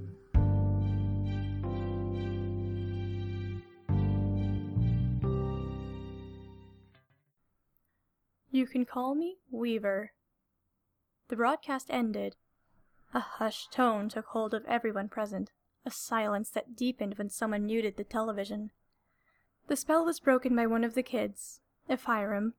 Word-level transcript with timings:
You 8.53 8.67
can 8.67 8.85
call 8.85 9.17
me 9.17 9.39
Weaver. 9.51 10.13
The 11.29 11.37
broadcast 11.37 11.89
ended. 11.91 12.37
A 13.13 13.21
hushed 13.21 13.73
tone 13.73 14.09
took 14.09 14.27
hold 14.27 14.55
of 14.55 14.65
everyone 14.67 15.09
present, 15.09 15.51
a 15.85 15.91
silence 15.91 16.51
that 16.51 16.77
deepened 16.77 17.19
when 17.19 17.31
someone 17.31 17.67
muted 17.67 17.97
the 17.97 18.05
television. 18.05 18.71
The 19.69 19.77
spell 19.77 20.03
was 20.03 20.19
broken 20.19 20.57
by 20.57 20.67
one 20.67 20.83
of 20.83 20.95
the 20.95 21.03
kids, 21.03 21.61
Ephraim. 21.91 22.55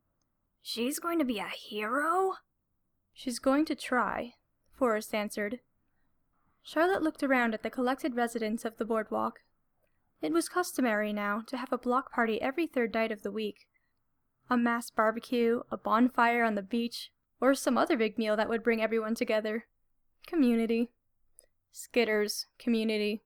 She's 0.62 1.00
going 1.00 1.17
to 1.17 1.26
be 1.26 1.40
a 1.40 1.48
hero? 1.48 2.34
She's 3.13 3.40
going 3.40 3.66
to 3.66 3.76
try, 3.76 4.36
Forrest 4.77 5.16
answered. 5.16 5.59
Charlotte 6.62 7.02
looked 7.02 7.23
around 7.23 7.55
at 7.55 7.64
the 7.64 7.72
collected 7.72 8.16
residents 8.16 8.64
of 8.64 8.77
the 8.77 8.86
boardwalk. 8.86 9.40
It 10.22 10.31
was 10.31 10.50
customary 10.50 11.12
now 11.12 11.41
to 11.48 11.58
have 11.58 11.73
a 11.73 11.80
block 11.80 12.12
party 12.12 12.40
every 12.40 12.67
third 12.67 12.94
night 12.94 13.12
of 13.12 13.23
the 13.23 13.31
week. 13.31 13.66
A 14.48 14.55
mass 14.55 14.91
barbecue, 14.91 15.62
a 15.72 15.78
bonfire 15.78 16.44
on 16.44 16.53
the 16.53 16.62
beach, 16.62 17.12
or 17.41 17.55
some 17.55 17.76
other 17.76 17.98
big 17.98 18.20
meal 18.20 18.36
that 18.36 18.50
would 18.50 18.62
bring 18.62 18.84
everyone 18.84 19.16
together. 19.16 19.66
Community. 20.28 20.91
Skitter's 21.72 22.45
community. 22.59 23.23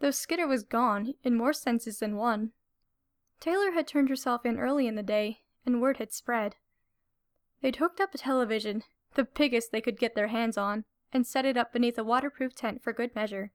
Though 0.00 0.12
Skitter 0.12 0.46
was 0.46 0.62
gone, 0.62 1.12
in 1.22 1.36
more 1.36 1.52
senses 1.52 1.98
than 1.98 2.16
one. 2.16 2.52
Taylor 3.42 3.72
had 3.72 3.88
turned 3.88 4.08
herself 4.08 4.46
in 4.46 4.56
early 4.56 4.86
in 4.86 4.94
the 4.94 5.02
day, 5.02 5.40
and 5.66 5.82
word 5.82 5.96
had 5.96 6.12
spread. 6.12 6.54
They'd 7.60 7.74
hooked 7.74 8.00
up 8.00 8.14
a 8.14 8.18
television, 8.18 8.84
the 9.14 9.24
biggest 9.24 9.72
they 9.72 9.80
could 9.80 9.98
get 9.98 10.14
their 10.14 10.28
hands 10.28 10.56
on, 10.56 10.84
and 11.12 11.26
set 11.26 11.44
it 11.44 11.56
up 11.56 11.72
beneath 11.72 11.98
a 11.98 12.04
waterproof 12.04 12.54
tent 12.54 12.84
for 12.84 12.92
good 12.92 13.16
measure. 13.16 13.50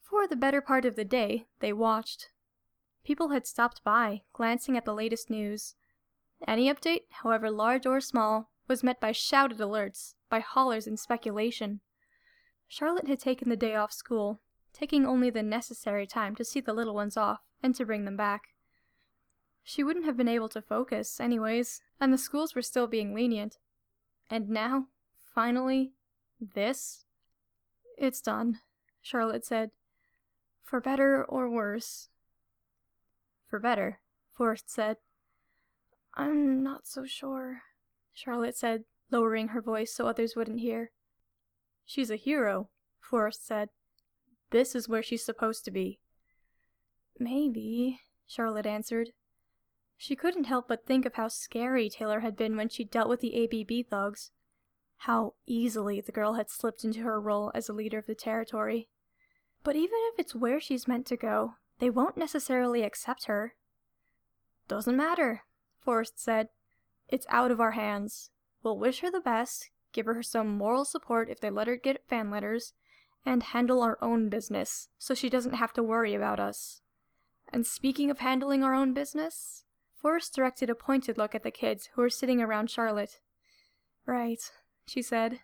For 0.00 0.26
the 0.26 0.34
better 0.34 0.62
part 0.62 0.86
of 0.86 0.96
the 0.96 1.04
day, 1.04 1.46
they 1.58 1.74
watched. 1.74 2.30
People 3.04 3.28
had 3.28 3.46
stopped 3.46 3.84
by, 3.84 4.22
glancing 4.32 4.78
at 4.78 4.86
the 4.86 4.94
latest 4.94 5.28
news. 5.28 5.74
Any 6.48 6.72
update, 6.72 7.02
however 7.10 7.50
large 7.50 7.84
or 7.84 8.00
small, 8.00 8.50
was 8.66 8.82
met 8.82 8.98
by 8.98 9.12
shouted 9.12 9.58
alerts, 9.58 10.14
by 10.30 10.40
hollers 10.40 10.86
and 10.86 10.98
speculation. 10.98 11.80
Charlotte 12.66 13.08
had 13.08 13.20
taken 13.20 13.50
the 13.50 13.56
day 13.56 13.74
off 13.74 13.92
school, 13.92 14.40
taking 14.72 15.04
only 15.04 15.28
the 15.28 15.42
necessary 15.42 16.06
time 16.06 16.34
to 16.36 16.46
see 16.46 16.62
the 16.62 16.72
little 16.72 16.94
ones 16.94 17.18
off 17.18 17.40
and 17.62 17.74
to 17.74 17.84
bring 17.84 18.06
them 18.06 18.16
back. 18.16 18.54
She 19.62 19.84
wouldn't 19.84 20.06
have 20.06 20.16
been 20.16 20.28
able 20.28 20.48
to 20.50 20.62
focus, 20.62 21.20
anyways, 21.20 21.82
and 22.00 22.12
the 22.12 22.18
schools 22.18 22.54
were 22.54 22.62
still 22.62 22.86
being 22.86 23.14
lenient. 23.14 23.58
And 24.28 24.48
now, 24.48 24.86
finally, 25.34 25.92
this? 26.40 27.04
It's 27.98 28.20
done, 28.20 28.60
Charlotte 29.02 29.44
said. 29.44 29.70
For 30.62 30.80
better 30.80 31.24
or 31.24 31.50
worse. 31.50 32.08
For 33.48 33.58
better, 33.58 34.00
Forrest 34.32 34.70
said. 34.70 34.96
I'm 36.14 36.62
not 36.62 36.86
so 36.86 37.04
sure, 37.04 37.62
Charlotte 38.12 38.56
said, 38.56 38.84
lowering 39.10 39.48
her 39.48 39.60
voice 39.60 39.92
so 39.92 40.06
others 40.06 40.34
wouldn't 40.36 40.60
hear. 40.60 40.92
She's 41.84 42.10
a 42.10 42.16
hero, 42.16 42.70
Forrest 43.00 43.46
said. 43.46 43.70
This 44.50 44.74
is 44.74 44.88
where 44.88 45.02
she's 45.02 45.24
supposed 45.24 45.64
to 45.64 45.70
be. 45.70 45.98
Maybe, 47.18 48.00
Charlotte 48.26 48.66
answered. 48.66 49.10
She 50.02 50.16
couldn't 50.16 50.44
help 50.44 50.66
but 50.66 50.86
think 50.86 51.04
of 51.04 51.16
how 51.16 51.28
scary 51.28 51.90
Taylor 51.90 52.20
had 52.20 52.34
been 52.34 52.56
when 52.56 52.70
she 52.70 52.84
dealt 52.84 53.10
with 53.10 53.20
the 53.20 53.44
ABB 53.44 53.86
thugs. 53.86 54.30
How 54.96 55.34
easily 55.44 56.00
the 56.00 56.10
girl 56.10 56.32
had 56.32 56.48
slipped 56.48 56.84
into 56.84 57.02
her 57.02 57.20
role 57.20 57.52
as 57.54 57.68
a 57.68 57.74
leader 57.74 57.98
of 57.98 58.06
the 58.06 58.14
territory. 58.14 58.88
But 59.62 59.76
even 59.76 59.98
if 60.10 60.18
it's 60.18 60.34
where 60.34 60.58
she's 60.58 60.88
meant 60.88 61.04
to 61.08 61.18
go, 61.18 61.56
they 61.80 61.90
won't 61.90 62.16
necessarily 62.16 62.82
accept 62.82 63.26
her. 63.26 63.56
Doesn't 64.68 64.96
matter, 64.96 65.42
Forrest 65.82 66.18
said. 66.18 66.48
It's 67.10 67.26
out 67.28 67.50
of 67.50 67.60
our 67.60 67.72
hands. 67.72 68.30
We'll 68.62 68.78
wish 68.78 69.00
her 69.00 69.10
the 69.10 69.20
best, 69.20 69.68
give 69.92 70.06
her 70.06 70.22
some 70.22 70.48
moral 70.48 70.86
support 70.86 71.28
if 71.28 71.40
they 71.40 71.50
let 71.50 71.68
her 71.68 71.76
get 71.76 72.08
fan 72.08 72.30
letters, 72.30 72.72
and 73.26 73.42
handle 73.42 73.82
our 73.82 73.98
own 74.00 74.30
business 74.30 74.88
so 74.96 75.12
she 75.12 75.28
doesn't 75.28 75.56
have 75.56 75.74
to 75.74 75.82
worry 75.82 76.14
about 76.14 76.40
us. 76.40 76.80
And 77.52 77.66
speaking 77.66 78.10
of 78.10 78.20
handling 78.20 78.64
our 78.64 78.72
own 78.72 78.94
business, 78.94 79.64
Forrest 80.00 80.34
directed 80.34 80.70
a 80.70 80.74
pointed 80.74 81.18
look 81.18 81.34
at 81.34 81.42
the 81.42 81.50
kids 81.50 81.90
who 81.94 82.02
were 82.02 82.10
sitting 82.10 82.40
around 82.40 82.70
Charlotte. 82.70 83.20
Right, 84.06 84.40
she 84.86 85.02
said. 85.02 85.40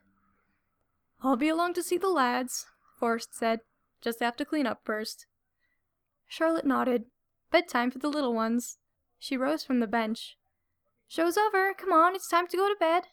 I'll 1.23 1.37
be 1.37 1.49
along 1.49 1.75
to 1.75 1.83
see 1.83 1.99
the 1.99 2.09
lads, 2.09 2.67
Forrest 2.99 3.35
said. 3.35 3.61
Just 4.01 4.21
have 4.21 4.37
to 4.37 4.45
clean 4.45 4.67
up 4.67 4.81
first. 4.85 5.27
Charlotte 6.27 6.65
nodded. 6.65 7.05
Bedtime 7.51 7.91
for 7.91 7.99
the 7.99 8.09
little 8.09 8.33
ones. 8.33 8.79
She 9.19 9.37
rose 9.37 9.63
from 9.63 9.81
the 9.81 9.87
bench. 9.87 10.37
Show's 11.07 11.37
over. 11.37 11.73
Come 11.75 11.93
on, 11.93 12.15
it's 12.15 12.29
time 12.29 12.47
to 12.49 12.57
go 12.57 12.69
to 12.69 12.77
bed. 12.79 13.05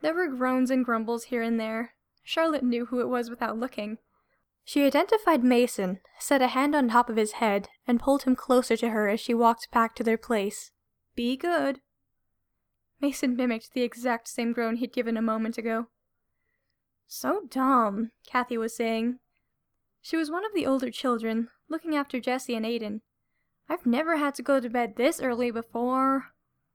There 0.00 0.14
were 0.14 0.28
groans 0.28 0.70
and 0.70 0.84
grumbles 0.84 1.24
here 1.24 1.42
and 1.42 1.58
there. 1.58 1.94
Charlotte 2.22 2.62
knew 2.62 2.86
who 2.86 3.00
it 3.00 3.08
was 3.08 3.30
without 3.30 3.58
looking. 3.58 3.98
She 4.70 4.84
identified 4.84 5.42
Mason, 5.42 5.98
set 6.20 6.40
a 6.40 6.46
hand 6.46 6.76
on 6.76 6.90
top 6.90 7.10
of 7.10 7.16
his 7.16 7.32
head, 7.32 7.70
and 7.88 7.98
pulled 7.98 8.22
him 8.22 8.36
closer 8.36 8.76
to 8.76 8.90
her 8.90 9.08
as 9.08 9.18
she 9.18 9.34
walked 9.34 9.68
back 9.72 9.96
to 9.96 10.04
their 10.04 10.16
place. 10.16 10.70
Be 11.16 11.36
good. 11.36 11.80
Mason 13.00 13.34
mimicked 13.34 13.72
the 13.72 13.82
exact 13.82 14.28
same 14.28 14.52
groan 14.52 14.76
he'd 14.76 14.92
given 14.92 15.16
a 15.16 15.22
moment 15.22 15.58
ago. 15.58 15.88
So 17.08 17.46
dumb, 17.50 18.12
Kathy 18.24 18.56
was 18.56 18.76
saying. 18.76 19.18
She 20.02 20.16
was 20.16 20.30
one 20.30 20.44
of 20.44 20.54
the 20.54 20.66
older 20.66 20.92
children, 20.92 21.48
looking 21.68 21.96
after 21.96 22.20
Jessie 22.20 22.54
and 22.54 22.64
Aiden. 22.64 23.00
I've 23.68 23.86
never 23.86 24.18
had 24.18 24.36
to 24.36 24.42
go 24.44 24.60
to 24.60 24.70
bed 24.70 24.94
this 24.94 25.20
early 25.20 25.50
before. 25.50 26.26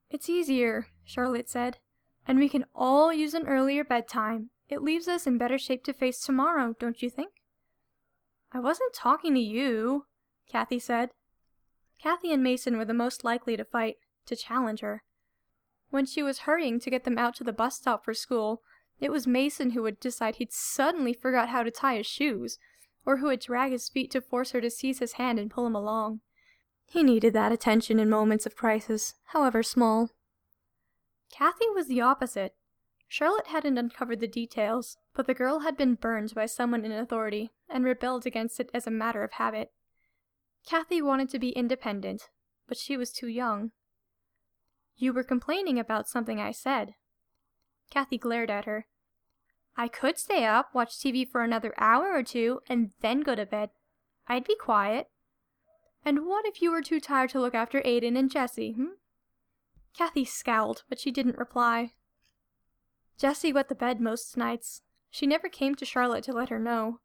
It's 0.10 0.28
easier, 0.28 0.88
Charlotte 1.06 1.50
said, 1.50 1.78
and 2.28 2.40
we 2.40 2.50
can 2.50 2.66
all 2.76 3.14
use 3.14 3.34
an 3.34 3.48
earlier 3.48 3.86
bedtime. 3.86 4.50
It 4.68 4.84
leaves 4.84 5.08
us 5.08 5.26
in 5.26 5.38
better 5.38 5.58
shape 5.58 5.86
to 5.86 5.94
face 5.94 6.20
tomorrow, 6.20 6.76
don't 6.78 7.02
you 7.02 7.10
think? 7.10 7.32
I 8.56 8.60
wasn't 8.60 8.94
talking 8.94 9.34
to 9.34 9.40
you, 9.42 10.06
Kathy 10.50 10.80
said. 10.80 11.10
Kathy 12.02 12.32
and 12.32 12.42
Mason 12.42 12.78
were 12.78 12.86
the 12.86 12.94
most 12.94 13.26
likely 13.26 13.58
to 13.58 13.66
fight, 13.66 13.98
to 14.28 14.36
challenge 14.38 14.80
her. 14.80 15.04
When 15.90 16.06
she 16.06 16.24
was 16.24 16.40
hurrying 16.40 16.80
to 16.80 16.90
get 16.90 17.04
them 17.04 17.18
out 17.18 17.36
to 17.36 17.44
the 17.44 17.52
bus 17.52 17.76
stop 17.76 18.06
for 18.06 18.14
school, 18.14 18.62
it 19.02 19.12
was 19.12 19.28
Mason 19.28 19.72
who 19.72 19.82
would 19.82 20.00
decide 20.00 20.38
he'd 20.38 20.54
suddenly 20.54 21.12
forgot 21.12 21.50
how 21.50 21.64
to 21.64 21.70
tie 21.70 21.98
his 21.98 22.08
shoes, 22.08 22.58
or 23.06 23.18
who 23.18 23.26
would 23.26 23.42
drag 23.42 23.74
his 23.74 23.90
feet 23.90 24.10
to 24.12 24.22
force 24.22 24.52
her 24.52 24.62
to 24.62 24.70
seize 24.70 25.00
his 25.00 25.14
hand 25.14 25.38
and 25.38 25.52
pull 25.52 25.68
him 25.68 25.76
along. 25.76 26.22
He 26.86 27.04
needed 27.04 27.34
that 27.34 27.52
attention 27.52 28.00
in 28.00 28.10
moments 28.10 28.46
of 28.46 28.56
crisis, 28.56 29.16
however 29.34 29.64
small. 29.64 30.12
Kathy 31.30 31.70
was 31.76 31.90
the 31.90 32.00
opposite. 32.00 32.56
Charlotte 33.18 33.48
hadn't 33.48 33.78
uncovered 33.78 34.20
the 34.20 34.28
details, 34.28 34.98
but 35.14 35.26
the 35.26 35.34
girl 35.34 35.60
had 35.60 35.78
been 35.78 35.96
burned 35.96 36.36
by 36.36 36.46
someone 36.46 36.84
in 36.84 36.92
authority 36.92 37.50
and 37.70 37.86
rebelled 37.86 38.26
against 38.26 38.60
it 38.60 38.70
as 38.74 38.86
a 38.86 38.92
matter 38.92 39.24
of 39.24 39.32
habit. 39.32 39.72
Kathy 40.68 41.02
wanted 41.02 41.30
to 41.30 41.40
be 41.40 41.52
independent, 41.52 42.24
but 42.68 42.78
she 42.78 42.98
was 42.98 43.14
too 43.14 43.30
young. 43.30 43.72
You 44.98 45.14
were 45.14 45.24
complaining 45.24 45.80
about 45.80 46.10
something 46.10 46.42
I 46.42 46.52
said. 46.52 46.96
Kathy 47.90 48.18
glared 48.18 48.52
at 48.52 48.66
her. 48.66 48.86
I 49.78 49.88
could 49.88 50.18
stay 50.18 50.44
up, 50.44 50.76
watch 50.76 50.98
TV 50.98 51.26
for 51.26 51.42
another 51.42 51.74
hour 51.78 52.12
or 52.12 52.22
two, 52.22 52.60
and 52.68 52.92
then 53.00 53.22
go 53.22 53.34
to 53.34 53.46
bed. 53.46 53.70
I'd 54.28 54.44
be 54.44 54.58
quiet. 54.58 55.08
And 56.04 56.26
what 56.26 56.46
if 56.46 56.62
you 56.62 56.70
were 56.70 56.82
too 56.82 57.00
tired 57.00 57.30
to 57.30 57.40
look 57.40 57.56
after 57.56 57.80
Aiden 57.80 58.18
and 58.18 58.30
Jessie, 58.30 58.74
hm? 58.74 58.98
Kathy 59.98 60.26
scowled, 60.26 60.84
but 60.90 61.00
she 61.00 61.12
didn't 61.12 61.38
reply. 61.38 61.94
Jessie 63.18 63.54
wet 63.54 63.70
the 63.70 63.76
bed 63.76 64.02
most 64.02 64.36
nights. 64.36 64.82
She 65.10 65.26
never 65.26 65.48
came 65.48 65.76
to 65.76 65.86
Charlotte 65.86 66.24
to 66.26 66.34
let 66.34 66.50
her 66.50 66.60
know. 66.60 67.00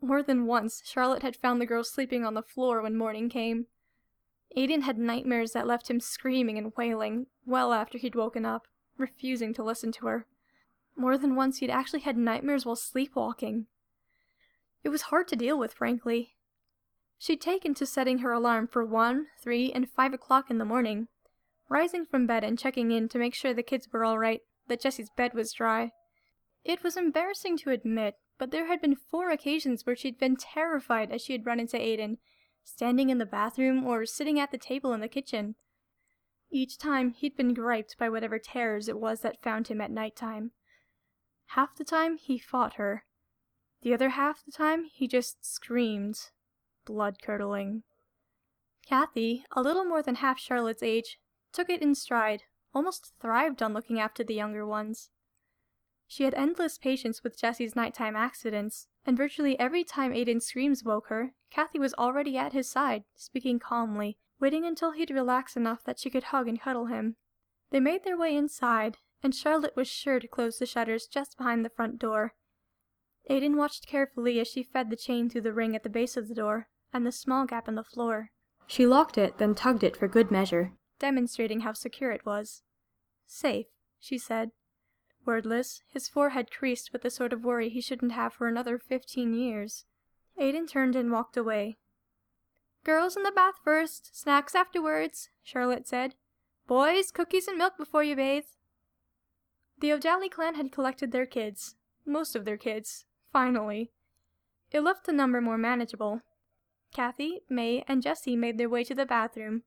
More 0.00 0.22
than 0.22 0.46
once, 0.46 0.82
Charlotte 0.84 1.22
had 1.22 1.36
found 1.36 1.60
the 1.60 1.66
girl 1.66 1.84
sleeping 1.84 2.24
on 2.24 2.34
the 2.34 2.42
floor 2.42 2.80
when 2.80 2.96
morning 2.96 3.28
came. 3.28 3.66
Aiden 4.56 4.82
had 4.82 4.98
nightmares 4.98 5.52
that 5.52 5.66
left 5.66 5.90
him 5.90 6.00
screaming 6.00 6.56
and 6.56 6.72
wailing 6.76 7.26
well 7.44 7.72
after 7.72 7.98
he'd 7.98 8.14
woken 8.14 8.46
up, 8.46 8.66
refusing 8.96 9.52
to 9.54 9.62
listen 9.62 9.92
to 9.92 10.06
her. 10.06 10.26
More 10.96 11.18
than 11.18 11.34
once, 11.34 11.58
he'd 11.58 11.70
actually 11.70 12.00
had 12.00 12.16
nightmares 12.16 12.64
while 12.64 12.76
sleepwalking. 12.76 13.66
It 14.82 14.90
was 14.90 15.02
hard 15.02 15.28
to 15.28 15.36
deal 15.36 15.58
with, 15.58 15.74
frankly. 15.74 16.36
She'd 17.18 17.40
taken 17.40 17.74
to 17.74 17.86
setting 17.86 18.18
her 18.18 18.32
alarm 18.32 18.68
for 18.68 18.84
one, 18.84 19.26
three, 19.42 19.72
and 19.72 19.90
five 19.90 20.14
o'clock 20.14 20.50
in 20.50 20.58
the 20.58 20.64
morning, 20.64 21.08
rising 21.68 22.06
from 22.06 22.26
bed 22.26 22.44
and 22.44 22.58
checking 22.58 22.92
in 22.92 23.08
to 23.08 23.18
make 23.18 23.34
sure 23.34 23.52
the 23.52 23.62
kids 23.62 23.88
were 23.92 24.04
all 24.04 24.18
right 24.18 24.42
that 24.68 24.80
Jessie's 24.80 25.10
bed 25.16 25.34
was 25.34 25.52
dry. 25.52 25.92
It 26.64 26.82
was 26.82 26.96
embarrassing 26.96 27.58
to 27.58 27.70
admit, 27.70 28.14
but 28.38 28.50
there 28.50 28.66
had 28.66 28.80
been 28.80 28.96
four 28.96 29.30
occasions 29.30 29.84
where 29.84 29.96
she'd 29.96 30.18
been 30.18 30.36
terrified 30.36 31.10
as 31.10 31.22
she 31.22 31.32
had 31.32 31.46
run 31.46 31.60
into 31.60 31.76
Aiden, 31.76 32.18
standing 32.64 33.10
in 33.10 33.18
the 33.18 33.26
bathroom, 33.26 33.84
or 33.84 34.06
sitting 34.06 34.40
at 34.40 34.50
the 34.50 34.58
table 34.58 34.92
in 34.92 35.00
the 35.00 35.08
kitchen. 35.08 35.56
Each 36.50 36.78
time 36.78 37.10
he'd 37.10 37.36
been 37.36 37.52
griped 37.52 37.96
by 37.98 38.08
whatever 38.08 38.38
terrors 38.38 38.88
it 38.88 38.98
was 38.98 39.20
that 39.20 39.42
found 39.42 39.68
him 39.68 39.80
at 39.80 39.90
night 39.90 40.16
time. 40.16 40.52
Half 41.48 41.76
the 41.76 41.84
time 41.84 42.16
he 42.16 42.38
fought 42.38 42.74
her. 42.74 43.04
The 43.82 43.92
other 43.92 44.10
half 44.10 44.44
the 44.44 44.52
time 44.52 44.84
he 44.84 45.06
just 45.06 45.44
screamed, 45.44 46.30
blood 46.86 47.20
curdling. 47.22 47.82
Kathy, 48.86 49.44
a 49.52 49.62
little 49.62 49.84
more 49.84 50.02
than 50.02 50.16
half 50.16 50.38
Charlotte's 50.38 50.82
age, 50.82 51.18
took 51.52 51.68
it 51.68 51.82
in 51.82 51.94
stride, 51.94 52.44
almost 52.74 53.12
thrived 53.20 53.62
on 53.62 53.72
looking 53.72 54.00
after 54.00 54.24
the 54.24 54.34
younger 54.34 54.66
ones. 54.66 55.10
She 56.06 56.24
had 56.24 56.34
endless 56.34 56.78
patience 56.78 57.22
with 57.22 57.38
Jessie's 57.38 57.74
nighttime 57.74 58.16
accidents, 58.16 58.88
and 59.06 59.16
virtually 59.16 59.58
every 59.58 59.84
time 59.84 60.12
Aiden's 60.12 60.46
screams 60.46 60.84
woke 60.84 61.08
her, 61.08 61.32
Kathy 61.50 61.78
was 61.78 61.94
already 61.94 62.36
at 62.36 62.52
his 62.52 62.68
side, 62.68 63.04
speaking 63.16 63.58
calmly, 63.58 64.18
waiting 64.40 64.64
until 64.64 64.92
he'd 64.92 65.10
relax 65.10 65.56
enough 65.56 65.82
that 65.84 65.98
she 65.98 66.10
could 66.10 66.24
hug 66.24 66.48
and 66.48 66.60
cuddle 66.60 66.86
him. 66.86 67.16
They 67.70 67.80
made 67.80 68.04
their 68.04 68.18
way 68.18 68.36
inside, 68.36 68.98
and 69.22 69.34
Charlotte 69.34 69.76
was 69.76 69.88
sure 69.88 70.20
to 70.20 70.28
close 70.28 70.58
the 70.58 70.66
shutters 70.66 71.06
just 71.06 71.38
behind 71.38 71.64
the 71.64 71.70
front 71.70 71.98
door. 71.98 72.34
Aiden 73.30 73.56
watched 73.56 73.86
carefully 73.86 74.38
as 74.38 74.48
she 74.48 74.62
fed 74.62 74.90
the 74.90 74.96
chain 74.96 75.30
through 75.30 75.40
the 75.40 75.54
ring 75.54 75.74
at 75.74 75.82
the 75.82 75.88
base 75.88 76.16
of 76.16 76.28
the 76.28 76.34
door 76.34 76.68
and 76.92 77.06
the 77.06 77.12
small 77.12 77.46
gap 77.46 77.66
in 77.66 77.74
the 77.74 77.82
floor. 77.82 78.30
She 78.66 78.86
locked 78.86 79.16
it, 79.16 79.38
then 79.38 79.54
tugged 79.54 79.82
it 79.82 79.96
for 79.96 80.08
good 80.08 80.30
measure, 80.30 80.72
demonstrating 80.98 81.60
how 81.60 81.72
secure 81.72 82.10
it 82.10 82.26
was. 82.26 82.62
Safe, 83.26 83.66
she 83.98 84.18
said. 84.18 84.50
Wordless, 85.24 85.82
his 85.90 86.08
forehead 86.08 86.50
creased 86.50 86.92
with 86.92 87.02
the 87.02 87.10
sort 87.10 87.32
of 87.32 87.44
worry 87.44 87.68
he 87.68 87.80
shouldn't 87.80 88.12
have 88.12 88.34
for 88.34 88.46
another 88.46 88.78
fifteen 88.78 89.32
years. 89.32 89.84
Aiden 90.38 90.68
turned 90.68 90.96
and 90.96 91.10
walked 91.10 91.36
away. 91.36 91.76
Girls 92.84 93.16
in 93.16 93.22
the 93.22 93.32
bath 93.32 93.54
first, 93.64 94.14
snacks 94.18 94.54
afterwards, 94.54 95.30
Charlotte 95.42 95.88
said. 95.88 96.14
Boys, 96.66 97.10
cookies 97.10 97.48
and 97.48 97.56
milk 97.56 97.78
before 97.78 98.04
you 98.04 98.16
bathe. 98.16 98.44
The 99.80 99.92
O'Daly 99.92 100.28
clan 100.28 100.54
had 100.54 100.72
collected 100.72 101.10
their 101.10 101.26
kids, 101.26 101.76
most 102.06 102.36
of 102.36 102.44
their 102.44 102.56
kids, 102.56 103.06
finally. 103.32 103.90
It 104.70 104.80
left 104.80 105.06
the 105.06 105.12
number 105.12 105.40
more 105.40 105.58
manageable. 105.58 106.20
Kathy, 106.92 107.40
May, 107.48 107.84
and 107.88 108.02
Jessie 108.02 108.36
made 108.36 108.58
their 108.58 108.68
way 108.68 108.84
to 108.84 108.94
the 108.94 109.06
bathroom. 109.06 109.62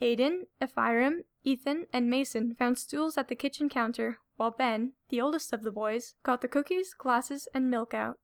Aiden, 0.00 0.42
Ephraim, 0.62 1.24
Ethan, 1.42 1.86
and 1.92 2.10
Mason 2.10 2.54
found 2.54 2.78
stools 2.78 3.16
at 3.16 3.28
the 3.28 3.34
kitchen 3.34 3.68
counter, 3.68 4.18
while 4.36 4.50
Ben, 4.50 4.92
the 5.08 5.20
oldest 5.20 5.52
of 5.52 5.62
the 5.62 5.70
boys, 5.70 6.14
got 6.22 6.42
the 6.42 6.48
cookies, 6.48 6.92
glasses, 6.92 7.48
and 7.54 7.70
milk 7.70 7.94
out. 7.94 8.18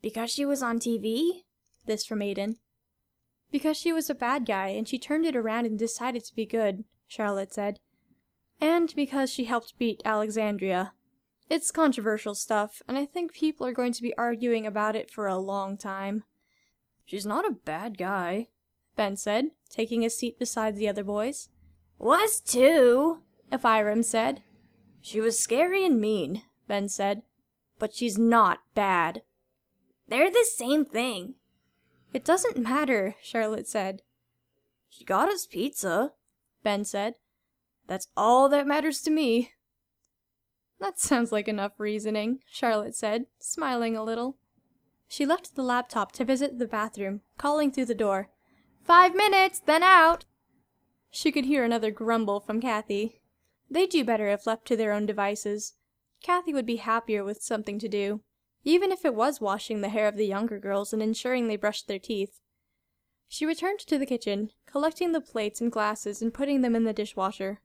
Because 0.00 0.30
she 0.30 0.46
was 0.46 0.62
on 0.62 0.78
TV? 0.78 1.42
This 1.84 2.06
from 2.06 2.20
Aiden. 2.20 2.58
Because 3.50 3.76
she 3.76 3.92
was 3.92 4.08
a 4.08 4.14
bad 4.14 4.46
guy 4.46 4.68
and 4.68 4.88
she 4.88 4.98
turned 4.98 5.26
it 5.26 5.36
around 5.36 5.66
and 5.66 5.78
decided 5.78 6.24
to 6.24 6.34
be 6.34 6.46
good, 6.46 6.84
Charlotte 7.06 7.52
said. 7.52 7.80
And 8.60 8.94
because 8.94 9.30
she 9.30 9.44
helped 9.44 9.78
beat 9.78 10.02
Alexandria. 10.04 10.92
It's 11.48 11.70
controversial 11.70 12.34
stuff, 12.34 12.82
and 12.88 12.98
I 12.98 13.04
think 13.04 13.32
people 13.32 13.66
are 13.66 13.72
going 13.72 13.92
to 13.92 14.02
be 14.02 14.16
arguing 14.16 14.66
about 14.66 14.96
it 14.96 15.10
for 15.10 15.26
a 15.26 15.38
long 15.38 15.76
time. 15.76 16.24
She's 17.04 17.26
not 17.26 17.46
a 17.46 17.54
bad 17.64 17.96
guy, 17.98 18.48
Ben 18.96 19.16
said, 19.16 19.50
taking 19.70 20.04
a 20.04 20.10
seat 20.10 20.38
beside 20.38 20.76
the 20.76 20.88
other 20.88 21.04
boys. 21.04 21.48
Was 21.98 22.40
too, 22.40 23.22
Ephraim 23.52 24.02
said. 24.02 24.42
She 25.00 25.20
was 25.20 25.38
scary 25.38 25.84
and 25.86 26.00
mean, 26.00 26.42
Ben 26.66 26.88
said. 26.88 27.22
But 27.78 27.94
she's 27.94 28.18
not 28.18 28.60
bad. 28.74 29.22
They're 30.08 30.30
the 30.30 30.46
same 30.50 30.84
thing. 30.84 31.34
It 32.12 32.24
doesn't 32.24 32.58
matter, 32.58 33.14
Charlotte 33.22 33.68
said. 33.68 34.02
She 34.88 35.04
got 35.04 35.28
us 35.28 35.46
pizza, 35.46 36.12
Ben 36.62 36.84
said. 36.84 37.14
That's 37.86 38.08
all 38.16 38.48
that 38.48 38.66
matters 38.66 39.00
to 39.02 39.10
me. 39.10 39.52
That 40.80 40.98
sounds 40.98 41.32
like 41.32 41.48
enough 41.48 41.72
reasoning, 41.78 42.40
Charlotte 42.50 42.94
said, 42.94 43.26
smiling 43.38 43.96
a 43.96 44.04
little. 44.04 44.36
She 45.08 45.24
left 45.24 45.54
the 45.54 45.62
laptop 45.62 46.12
to 46.12 46.24
visit 46.24 46.58
the 46.58 46.66
bathroom, 46.66 47.22
calling 47.38 47.70
through 47.70 47.86
the 47.86 47.94
door. 47.94 48.30
Five 48.84 49.14
minutes, 49.14 49.60
then 49.60 49.82
out! 49.82 50.24
She 51.10 51.32
could 51.32 51.46
hear 51.46 51.64
another 51.64 51.90
grumble 51.90 52.40
from 52.40 52.60
Kathy. 52.60 53.22
They'd 53.70 53.90
do 53.90 54.04
better 54.04 54.28
if 54.28 54.46
left 54.46 54.66
to 54.66 54.76
their 54.76 54.92
own 54.92 55.06
devices. 55.06 55.74
Kathy 56.22 56.52
would 56.52 56.66
be 56.66 56.76
happier 56.76 57.24
with 57.24 57.42
something 57.42 57.78
to 57.78 57.88
do, 57.88 58.20
even 58.64 58.92
if 58.92 59.04
it 59.04 59.14
was 59.14 59.40
washing 59.40 59.80
the 59.80 59.88
hair 59.88 60.08
of 60.08 60.16
the 60.16 60.26
younger 60.26 60.58
girls 60.58 60.92
and 60.92 61.02
ensuring 61.02 61.48
they 61.48 61.56
brushed 61.56 61.88
their 61.88 61.98
teeth. 61.98 62.40
She 63.28 63.46
returned 63.46 63.80
to 63.80 63.98
the 63.98 64.06
kitchen, 64.06 64.50
collecting 64.66 65.12
the 65.12 65.20
plates 65.20 65.60
and 65.60 65.72
glasses 65.72 66.20
and 66.20 66.34
putting 66.34 66.62
them 66.62 66.76
in 66.76 66.84
the 66.84 66.92
dishwasher. 66.92 67.60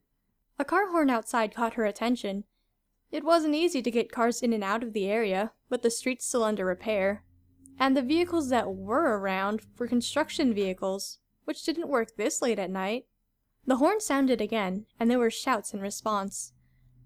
A 0.58 0.64
car 0.64 0.90
horn 0.90 1.10
outside 1.10 1.54
caught 1.54 1.74
her 1.74 1.84
attention. 1.84 2.44
It 3.10 3.24
wasn't 3.24 3.54
easy 3.54 3.82
to 3.82 3.90
get 3.90 4.12
cars 4.12 4.42
in 4.42 4.52
and 4.52 4.64
out 4.64 4.82
of 4.82 4.92
the 4.92 5.06
area, 5.06 5.52
with 5.68 5.82
the 5.82 5.90
streets 5.90 6.26
still 6.26 6.44
under 6.44 6.64
repair. 6.64 7.24
And 7.78 7.96
the 7.96 8.02
vehicles 8.02 8.48
that 8.50 8.74
were 8.74 9.18
around 9.18 9.62
were 9.78 9.86
construction 9.86 10.54
vehicles, 10.54 11.18
which 11.44 11.64
didn't 11.64 11.88
work 11.88 12.16
this 12.16 12.40
late 12.40 12.58
at 12.58 12.70
night. 12.70 13.06
The 13.66 13.76
horn 13.76 14.00
sounded 14.00 14.40
again, 14.40 14.86
and 14.98 15.10
there 15.10 15.18
were 15.18 15.30
shouts 15.30 15.74
in 15.74 15.80
response. 15.80 16.52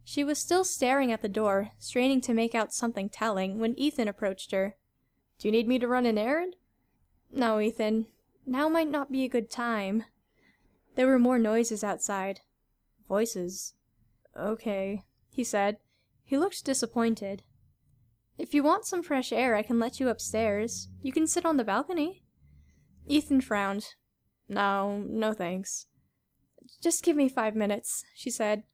She 0.05 0.23
was 0.23 0.39
still 0.39 0.65
staring 0.65 1.11
at 1.11 1.23
the 1.23 1.29
door, 1.29 1.73
straining 1.79 2.21
to 2.23 2.35
make 2.35 2.55
out 2.55 2.73
something 2.73 3.09
telling, 3.09 3.59
when 3.59 3.79
Ethan 3.79 4.07
approached 4.07 4.53
her. 4.53 4.77
Do 5.39 5.49
you 5.49 5.53
need 5.53 5.67
me 5.67 5.79
to 5.81 5.89
run 5.89 6.07
an 6.07 6.19
errand? 6.19 6.57
No, 7.33 7.61
Ethan. 7.61 8.07
Now 8.47 8.69
might 8.69 8.91
not 8.91 9.11
be 9.11 9.25
a 9.25 9.29
good 9.29 9.51
time. 9.51 10.05
There 10.95 11.09
were 11.09 11.19
more 11.19 11.39
noises 11.39 11.83
outside. 11.83 12.41
Voices. 13.09 13.75
Okay, 14.39 15.05
he 15.31 15.45
said. 15.45 15.79
He 16.25 16.37
looked 16.37 16.65
disappointed. 16.65 17.43
If 18.39 18.53
you 18.53 18.63
want 18.63 18.85
some 18.85 19.03
fresh 19.03 19.33
air, 19.33 19.55
I 19.55 19.63
can 19.63 19.79
let 19.79 19.99
you 19.99 20.09
upstairs. 20.09 20.89
You 21.01 21.13
can 21.13 21.27
sit 21.27 21.47
on 21.47 21.57
the 21.57 21.65
balcony. 21.65 22.25
Ethan 23.07 23.41
frowned. 23.41 23.95
No, 24.49 24.99
no 25.09 25.33
thanks. 25.33 25.87
Just 26.83 27.05
give 27.05 27.17
me 27.17 27.29
five 27.29 27.55
minutes, 27.55 28.05
she 28.15 28.31
said. 28.31 28.65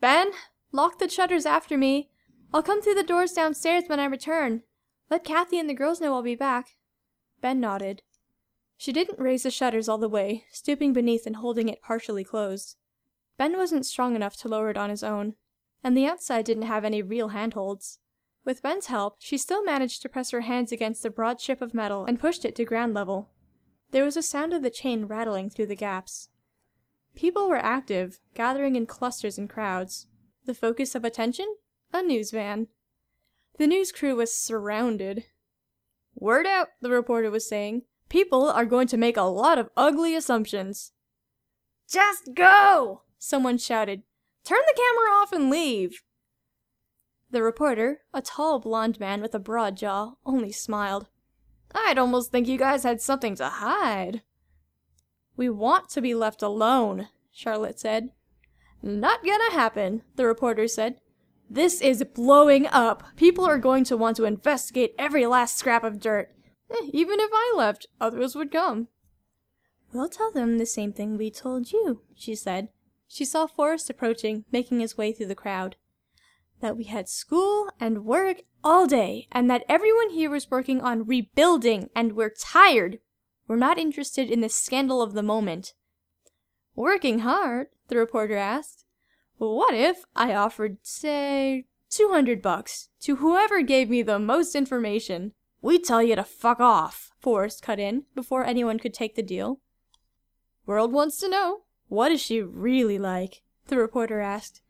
Ben, 0.00 0.30
lock 0.72 0.98
the 0.98 1.08
shutters 1.08 1.44
after 1.44 1.76
me. 1.76 2.10
I'll 2.54 2.62
come 2.62 2.80
through 2.80 2.94
the 2.94 3.02
doors 3.02 3.32
downstairs 3.32 3.84
when 3.86 4.00
I 4.00 4.06
return. 4.06 4.62
Let 5.10 5.24
Kathy 5.24 5.58
and 5.58 5.68
the 5.68 5.74
girls 5.74 6.00
know 6.00 6.14
I'll 6.14 6.22
be 6.22 6.34
back. 6.34 6.76
Ben 7.40 7.60
nodded. 7.60 8.02
She 8.76 8.92
didn't 8.92 9.18
raise 9.18 9.42
the 9.42 9.50
shutters 9.50 9.88
all 9.88 9.98
the 9.98 10.08
way, 10.08 10.44
stooping 10.52 10.92
beneath 10.92 11.26
and 11.26 11.36
holding 11.36 11.68
it 11.68 11.82
partially 11.82 12.24
closed. 12.24 12.76
Ben 13.38 13.56
wasn't 13.56 13.86
strong 13.86 14.16
enough 14.16 14.36
to 14.38 14.48
lower 14.48 14.70
it 14.70 14.76
on 14.76 14.90
his 14.90 15.02
own, 15.02 15.34
and 15.84 15.96
the 15.96 16.06
outside 16.06 16.44
didn't 16.44 16.64
have 16.64 16.84
any 16.84 17.02
real 17.02 17.28
handholds. 17.28 17.98
With 18.44 18.62
Ben's 18.62 18.86
help, 18.86 19.16
she 19.18 19.36
still 19.36 19.64
managed 19.64 20.02
to 20.02 20.08
press 20.08 20.30
her 20.30 20.42
hands 20.42 20.72
against 20.72 21.02
the 21.02 21.10
broad 21.10 21.38
chip 21.38 21.60
of 21.60 21.74
metal 21.74 22.04
and 22.04 22.20
pushed 22.20 22.44
it 22.44 22.54
to 22.56 22.64
ground 22.64 22.94
level. 22.94 23.30
There 23.90 24.04
was 24.04 24.16
a 24.16 24.22
sound 24.22 24.52
of 24.52 24.62
the 24.62 24.70
chain 24.70 25.06
rattling 25.06 25.50
through 25.50 25.66
the 25.66 25.76
gaps. 25.76 26.28
People 27.14 27.48
were 27.48 27.56
active, 27.56 28.20
gathering 28.34 28.76
in 28.76 28.86
clusters 28.86 29.38
and 29.38 29.48
crowds. 29.50 30.06
The 30.44 30.54
focus 30.54 30.94
of 30.94 31.04
attention? 31.04 31.56
A 31.92 32.02
news 32.02 32.30
van. 32.30 32.68
The 33.58 33.66
news 33.66 33.90
crew 33.90 34.16
was 34.16 34.36
surrounded. 34.36 35.24
Word 36.14 36.46
out, 36.46 36.68
the 36.80 36.90
reporter 36.90 37.30
was 37.30 37.48
saying. 37.48 37.82
People 38.08 38.48
are 38.48 38.64
going 38.64 38.86
to 38.88 38.96
make 38.96 39.16
a 39.16 39.22
lot 39.22 39.58
of 39.58 39.70
ugly 39.76 40.14
assumptions. 40.14 40.92
Just 41.88 42.34
go! 42.34 43.02
Someone 43.18 43.58
shouted. 43.58 44.02
Turn 44.44 44.60
the 44.66 44.74
camera 44.76 45.10
off 45.20 45.32
and 45.32 45.50
leave. 45.50 46.02
The 47.30 47.42
reporter, 47.42 48.02
a 48.14 48.22
tall 48.22 48.60
blond 48.60 49.00
man 49.00 49.20
with 49.20 49.34
a 49.34 49.40
broad 49.40 49.76
jaw, 49.76 50.12
only 50.24 50.52
smiled. 50.52 51.08
I'd 51.74 51.98
almost 51.98 52.30
think 52.30 52.46
you 52.46 52.56
guys 52.56 52.84
had 52.84 53.00
something 53.00 53.34
to 53.36 53.46
hide. 53.46 54.22
We 55.36 55.50
want 55.50 55.88
to 55.90 56.00
be 56.00 56.14
left 56.14 56.42
alone, 56.42 57.08
Charlotte 57.32 57.80
said. 57.80 58.10
Not 58.82 59.24
gonna 59.24 59.52
happen, 59.52 60.02
the 60.14 60.26
reporter 60.26 60.68
said. 60.68 61.00
This 61.50 61.80
is 61.80 62.04
blowing 62.14 62.66
up. 62.68 63.04
People 63.16 63.44
are 63.44 63.58
going 63.58 63.84
to 63.84 63.96
want 63.96 64.16
to 64.16 64.24
investigate 64.24 64.94
every 64.98 65.26
last 65.26 65.56
scrap 65.56 65.84
of 65.84 66.00
dirt. 66.00 66.32
Eh, 66.70 66.90
even 66.92 67.20
if 67.20 67.30
I 67.32 67.54
left, 67.56 67.86
others 68.00 68.34
would 68.34 68.50
come. 68.50 68.88
We'll 69.92 70.08
tell 70.08 70.32
them 70.32 70.58
the 70.58 70.66
same 70.66 70.92
thing 70.92 71.16
we 71.16 71.30
told 71.30 71.72
you, 71.72 72.02
she 72.14 72.34
said. 72.34 72.68
She 73.08 73.24
saw 73.24 73.46
Forrest 73.46 73.88
approaching, 73.88 74.44
making 74.50 74.80
his 74.80 74.96
way 74.96 75.12
through 75.12 75.26
the 75.26 75.34
crowd. 75.34 75.76
That 76.60 76.76
we 76.76 76.84
had 76.84 77.08
school 77.08 77.70
and 77.78 78.04
work 78.04 78.42
all 78.64 78.86
day, 78.86 79.28
and 79.30 79.50
that 79.50 79.64
everyone 79.68 80.10
here 80.10 80.30
was 80.30 80.50
working 80.50 80.80
on 80.80 81.06
rebuilding, 81.06 81.90
and 81.94 82.12
we're 82.12 82.30
tired. 82.30 82.98
We're 83.46 83.56
not 83.56 83.78
interested 83.78 84.30
in 84.30 84.40
the 84.40 84.48
scandal 84.48 85.02
of 85.02 85.12
the 85.12 85.22
moment. 85.22 85.74
Working 86.74 87.20
hard? 87.20 87.68
the 87.88 87.96
reporter 87.96 88.36
asked. 88.36 88.84
What 89.38 89.74
if 89.74 90.04
I 90.14 90.34
offered, 90.34 90.78
say, 90.82 91.66
200 91.90 92.42
bucks 92.42 92.88
to 93.00 93.16
whoever 93.16 93.62
gave 93.62 93.90
me 93.90 94.02
the 94.02 94.18
most 94.18 94.54
information? 94.54 95.32
We 95.62 95.78
tell 95.78 96.02
you 96.02 96.16
to 96.16 96.24
fuck 96.24 96.60
off, 96.60 97.12
Forrest 97.20 97.62
cut 97.62 97.78
in 97.78 98.04
before 98.14 98.44
anyone 98.44 98.78
could 98.78 98.94
take 98.94 99.14
the 99.14 99.22
deal. 99.22 99.60
World 100.64 100.92
wants 100.92 101.18
to 101.18 101.28
know, 101.28 101.62
what 101.88 102.12
is 102.12 102.20
she 102.20 102.42
really 102.42 102.98
like? 102.98 103.42
The 103.68 103.76
reporter 103.76 104.20
asked. 104.20 104.62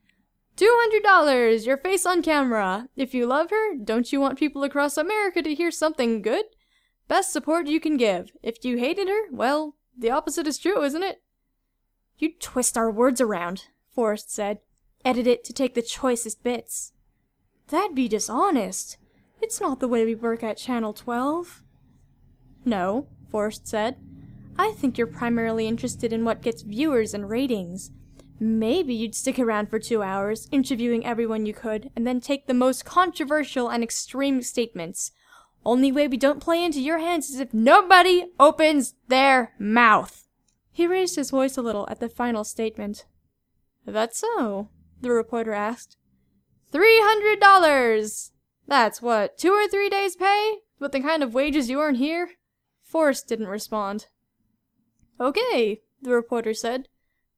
Two 0.57 0.73
hundred 0.73 1.03
dollars, 1.03 1.67
your 1.67 1.77
face 1.77 2.07
on 2.07 2.23
camera. 2.23 2.89
If 2.97 3.13
you 3.13 3.27
love 3.27 3.51
her, 3.51 3.77
don't 3.77 4.11
you 4.11 4.21
want 4.21 4.39
people 4.39 4.65
across 4.65 4.97
America 4.97 5.43
to 5.43 5.55
hear 5.55 5.71
something 5.71 6.23
good? 6.23 6.47
Best 7.09 7.33
support 7.33 7.67
you 7.67 7.79
can 7.79 7.97
give. 7.97 8.33
If 8.43 8.65
you 8.65 8.79
hated 8.79 9.09
her, 9.09 9.31
well, 9.31 9.77
the 9.97 10.11
opposite 10.11 10.47
is 10.47 10.59
true, 10.59 10.83
isn't 10.83 11.03
it? 11.03 11.23
You 12.19 12.33
twist 12.41 12.79
our 12.79 12.91
words 12.91 13.21
around, 13.21 13.67
Forrest 13.95 14.33
said. 14.33 14.59
Edit 15.05 15.27
it 15.27 15.45
to 15.45 15.53
take 15.53 15.75
the 15.75 15.83
choicest 15.83 16.43
bits. 16.43 16.93
That'd 17.69 17.95
be 17.95 18.09
dishonest. 18.09 18.97
It's 19.43 19.61
not 19.61 19.81
the 19.81 19.89
way 19.89 20.05
we 20.05 20.15
work 20.15 20.43
at 20.43 20.57
Channel 20.57 20.95
12. 20.95 21.63
No, 22.65 23.09
Forrest 23.31 23.69
said. 23.69 23.97
I 24.59 24.73
think 24.73 24.97
you're 24.97 25.07
primarily 25.07 25.67
interested 25.67 26.13
in 26.13 26.25
what 26.25 26.43
gets 26.43 26.63
viewers 26.63 27.15
and 27.15 27.29
ratings. 27.29 27.91
Maybe 28.39 28.95
you'd 28.95 29.15
stick 29.15 29.39
around 29.39 29.71
for 29.71 29.79
two 29.79 30.03
hours, 30.03 30.49
interviewing 30.53 31.07
everyone 31.07 31.47
you 31.47 31.55
could, 31.55 31.91
and 31.97 32.07
then 32.07 32.21
take 32.21 32.47
the 32.47 32.55
most 32.55 32.85
controversial 32.85 33.69
and 33.69 33.83
extreme 33.83 34.43
statements. 34.43 35.13
Only 35.65 35.91
way 35.91 36.07
we 36.07 36.17
don't 36.17 36.43
play 36.43 36.63
into 36.63 36.81
your 36.81 36.99
hands 36.99 37.31
is 37.31 37.41
if 37.41 37.53
nobody 37.53 38.27
opens 38.39 38.95
their 39.09 39.53
mouth. 39.59 40.29
He 40.71 40.87
raised 40.87 41.17
his 41.17 41.31
voice 41.31 41.57
a 41.57 41.63
little 41.63 41.87
at 41.91 42.01
the 42.01 42.09
final 42.09 42.45
statement. 42.45 43.07
That's 43.87 44.19
so? 44.19 44.69
the 45.01 45.11
reporter 45.11 45.53
asked. 45.53 45.97
Three 46.71 47.01
hundred 47.03 47.41
dollars! 47.41 48.33
That's 48.67 49.01
what, 49.01 49.39
two 49.39 49.53
or 49.53 49.69
three 49.69 49.89
days' 49.89 50.17
pay? 50.17 50.59
With 50.79 50.93
the 50.93 51.01
kind 51.01 51.23
of 51.23 51.35
wages 51.35 51.71
you 51.71 51.81
earn 51.81 51.95
here? 51.97 52.31
Forrest 52.83 53.29
didn't 53.29 53.49
respond. 53.49 54.07
Okay, 55.21 55.81
the 56.03 56.11
reporter 56.11 56.55
said. 56.55 56.89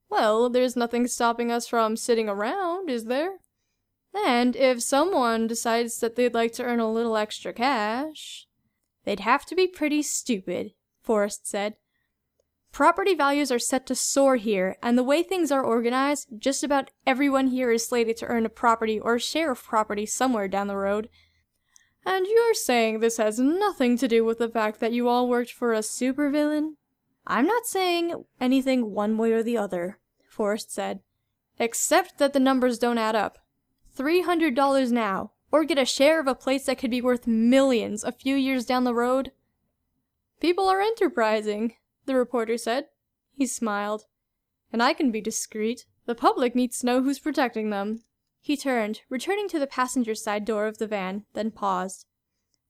Well, 0.09 0.49
there's 0.49 0.75
nothing 0.75 1.07
stopping 1.07 1.51
us 1.51 1.67
from 1.67 1.95
sitting 1.95 2.27
around, 2.27 2.89
is 2.89 3.05
there? 3.05 3.39
And 4.13 4.55
if 4.55 4.81
someone 4.81 5.47
decides 5.47 5.99
that 5.99 6.15
they'd 6.15 6.33
like 6.33 6.53
to 6.53 6.63
earn 6.63 6.79
a 6.79 6.91
little 6.91 7.15
extra 7.15 7.53
cash, 7.53 8.47
they'd 9.05 9.19
have 9.19 9.45
to 9.45 9.55
be 9.55 9.67
pretty 9.67 10.01
stupid, 10.01 10.73
Forrest 11.01 11.47
said. 11.47 11.75
Property 12.71 13.15
values 13.15 13.51
are 13.51 13.59
set 13.59 13.85
to 13.87 13.95
soar 13.95 14.35
here, 14.35 14.77
and 14.81 14.97
the 14.97 15.03
way 15.03 15.23
things 15.23 15.51
are 15.51 15.63
organized, 15.63 16.27
just 16.37 16.63
about 16.63 16.91
everyone 17.05 17.47
here 17.47 17.71
is 17.71 17.87
slated 17.87 18.17
to 18.17 18.25
earn 18.25 18.45
a 18.45 18.49
property 18.49 18.99
or 18.99 19.15
a 19.15 19.19
share 19.19 19.51
of 19.51 19.63
property 19.63 20.05
somewhere 20.05 20.47
down 20.47 20.67
the 20.67 20.77
road. 20.77 21.09
And 22.05 22.25
you're 22.27 22.53
saying 22.53 22.99
this 22.99 23.17
has 23.17 23.39
nothing 23.39 23.97
to 23.97 24.07
do 24.07 24.23
with 24.23 24.37
the 24.37 24.49
fact 24.49 24.79
that 24.79 24.93
you 24.93 25.07
all 25.07 25.27
worked 25.27 25.51
for 25.51 25.73
a 25.73 25.79
supervillain? 25.79 26.73
I'm 27.27 27.45
not 27.45 27.65
saying 27.65 28.23
anything 28.39 28.91
one 28.91 29.17
way 29.17 29.31
or 29.31 29.43
the 29.43 29.57
other, 29.57 29.99
Forrest 30.27 30.71
said, 30.71 31.01
except 31.59 32.17
that 32.17 32.33
the 32.33 32.39
numbers 32.39 32.79
don't 32.79 32.97
add 32.97 33.15
up. 33.15 33.39
$300 33.97 34.91
now, 34.91 35.31
or 35.51 35.63
get 35.63 35.77
a 35.77 35.85
share 35.85 36.19
of 36.19 36.27
a 36.27 36.35
place 36.35 36.65
that 36.65 36.77
could 36.77 36.91
be 36.91 37.01
worth 37.01 37.27
millions 37.27 38.03
a 38.03 38.11
few 38.11 38.35
years 38.35 38.65
down 38.65 38.83
the 38.83 38.93
road. 38.93 39.31
People 40.39 40.67
are 40.67 40.81
enterprising, 40.81 41.73
the 42.05 42.15
reporter 42.15 42.57
said. 42.57 42.85
He 43.33 43.45
smiled. 43.45 44.05
And 44.71 44.81
I 44.81 44.93
can 44.93 45.11
be 45.11 45.21
discreet. 45.21 45.85
The 46.05 46.15
public 46.15 46.55
needs 46.55 46.79
to 46.79 46.85
know 46.85 47.01
who's 47.01 47.19
protecting 47.19 47.69
them. 47.69 48.03
He 48.41 48.55
turned, 48.55 49.01
returning 49.09 49.49
to 49.49 49.59
the 49.59 49.67
passenger 49.67 50.15
side 50.15 50.45
door 50.45 50.65
of 50.67 50.77
the 50.77 50.87
van, 50.87 51.25
then 51.33 51.51
paused. 51.51 52.05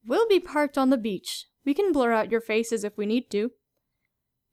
We'll 0.04 0.28
be 0.28 0.40
parked 0.40 0.76
on 0.76 0.90
the 0.90 0.98
beach. 0.98 1.46
We 1.64 1.74
can 1.74 1.92
blur 1.92 2.12
out 2.12 2.30
your 2.30 2.40
faces 2.40 2.84
if 2.84 2.96
we 2.96 3.06
need 3.06 3.30
to. 3.30 3.52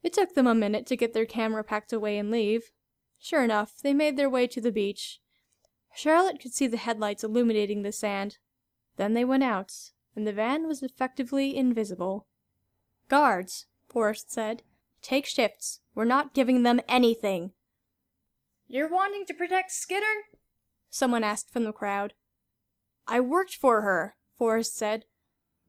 It 0.08 0.14
took 0.14 0.36
them 0.36 0.48
a 0.48 0.56
minute 0.56 0.86
to 0.86 0.96
get 0.96 1.12
their 1.12 1.26
camera 1.26 1.66
packed 1.66 1.92
away 1.92 2.18
and 2.18 2.32
leave. 2.32 2.72
Sure 3.20 3.44
enough, 3.44 3.74
they 3.84 3.94
made 3.94 4.16
their 4.16 4.30
way 4.30 4.48
to 4.48 4.62
the 4.62 4.72
beach. 4.72 5.20
Charlotte 5.94 6.40
could 6.40 6.54
see 6.54 6.66
the 6.66 6.78
headlights 6.78 7.26
illuminating 7.26 7.82
the 7.82 7.92
sand. 7.92 8.38
Then 8.96 9.16
they 9.16 9.26
went 9.26 9.44
out, 9.44 9.74
and 10.16 10.26
the 10.26 10.32
van 10.32 10.66
was 10.66 10.82
effectively 10.82 11.58
invisible. 11.58 12.26
Guards, 13.10 13.66
Forrest 13.90 14.32
said. 14.32 14.64
Take 15.02 15.26
shifts. 15.26 15.82
We're 15.94 16.06
not 16.06 16.34
giving 16.34 16.64
them 16.64 16.80
anything. 16.88 17.52
You're 18.66 18.90
wanting 18.90 19.26
to 19.26 19.34
protect 19.34 19.74
Skitter? 19.74 20.24
Someone 20.90 21.26
asked 21.26 21.52
from 21.52 21.66
the 21.66 21.74
crowd. 21.74 22.14
I 23.10 23.20
worked 23.20 23.56
for 23.56 23.82
her, 23.82 24.16
Forrest 24.38 24.78
said. 24.78 25.04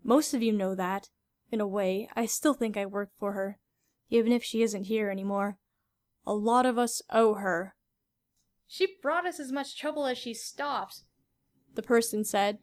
Most 0.05 0.33
of 0.33 0.45
you 0.45 0.53
know 0.53 0.77
that. 0.77 1.09
In 1.51 1.61
a 1.61 1.67
way, 1.67 2.09
I 2.15 2.27
still 2.27 2.55
think 2.55 2.77
I 2.77 2.87
worked 2.87 3.19
for 3.19 3.33
her, 3.33 3.59
even 4.11 4.33
if 4.33 4.43
she 4.43 4.63
isn't 4.63 4.85
here 4.85 5.11
anymore. 5.11 5.59
A 6.27 6.35
lot 6.35 6.67
of 6.67 6.79
us 6.79 7.03
owe 7.11 7.35
her. 7.35 7.75
She 8.67 8.97
brought 9.03 9.27
us 9.27 9.41
as 9.41 9.51
much 9.51 9.79
trouble 9.79 10.07
as 10.07 10.19
she 10.19 10.35
stopped, 10.35 11.03
the 11.75 11.83
person 11.83 12.25
said. 12.25 12.59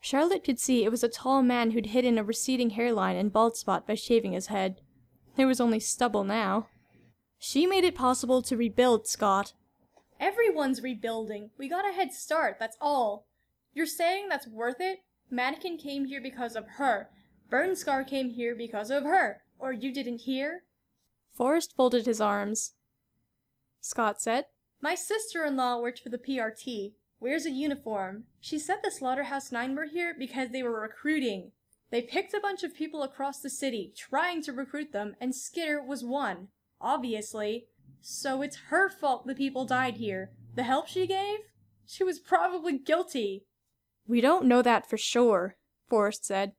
Charlotte 0.00 0.44
could 0.44 0.60
see 0.60 0.84
it 0.84 0.90
was 0.90 1.02
a 1.02 1.08
tall 1.08 1.42
man 1.42 1.70
who'd 1.70 1.86
hidden 1.86 2.18
a 2.18 2.24
receding 2.24 2.70
hairline 2.70 3.16
and 3.16 3.32
bald 3.32 3.56
spot 3.56 3.86
by 3.86 3.94
shaving 3.94 4.32
his 4.32 4.46
head. 4.46 4.80
There 5.36 5.46
was 5.46 5.60
only 5.60 5.80
stubble 5.80 6.24
now. 6.24 6.68
She 7.38 7.66
made 7.66 7.84
it 7.84 7.94
possible 7.94 8.42
to 8.42 8.56
rebuild 8.56 9.06
Scott. 9.06 9.54
Everyone's 10.20 10.82
rebuilding. 10.82 11.50
We 11.56 11.68
got 11.68 11.88
a 11.88 11.92
head 11.92 12.12
start, 12.12 12.56
that's 12.58 12.76
all. 12.80 13.26
You're 13.72 13.86
saying 13.86 14.28
that's 14.28 14.48
worth 14.48 14.80
it? 14.80 15.00
Mannequin 15.30 15.78
came 15.78 16.06
here 16.06 16.20
because 16.20 16.56
of 16.56 16.66
her. 16.76 17.08
Burnscar 17.50 18.06
came 18.06 18.30
here 18.30 18.54
because 18.54 18.90
of 18.90 19.04
her. 19.04 19.42
Or 19.58 19.72
you 19.72 19.92
didn't 19.92 20.22
hear? 20.22 20.62
Forrest 21.38 21.72
folded 21.76 22.04
his 22.04 22.20
arms. 22.20 22.72
Scott 23.80 24.20
said, 24.20 24.46
My 24.82 24.96
sister-in-law 24.96 25.80
worked 25.80 26.00
for 26.00 26.08
the 26.08 26.18
PRT. 26.18 26.94
Wears 27.20 27.46
a 27.46 27.50
uniform. 27.50 28.24
She 28.40 28.58
said 28.58 28.78
the 28.82 28.90
Slaughterhouse 28.90 29.52
Nine 29.52 29.76
were 29.76 29.86
here 29.86 30.14
because 30.18 30.50
they 30.50 30.64
were 30.64 30.80
recruiting. 30.80 31.52
They 31.90 32.02
picked 32.02 32.34
a 32.34 32.40
bunch 32.40 32.64
of 32.64 32.74
people 32.74 33.04
across 33.04 33.38
the 33.38 33.50
city, 33.50 33.92
trying 33.96 34.42
to 34.42 34.52
recruit 34.52 34.92
them, 34.92 35.14
and 35.20 35.32
Skitter 35.32 35.80
was 35.80 36.04
one. 36.04 36.48
Obviously. 36.80 37.68
So 38.00 38.42
it's 38.42 38.56
her 38.70 38.88
fault 38.88 39.28
the 39.28 39.34
people 39.34 39.64
died 39.64 39.98
here. 39.98 40.32
The 40.56 40.64
help 40.64 40.88
she 40.88 41.06
gave? 41.06 41.38
She 41.86 42.02
was 42.02 42.18
probably 42.18 42.78
guilty. 42.78 43.44
We 44.08 44.20
don't 44.20 44.46
know 44.46 44.62
that 44.62 44.90
for 44.90 44.96
sure, 44.96 45.56
Forrest 45.88 46.24
said. 46.24 46.52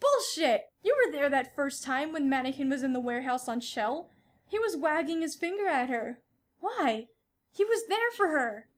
Bullshit! 0.00 0.66
You 0.82 0.96
were 0.96 1.12
there 1.12 1.28
that 1.28 1.54
first 1.54 1.82
time 1.82 2.12
when 2.12 2.28
Mannequin 2.28 2.70
was 2.70 2.82
in 2.82 2.92
the 2.92 3.00
warehouse 3.00 3.48
on 3.48 3.60
Shell. 3.60 4.10
He 4.46 4.58
was 4.58 4.76
wagging 4.76 5.20
his 5.20 5.34
finger 5.34 5.66
at 5.66 5.88
her. 5.88 6.20
Why? 6.60 7.08
He 7.52 7.64
was 7.64 7.86
there 7.88 8.10
for 8.16 8.28
her. 8.28 8.68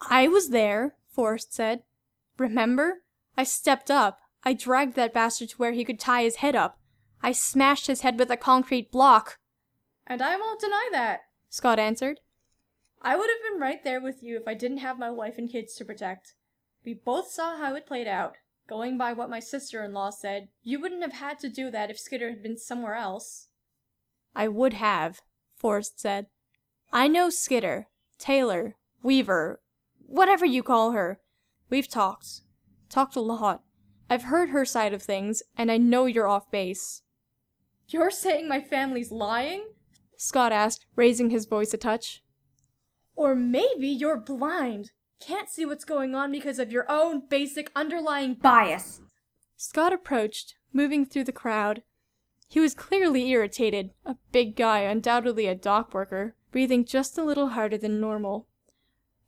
I 0.00 0.28
was 0.28 0.50
there, 0.50 0.96
Forrest 1.08 1.54
said. 1.54 1.82
Remember? 2.38 3.02
I 3.36 3.44
stepped 3.44 3.90
up. 3.90 4.20
I 4.44 4.52
dragged 4.52 4.94
that 4.96 5.14
bastard 5.14 5.50
to 5.50 5.56
where 5.56 5.72
he 5.72 5.84
could 5.84 5.98
tie 5.98 6.22
his 6.22 6.36
head 6.36 6.54
up. 6.54 6.78
I 7.22 7.32
smashed 7.32 7.86
his 7.86 8.02
head 8.02 8.18
with 8.18 8.30
a 8.30 8.36
concrete 8.36 8.92
block. 8.92 9.38
And 10.06 10.22
I 10.22 10.36
won't 10.36 10.60
deny 10.60 10.88
that, 10.92 11.20
Scott 11.48 11.78
answered. 11.78 12.20
I 13.02 13.16
would 13.16 13.28
have 13.30 13.52
been 13.52 13.60
right 13.60 13.82
there 13.82 14.00
with 14.00 14.22
you 14.22 14.36
if 14.36 14.46
I 14.46 14.54
didn't 14.54 14.78
have 14.78 14.98
my 14.98 15.10
wife 15.10 15.38
and 15.38 15.50
kids 15.50 15.74
to 15.76 15.84
protect. 15.84 16.34
We 16.84 16.94
both 16.94 17.30
saw 17.30 17.56
how 17.56 17.74
it 17.74 17.86
played 17.86 18.06
out. 18.06 18.36
Going 18.68 18.98
by 18.98 19.12
what 19.12 19.30
my 19.30 19.38
sister 19.38 19.84
in 19.84 19.92
law 19.92 20.10
said, 20.10 20.48
you 20.62 20.80
wouldn't 20.80 21.02
have 21.02 21.12
had 21.12 21.38
to 21.40 21.48
do 21.48 21.70
that 21.70 21.90
if 21.90 21.98
Skitter 21.98 22.30
had 22.30 22.42
been 22.42 22.56
somewhere 22.56 22.94
else. 22.94 23.48
I 24.34 24.48
would 24.48 24.74
have, 24.74 25.20
Forrest 25.56 26.00
said. 26.00 26.26
I 26.92 27.06
know 27.06 27.30
Skitter, 27.30 27.88
Taylor, 28.18 28.76
Weaver, 29.02 29.60
whatever 30.04 30.44
you 30.44 30.62
call 30.62 30.92
her. 30.92 31.20
We've 31.70 31.88
talked. 31.88 32.42
Talked 32.88 33.16
a 33.16 33.20
lot. 33.20 33.62
I've 34.10 34.24
heard 34.24 34.50
her 34.50 34.64
side 34.64 34.92
of 34.92 35.02
things, 35.02 35.42
and 35.56 35.70
I 35.70 35.78
know 35.78 36.06
you're 36.06 36.28
off 36.28 36.50
base. 36.50 37.02
You're 37.88 38.10
saying 38.10 38.48
my 38.48 38.60
family's 38.60 39.12
lying? 39.12 39.64
Scott 40.16 40.52
asked, 40.52 40.86
raising 40.96 41.30
his 41.30 41.46
voice 41.46 41.72
a 41.72 41.76
touch. 41.76 42.22
Or 43.14 43.34
maybe 43.34 43.88
you're 43.88 44.18
blind. 44.18 44.90
Can't 45.20 45.48
see 45.48 45.64
what's 45.64 45.84
going 45.84 46.14
on 46.14 46.30
because 46.30 46.58
of 46.58 46.70
your 46.70 46.86
own 46.88 47.22
basic 47.28 47.70
underlying 47.74 48.34
bias. 48.34 49.00
Scott 49.56 49.92
approached, 49.92 50.54
moving 50.72 51.06
through 51.06 51.24
the 51.24 51.32
crowd. 51.32 51.82
He 52.48 52.60
was 52.60 52.74
clearly 52.74 53.28
irritated, 53.30 53.90
a 54.04 54.16
big 54.30 54.54
guy, 54.54 54.80
undoubtedly 54.80 55.46
a 55.46 55.54
dock 55.54 55.92
worker, 55.94 56.36
breathing 56.52 56.84
just 56.84 57.18
a 57.18 57.24
little 57.24 57.48
harder 57.48 57.78
than 57.78 58.00
normal. 58.00 58.46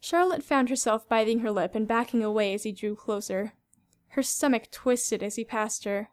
Charlotte 0.01 0.45
found 0.45 0.69
herself 0.69 1.09
biting 1.09 1.41
her 1.41 1.51
lip 1.51 1.75
and 1.75 1.89
backing 1.89 2.23
away 2.23 2.55
as 2.55 2.63
he 2.63 2.73
drew 2.73 2.95
closer. 2.95 3.55
Her 4.09 4.23
stomach 4.23 4.71
twisted 4.71 5.23
as 5.23 5.37
he 5.37 5.45
passed 5.45 5.85
her, 5.85 6.11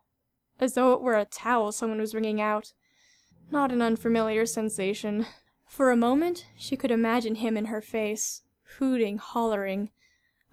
as 0.59 0.73
though 0.73 0.93
it 0.93 1.01
were 1.01 1.17
a 1.17 1.25
towel 1.25 1.71
someone 1.71 1.99
was 1.99 2.15
wringing 2.15 2.41
out. 2.41 2.73
Not 3.51 3.71
an 3.71 3.81
unfamiliar 3.81 4.45
sensation. 4.45 5.27
For 5.67 5.91
a 5.91 5.97
moment, 5.97 6.47
she 6.57 6.75
could 6.75 6.91
imagine 6.91 7.35
him 7.35 7.57
in 7.57 7.65
her 7.65 7.81
face, 7.81 8.41
hooting, 8.77 9.17
hollering, 9.17 9.91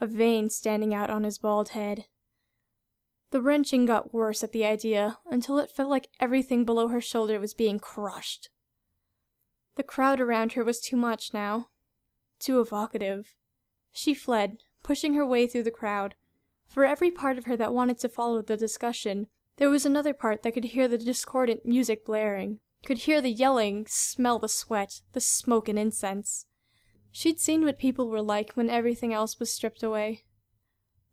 a 0.01 0.07
vein 0.07 0.51
standing 0.51 0.95
out 0.95 1.11
on 1.11 1.25
his 1.25 1.39
bald 1.39 1.71
head. 1.71 2.07
The 3.31 3.41
wrenching 3.41 3.87
got 3.87 4.13
worse 4.13 4.45
at 4.45 4.53
the 4.53 4.65
idea 4.65 5.19
until 5.31 5.59
it 5.59 5.71
felt 5.71 5.89
like 5.89 6.09
everything 6.21 6.65
below 6.65 6.89
her 6.89 7.01
shoulder 7.01 7.41
was 7.41 7.55
being 7.55 7.79
crushed. 7.79 8.51
The 9.77 9.83
crowd 9.83 10.21
around 10.21 10.53
her 10.53 10.65
was 10.65 10.81
too 10.81 10.97
much 10.97 11.33
now, 11.33 11.69
too 12.39 12.61
evocative. 12.61 13.35
She 13.91 14.13
fled, 14.13 14.59
pushing 14.83 15.15
her 15.15 15.25
way 15.25 15.47
through 15.47 15.63
the 15.63 15.71
crowd. 15.71 16.15
For 16.67 16.85
every 16.85 17.11
part 17.11 17.39
of 17.39 17.47
her 17.47 17.57
that 17.57 17.73
wanted 17.73 17.99
to 18.01 18.09
follow 18.09 18.43
the 18.43 18.57
discussion, 18.57 19.29
there 19.57 19.71
was 19.71 19.87
another 19.87 20.13
part 20.13 20.43
that 20.43 20.53
could 20.53 20.65
hear 20.65 20.89
the 20.89 20.99
discordant 20.99 21.65
music 21.65 22.05
blaring, 22.05 22.61
could 22.85 22.99
hear 22.99 23.21
the 23.21 23.31
yelling, 23.31 23.87
smell 23.89 24.39
the 24.39 24.49
sweat, 24.49 25.01
the 25.13 25.21
smoke 25.21 25.69
and 25.69 25.79
incense. 25.79 26.47
She'd 27.13 27.39
seen 27.39 27.65
what 27.65 27.79
people 27.79 28.09
were 28.09 28.23
like 28.23 28.53
when 28.55 28.71
everything 28.71 29.13
else 29.13 29.39
was 29.39 29.53
stripped 29.53 29.83
away. 29.83 30.25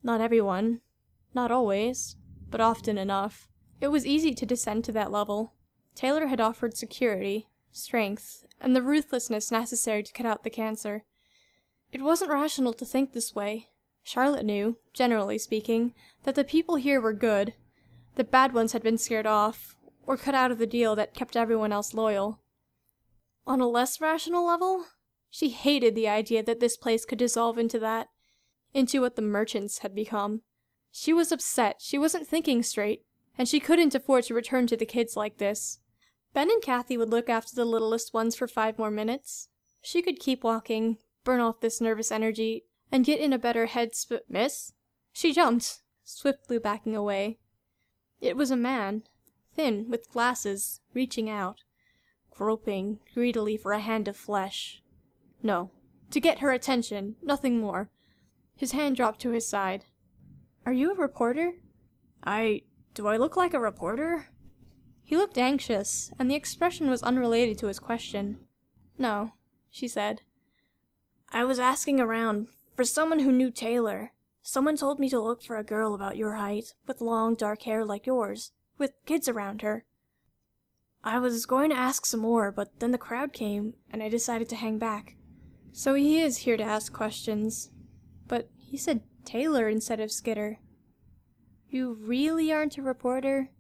Not 0.02 0.22
everyone, 0.22 0.80
not 1.34 1.52
always, 1.52 2.16
but 2.50 2.62
often 2.62 2.98
enough. 2.98 3.50
It 3.82 3.90
was 3.90 4.06
easy 4.06 4.34
to 4.34 4.46
descend 4.46 4.86
to 4.86 4.92
that 4.94 5.12
level. 5.12 5.54
Taylor 5.96 6.28
had 6.28 6.40
offered 6.40 6.78
security, 6.78 7.50
strength, 7.72 8.46
and 8.62 8.74
the 8.74 8.82
ruthlessness 8.82 9.52
necessary 9.52 10.02
to 10.04 10.14
cut 10.14 10.26
out 10.26 10.44
the 10.44 10.50
cancer. 10.50 11.04
It 11.92 12.02
wasn't 12.02 12.32
rational 12.32 12.74
to 12.74 12.86
think 12.86 13.12
this 13.12 13.36
way. 13.36 13.68
Charlotte 14.02 14.46
knew, 14.46 14.78
generally 14.94 15.38
speaking, 15.38 15.94
that 16.24 16.36
the 16.36 16.46
people 16.46 16.76
here 16.76 17.02
were 17.02 17.14
good. 17.14 17.54
The 18.16 18.24
bad 18.24 18.54
ones 18.54 18.72
had 18.72 18.84
been 18.84 18.98
scared 18.98 19.28
off, 19.28 19.76
or 20.08 20.16
cut 20.16 20.34
out 20.34 20.52
of 20.52 20.60
the 20.60 20.66
deal 20.66 20.96
that 20.96 21.14
kept 21.14 21.36
everyone 21.36 21.74
else 21.74 21.94
loyal. 21.94 22.40
On 23.46 23.60
a 23.60 23.68
less 23.68 24.00
rational 24.00 24.46
level, 24.46 24.86
she 25.30 25.50
hated 25.50 25.96
the 25.96 26.08
idea 26.08 26.44
that 26.44 26.60
this 26.60 26.78
place 26.78 27.06
could 27.06 27.20
dissolve 27.20 27.58
into 27.58 27.80
that, 27.80 28.08
into 28.74 29.02
what 29.02 29.16
the 29.16 29.22
merchants 29.22 29.80
had 29.80 29.94
become. 29.94 30.42
She 30.92 31.14
was 31.14 31.32
upset, 31.32 31.78
she 31.80 31.98
wasn't 31.98 32.28
thinking 32.28 32.64
straight, 32.64 33.04
and 33.38 33.48
she 33.48 33.60
couldn't 33.60 33.96
afford 33.96 34.26
to 34.26 34.34
return 34.34 34.68
to 34.68 34.78
the 34.78 34.86
kids 34.86 35.16
like 35.16 35.38
this. 35.38 35.80
Ben 36.34 36.50
and 36.50 36.62
Kathy 36.62 36.98
would 36.98 37.10
look 37.10 37.30
after 37.30 37.56
the 37.56 37.66
littlest 37.66 38.14
ones 38.14 38.36
for 38.36 38.48
five 38.48 38.78
more 38.78 38.92
minutes. 38.92 39.50
She 39.82 40.02
could 40.02 40.20
keep 40.20 40.44
walking, 40.44 40.98
burn 41.24 41.40
off 41.40 41.62
this 41.62 41.82
nervous 41.82 42.12
energy, 42.12 42.66
and 42.92 43.06
get 43.06 43.20
in 43.20 43.34
a 43.34 43.40
better 43.40 43.68
head 43.68 43.96
sp- 43.96 44.28
Miss? 44.28 44.74
She 45.14 45.34
jumped, 45.34 45.82
swiftly 46.04 46.60
backing 46.60 46.96
away. 46.96 47.40
It 48.20 48.36
was 48.36 48.52
a 48.52 48.58
man, 48.58 49.04
thin, 49.56 49.90
with 49.90 50.10
glasses, 50.12 50.82
reaching 50.94 51.30
out, 51.30 51.62
groping 52.32 53.00
greedily 53.14 53.58
for 53.58 53.72
a 53.72 53.80
hand 53.80 54.08
of 54.08 54.18
flesh. 54.18 54.82
No, 55.42 55.72
to 56.12 56.20
get 56.20 56.40
her 56.40 56.52
attention, 56.52 57.16
nothing 57.22 57.60
more. 57.60 57.90
His 58.56 58.74
hand 58.74 58.96
dropped 58.96 59.22
to 59.22 59.32
his 59.32 59.48
side. 59.48 59.86
Are 60.66 60.74
you 60.74 60.92
a 60.92 60.96
reporter? 60.96 61.54
I. 62.24 62.64
Do 62.94 63.08
I 63.08 63.18
look 63.18 63.38
like 63.38 63.54
a 63.54 63.60
reporter? 63.60 64.28
He 65.04 65.16
looked 65.16 65.38
anxious, 65.38 66.12
and 66.20 66.30
the 66.30 66.36
expression 66.36 66.90
was 66.90 67.02
unrelated 67.02 67.58
to 67.60 67.68
his 67.68 67.80
question. 67.80 68.40
No, 68.98 69.34
she 69.70 69.88
said. 69.88 70.22
I 71.32 71.44
was 71.46 71.60
asking 71.60 72.00
around 72.00 72.48
for 72.76 72.84
someone 72.84 73.20
who 73.20 73.32
knew 73.32 73.52
Taylor. 73.52 74.12
Someone 74.42 74.76
told 74.76 75.00
me 75.00 75.10
to 75.10 75.20
look 75.22 75.44
for 75.44 75.58
a 75.58 75.64
girl 75.64 75.94
about 75.94 76.18
your 76.18 76.36
height, 76.36 76.74
with 76.88 77.02
long 77.02 77.36
dark 77.36 77.62
hair 77.64 77.86
like 77.86 78.06
yours, 78.06 78.52
with 78.78 78.94
kids 79.06 79.30
around 79.30 79.62
her. 79.62 79.86
I 81.04 81.20
was 81.20 81.46
going 81.46 81.70
to 81.70 81.78
ask 81.78 82.06
some 82.06 82.20
more, 82.20 82.52
but 82.52 82.80
then 82.80 82.92
the 82.92 82.98
crowd 82.98 83.32
came, 83.32 83.76
and 83.90 84.04
I 84.04 84.10
decided 84.10 84.50
to 84.50 84.56
hang 84.56 84.78
back. 84.78 85.16
So 85.80 85.94
he 85.94 86.20
is 86.20 86.40
here 86.40 86.58
to 86.58 86.64
ask 86.64 86.92
questions. 86.92 87.70
But 88.28 88.50
he 88.58 88.76
said 88.76 89.00
Taylor 89.24 89.70
instead 89.70 90.02
of 90.02 90.12
Skitter. 90.12 90.60
You 91.70 91.94
really 91.94 92.52
aren't 92.52 92.78
a 92.78 92.82
reporter? 92.82 93.52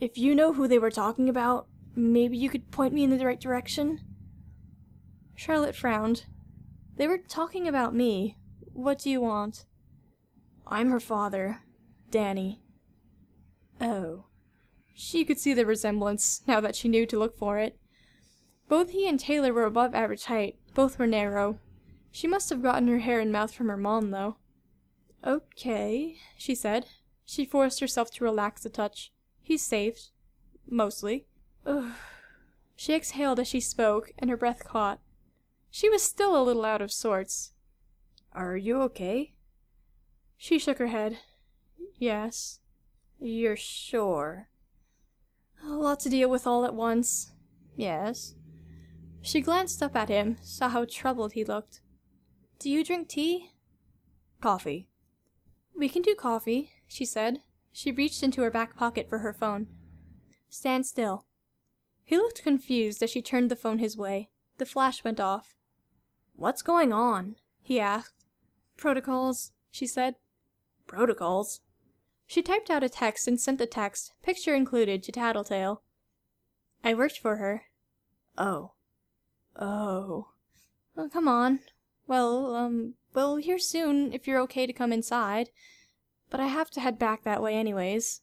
If 0.00 0.18
you 0.18 0.34
know 0.34 0.52
who 0.52 0.66
they 0.66 0.80
were 0.80 0.90
talking 0.90 1.28
about, 1.28 1.68
maybe 1.94 2.36
you 2.36 2.50
could 2.50 2.72
point 2.72 2.92
me 2.92 3.04
in 3.04 3.16
the 3.16 3.24
right 3.24 3.40
direction? 3.40 4.00
Charlotte 5.36 5.76
frowned. 5.76 6.24
They 6.96 7.06
were 7.06 7.18
talking 7.18 7.68
about 7.68 7.94
me. 7.94 8.36
What 8.72 8.98
do 8.98 9.08
you 9.08 9.20
want? 9.20 9.64
I'm 10.66 10.90
her 10.90 10.98
father, 10.98 11.60
Danny. 12.10 12.62
Oh. 13.80 14.24
She 14.92 15.24
could 15.24 15.38
see 15.38 15.54
the 15.54 15.64
resemblance, 15.64 16.42
now 16.48 16.60
that 16.60 16.74
she 16.74 16.88
knew 16.88 17.06
to 17.06 17.16
look 17.16 17.38
for 17.38 17.58
it. 17.58 17.78
Both 18.68 18.90
he 18.90 19.08
and 19.08 19.20
Taylor 19.20 19.52
were 19.54 19.66
above 19.66 19.94
average 19.94 20.24
height, 20.24 20.56
both 20.78 20.96
were 20.96 21.08
narrow. 21.08 21.58
She 22.12 22.28
must 22.28 22.50
have 22.50 22.62
gotten 22.62 22.86
her 22.86 23.00
hair 23.00 23.18
and 23.18 23.32
mouth 23.32 23.52
from 23.52 23.66
her 23.66 23.76
mom, 23.76 24.12
though. 24.12 24.36
Okay, 25.26 26.18
she 26.36 26.54
said. 26.54 26.86
She 27.24 27.44
forced 27.44 27.80
herself 27.80 28.12
to 28.12 28.22
relax 28.22 28.64
a 28.64 28.70
touch. 28.70 29.10
He's 29.42 29.60
safe. 29.60 30.10
Mostly. 30.70 31.26
Ugh. 31.66 31.90
She 32.76 32.94
exhaled 32.94 33.40
as 33.40 33.48
she 33.48 33.58
spoke, 33.58 34.12
and 34.20 34.30
her 34.30 34.36
breath 34.36 34.62
caught. 34.64 35.00
She 35.68 35.88
was 35.88 36.00
still 36.00 36.40
a 36.40 36.46
little 36.46 36.64
out 36.64 36.80
of 36.80 36.92
sorts. 36.92 37.54
Are 38.32 38.56
you 38.56 38.80
okay? 38.82 39.34
She 40.36 40.60
shook 40.60 40.78
her 40.78 40.86
head. 40.86 41.18
Yes. 41.96 42.60
You're 43.18 43.56
sure? 43.56 44.48
A 45.60 45.70
lot 45.70 45.98
to 46.00 46.08
deal 46.08 46.30
with 46.30 46.46
all 46.46 46.64
at 46.64 46.72
once. 46.72 47.32
Yes. 47.74 48.36
She 49.20 49.40
glanced 49.40 49.82
up 49.82 49.96
at 49.96 50.08
him, 50.08 50.38
saw 50.42 50.68
how 50.68 50.84
troubled 50.84 51.32
he 51.32 51.44
looked. 51.44 51.80
Do 52.58 52.70
you 52.70 52.84
drink 52.84 53.08
tea? 53.08 53.52
Coffee. 54.40 54.88
We 55.76 55.88
can 55.88 56.02
do 56.02 56.14
coffee, 56.14 56.72
she 56.86 57.04
said. 57.04 57.42
She 57.72 57.92
reached 57.92 58.22
into 58.22 58.42
her 58.42 58.50
back 58.50 58.76
pocket 58.76 59.08
for 59.08 59.18
her 59.18 59.32
phone. 59.32 59.68
Stand 60.48 60.86
still. 60.86 61.26
He 62.04 62.16
looked 62.16 62.42
confused 62.42 63.02
as 63.02 63.10
she 63.10 63.22
turned 63.22 63.50
the 63.50 63.56
phone 63.56 63.78
his 63.78 63.96
way. 63.96 64.30
The 64.56 64.66
flash 64.66 65.04
went 65.04 65.20
off. 65.20 65.54
What's 66.34 66.62
going 66.62 66.92
on? 66.92 67.36
he 67.60 67.78
asked. 67.78 68.24
Protocols, 68.76 69.52
she 69.70 69.86
said. 69.86 70.14
Protocols? 70.86 71.60
She 72.26 72.42
typed 72.42 72.70
out 72.70 72.82
a 72.82 72.88
text 72.88 73.28
and 73.28 73.40
sent 73.40 73.58
the 73.58 73.66
text, 73.66 74.12
picture 74.22 74.54
included, 74.54 75.02
to 75.02 75.12
Tattletale. 75.12 75.82
I 76.82 76.94
worked 76.94 77.18
for 77.18 77.36
her. 77.36 77.64
Oh. 78.36 78.72
Oh. 79.58 80.28
oh. 80.96 81.08
Come 81.12 81.28
on. 81.28 81.60
Well, 82.06 82.54
um, 82.54 82.94
we'll 83.14 83.36
hear 83.36 83.58
soon 83.58 84.12
if 84.12 84.26
you're 84.26 84.40
okay 84.40 84.66
to 84.66 84.72
come 84.72 84.92
inside. 84.92 85.50
But 86.30 86.40
I 86.40 86.46
have 86.46 86.70
to 86.70 86.80
head 86.80 86.98
back 86.98 87.24
that 87.24 87.42
way 87.42 87.54
anyways. 87.54 88.20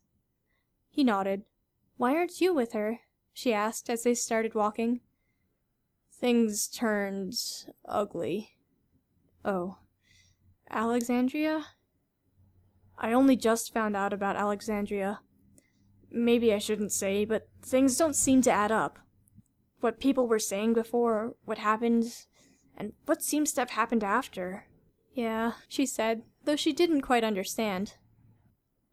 He 0.89 1.03
nodded. 1.03 1.43
Why 1.97 2.15
aren't 2.15 2.41
you 2.41 2.53
with 2.53 2.73
her? 2.73 2.99
she 3.33 3.53
asked 3.53 3.89
as 3.89 4.03
they 4.03 4.13
started 4.13 4.55
walking. 4.55 5.01
Things 6.13 6.67
turned 6.67 7.33
ugly. 7.87 8.55
Oh. 9.43 9.77
Alexandria? 10.69 11.65
I 12.97 13.11
only 13.11 13.35
just 13.35 13.73
found 13.73 13.95
out 13.95 14.13
about 14.13 14.37
Alexandria. 14.37 15.19
Maybe 16.09 16.53
I 16.53 16.59
shouldn't 16.59 16.93
say, 16.93 17.25
but 17.25 17.49
things 17.61 17.97
don't 17.97 18.15
seem 18.15 18.41
to 18.43 18.51
add 18.51 18.71
up. 18.71 18.99
What 19.85 19.99
people 19.99 20.27
were 20.27 20.39
saying 20.39 20.73
before, 20.73 21.35
what 21.45 21.59
happened, 21.59 22.25
And 22.75 22.93
what 23.05 23.21
seems 23.21 23.53
to 23.53 23.61
have 23.61 23.69
happened 23.69 24.03
after? 24.03 24.65
Yeah, 25.13 25.51
she 25.67 25.85
said, 25.85 26.23
though 26.43 26.55
she 26.55 26.73
didn't 26.73 27.03
quite 27.03 27.23
understand. 27.23 27.93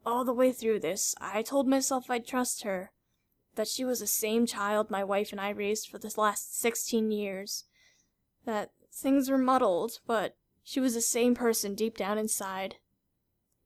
All 0.04 0.22
the 0.22 0.34
way 0.34 0.52
through 0.52 0.80
this, 0.80 1.14
I 1.18 1.40
told 1.40 1.66
myself 1.66 2.10
I'd 2.10 2.26
trust 2.26 2.64
her, 2.64 2.92
that 3.54 3.68
she 3.68 3.86
was 3.86 4.00
the 4.00 4.06
same 4.06 4.44
child 4.44 4.90
my 4.90 5.02
wife 5.02 5.32
and 5.32 5.40
I 5.40 5.48
raised 5.48 5.88
for 5.88 5.96
the 5.96 6.12
last 6.18 6.60
16 6.60 7.10
years, 7.10 7.64
that 8.44 8.72
things 8.92 9.30
were 9.30 9.38
muddled, 9.38 9.92
but 10.06 10.36
she 10.62 10.78
was 10.78 10.92
the 10.92 11.00
same 11.00 11.34
person 11.34 11.74
deep 11.74 11.96
down 11.96 12.18
inside. 12.18 12.76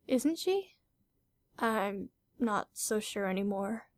Isn't 0.06 0.38
she? 0.38 0.76
I'm 1.58 2.10
not 2.38 2.68
so 2.72 3.00
sure 3.00 3.26
anymore. 3.26 3.88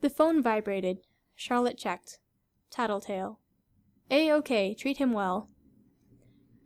The 0.00 0.10
phone 0.10 0.42
vibrated. 0.42 0.98
Charlotte 1.36 1.78
checked. 1.78 2.18
Tattletale. 2.70 3.38
A-OK, 4.10 4.74
treat 4.74 4.98
him 4.98 5.12
well. 5.12 5.48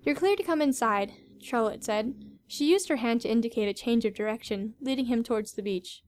You're 0.02 0.14
clear 0.14 0.36
to 0.36 0.42
come 0.42 0.60
inside, 0.60 1.12
Charlotte 1.40 1.84
said. 1.84 2.14
She 2.46 2.70
used 2.70 2.88
her 2.88 2.96
hand 2.96 3.22
to 3.22 3.28
indicate 3.30 3.68
a 3.68 3.74
change 3.74 4.04
of 4.04 4.14
direction, 4.14 4.74
leading 4.80 5.06
him 5.06 5.22
towards 5.22 5.52
the 5.52 5.62
beach. 5.62 6.02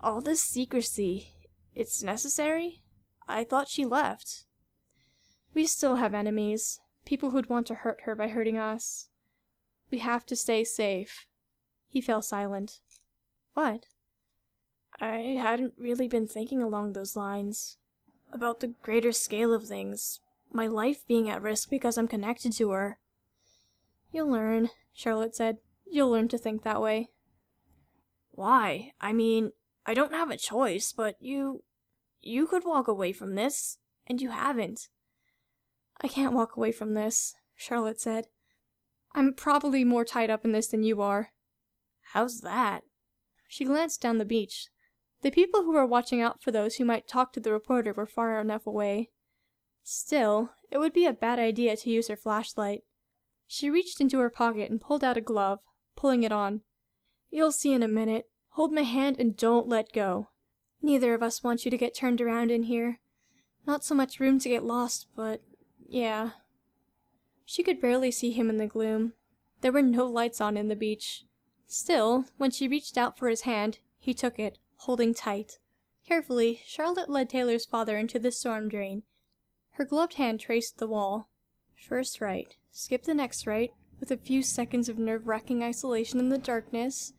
All 0.00 0.20
this 0.20 0.42
secrecy, 0.42 1.34
it's 1.74 2.02
necessary? 2.02 2.82
I 3.26 3.44
thought 3.44 3.68
she 3.68 3.84
left. 3.84 4.44
We 5.54 5.66
still 5.66 5.96
have 5.96 6.14
enemies, 6.14 6.80
people 7.04 7.30
who'd 7.30 7.48
want 7.48 7.66
to 7.68 7.74
hurt 7.74 8.02
her 8.04 8.14
by 8.14 8.28
hurting 8.28 8.58
us. 8.58 9.08
We 9.90 9.98
have 9.98 10.24
to 10.26 10.36
stay 10.36 10.64
safe. 10.64 11.26
He 11.88 12.00
fell 12.00 12.22
silent. 12.22 12.80
What? 13.54 13.86
I 15.00 15.38
hadn't 15.40 15.74
really 15.78 16.08
been 16.08 16.26
thinking 16.26 16.62
along 16.62 16.92
those 16.92 17.16
lines. 17.16 17.76
About 18.32 18.60
the 18.60 18.74
greater 18.82 19.12
scale 19.12 19.52
of 19.52 19.66
things. 19.66 20.20
My 20.52 20.66
life 20.66 21.06
being 21.06 21.28
at 21.28 21.42
risk 21.42 21.70
because 21.70 21.98
I'm 21.98 22.08
connected 22.08 22.52
to 22.54 22.70
her. 22.70 22.98
You'll 24.12 24.30
learn, 24.30 24.70
Charlotte 24.92 25.36
said. 25.36 25.58
You'll 25.90 26.10
learn 26.10 26.28
to 26.28 26.38
think 26.38 26.62
that 26.62 26.80
way. 26.80 27.10
Why? 28.30 28.92
I 29.00 29.12
mean, 29.12 29.52
I 29.84 29.94
don't 29.94 30.12
have 30.12 30.30
a 30.30 30.36
choice, 30.36 30.92
but 30.92 31.16
you. 31.20 31.64
You 32.20 32.46
could 32.46 32.64
walk 32.64 32.88
away 32.88 33.12
from 33.12 33.34
this, 33.34 33.78
and 34.06 34.20
you 34.20 34.30
haven't. 34.30 34.88
I 36.00 36.08
can't 36.08 36.34
walk 36.34 36.56
away 36.56 36.72
from 36.72 36.94
this, 36.94 37.34
Charlotte 37.56 38.00
said. 38.00 38.26
I'm 39.14 39.34
probably 39.34 39.84
more 39.84 40.04
tied 40.04 40.30
up 40.30 40.44
in 40.44 40.52
this 40.52 40.68
than 40.68 40.82
you 40.82 41.00
are. 41.00 41.30
How's 42.12 42.40
that? 42.40 42.82
She 43.48 43.64
glanced 43.64 44.00
down 44.00 44.18
the 44.18 44.24
beach. 44.24 44.68
The 45.22 45.30
people 45.30 45.62
who 45.62 45.72
were 45.72 45.86
watching 45.86 46.20
out 46.20 46.42
for 46.42 46.50
those 46.50 46.76
who 46.76 46.84
might 46.84 47.08
talk 47.08 47.32
to 47.32 47.40
the 47.40 47.52
reporter 47.52 47.92
were 47.92 48.06
far 48.06 48.40
enough 48.40 48.66
away. 48.66 49.10
Still, 49.82 50.50
it 50.70 50.78
would 50.78 50.92
be 50.92 51.06
a 51.06 51.12
bad 51.12 51.38
idea 51.38 51.76
to 51.76 51.90
use 51.90 52.08
her 52.08 52.16
flashlight. 52.16 52.84
She 53.46 53.70
reached 53.70 54.00
into 54.00 54.18
her 54.18 54.30
pocket 54.30 54.70
and 54.70 54.80
pulled 54.80 55.02
out 55.02 55.16
a 55.16 55.22
glove, 55.22 55.60
pulling 55.96 56.22
it 56.22 56.32
on. 56.32 56.60
You'll 57.30 57.52
see 57.52 57.72
in 57.72 57.82
a 57.82 57.88
minute. 57.88 58.26
Hold 58.50 58.72
my 58.72 58.82
hand 58.82 59.16
and 59.18 59.36
don't 59.36 59.68
let 59.68 59.92
go. 59.92 60.28
Neither 60.82 61.14
of 61.14 61.22
us 61.22 61.42
want 61.42 61.64
you 61.64 61.70
to 61.70 61.78
get 61.78 61.94
turned 61.94 62.20
around 62.20 62.50
in 62.50 62.64
here. 62.64 63.00
Not 63.66 63.84
so 63.84 63.94
much 63.94 64.20
room 64.20 64.38
to 64.40 64.48
get 64.48 64.64
lost, 64.64 65.06
but 65.16 65.42
yeah. 65.86 66.30
She 67.44 67.62
could 67.62 67.80
barely 67.80 68.10
see 68.10 68.32
him 68.32 68.50
in 68.50 68.58
the 68.58 68.66
gloom. 68.66 69.14
There 69.60 69.72
were 69.72 69.82
no 69.82 70.06
lights 70.06 70.40
on 70.40 70.56
in 70.56 70.68
the 70.68 70.76
beach. 70.76 71.24
Still, 71.66 72.26
when 72.36 72.50
she 72.50 72.68
reached 72.68 72.96
out 72.96 73.18
for 73.18 73.28
his 73.28 73.42
hand, 73.42 73.78
he 73.98 74.14
took 74.14 74.38
it, 74.38 74.58
holding 74.78 75.12
tight. 75.12 75.58
Carefully, 76.06 76.62
Charlotte 76.64 77.10
led 77.10 77.28
Taylor's 77.28 77.66
father 77.66 77.98
into 77.98 78.18
the 78.18 78.32
storm 78.32 78.68
drain. 78.68 79.02
Her 79.72 79.84
gloved 79.84 80.14
hand 80.14 80.40
traced 80.40 80.78
the 80.78 80.86
wall. 80.86 81.28
First 81.76 82.20
right, 82.20 82.56
skip 82.70 83.04
the 83.04 83.14
next 83.14 83.46
right, 83.46 83.72
with 84.00 84.10
a 84.10 84.16
few 84.16 84.42
seconds 84.42 84.88
of 84.88 84.98
nerve-wracking 84.98 85.62
isolation 85.62 86.18
in 86.18 86.28
the 86.28 86.38
darkness. 86.38 87.12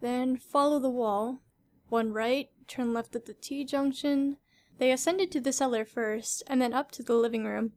Then 0.00 0.36
follow 0.36 0.78
the 0.78 0.90
wall. 0.90 1.42
One 1.88 2.12
right, 2.12 2.50
turn 2.68 2.92
left 2.92 3.16
at 3.16 3.26
the 3.26 3.34
T-junction. 3.34 4.36
They 4.78 4.92
ascended 4.92 5.30
to 5.32 5.40
the 5.40 5.52
cellar 5.52 5.84
first, 5.84 6.42
and 6.46 6.60
then 6.60 6.72
up 6.72 6.90
to 6.92 7.02
the 7.02 7.14
living 7.14 7.44
room. 7.44 7.72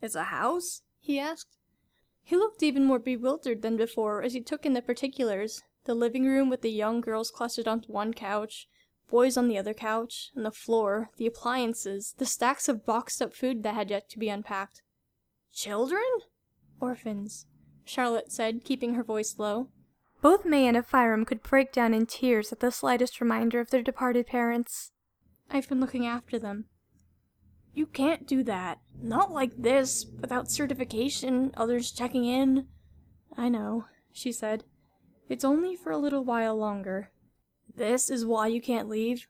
It's 0.00 0.14
a 0.14 0.24
house? 0.24 0.82
he 1.00 1.18
asked. 1.18 1.56
He 2.22 2.36
looked 2.36 2.62
even 2.62 2.84
more 2.84 3.00
bewildered 3.00 3.62
than 3.62 3.76
before 3.76 4.22
as 4.22 4.32
he 4.32 4.40
took 4.40 4.64
in 4.64 4.74
the 4.74 4.82
particulars 4.82 5.62
the 5.84 5.94
living 5.94 6.26
room 6.26 6.48
with 6.48 6.62
the 6.62 6.70
young 6.70 7.00
girls 7.00 7.30
clustered 7.30 7.68
onto 7.68 7.92
one 7.92 8.14
couch, 8.14 8.68
boys 9.10 9.36
on 9.36 9.48
the 9.48 9.58
other 9.58 9.74
couch, 9.74 10.30
and 10.34 10.44
the 10.44 10.50
floor, 10.50 11.10
the 11.16 11.26
appliances, 11.26 12.14
the 12.18 12.26
stacks 12.26 12.68
of 12.68 12.86
boxed 12.86 13.20
up 13.20 13.34
food 13.34 13.62
that 13.62 13.74
had 13.74 13.90
yet 13.90 14.08
to 14.10 14.18
be 14.18 14.28
unpacked. 14.28 14.82
Children? 15.52 16.02
Orphans, 16.80 17.46
Charlotte 17.84 18.32
said, 18.32 18.64
keeping 18.64 18.94
her 18.94 19.04
voice 19.04 19.36
low. 19.38 19.68
Both 20.20 20.44
May 20.44 20.66
and 20.66 20.76
Ephraim 20.76 21.24
could 21.24 21.42
break 21.42 21.72
down 21.72 21.92
in 21.92 22.06
tears 22.06 22.52
at 22.52 22.60
the 22.60 22.70
slightest 22.70 23.20
reminder 23.20 23.60
of 23.60 23.70
their 23.70 23.82
departed 23.82 24.26
parents. 24.26 24.92
I've 25.50 25.68
been 25.68 25.80
looking 25.80 26.06
after 26.06 26.38
them. 26.38 26.66
You 27.74 27.86
can't 27.86 28.26
do 28.26 28.42
that. 28.44 28.80
Not 29.00 29.32
like 29.32 29.56
this, 29.56 30.06
without 30.20 30.50
certification, 30.50 31.52
others 31.56 31.90
checking 31.90 32.24
in. 32.24 32.68
I 33.36 33.48
know, 33.48 33.86
she 34.12 34.30
said. 34.30 34.64
It's 35.32 35.44
only 35.46 35.76
for 35.76 35.90
a 35.90 35.96
little 35.96 36.24
while 36.24 36.54
longer. 36.54 37.10
This 37.74 38.10
is 38.10 38.26
why 38.26 38.48
you 38.48 38.60
can't 38.60 38.90
leave? 38.90 39.28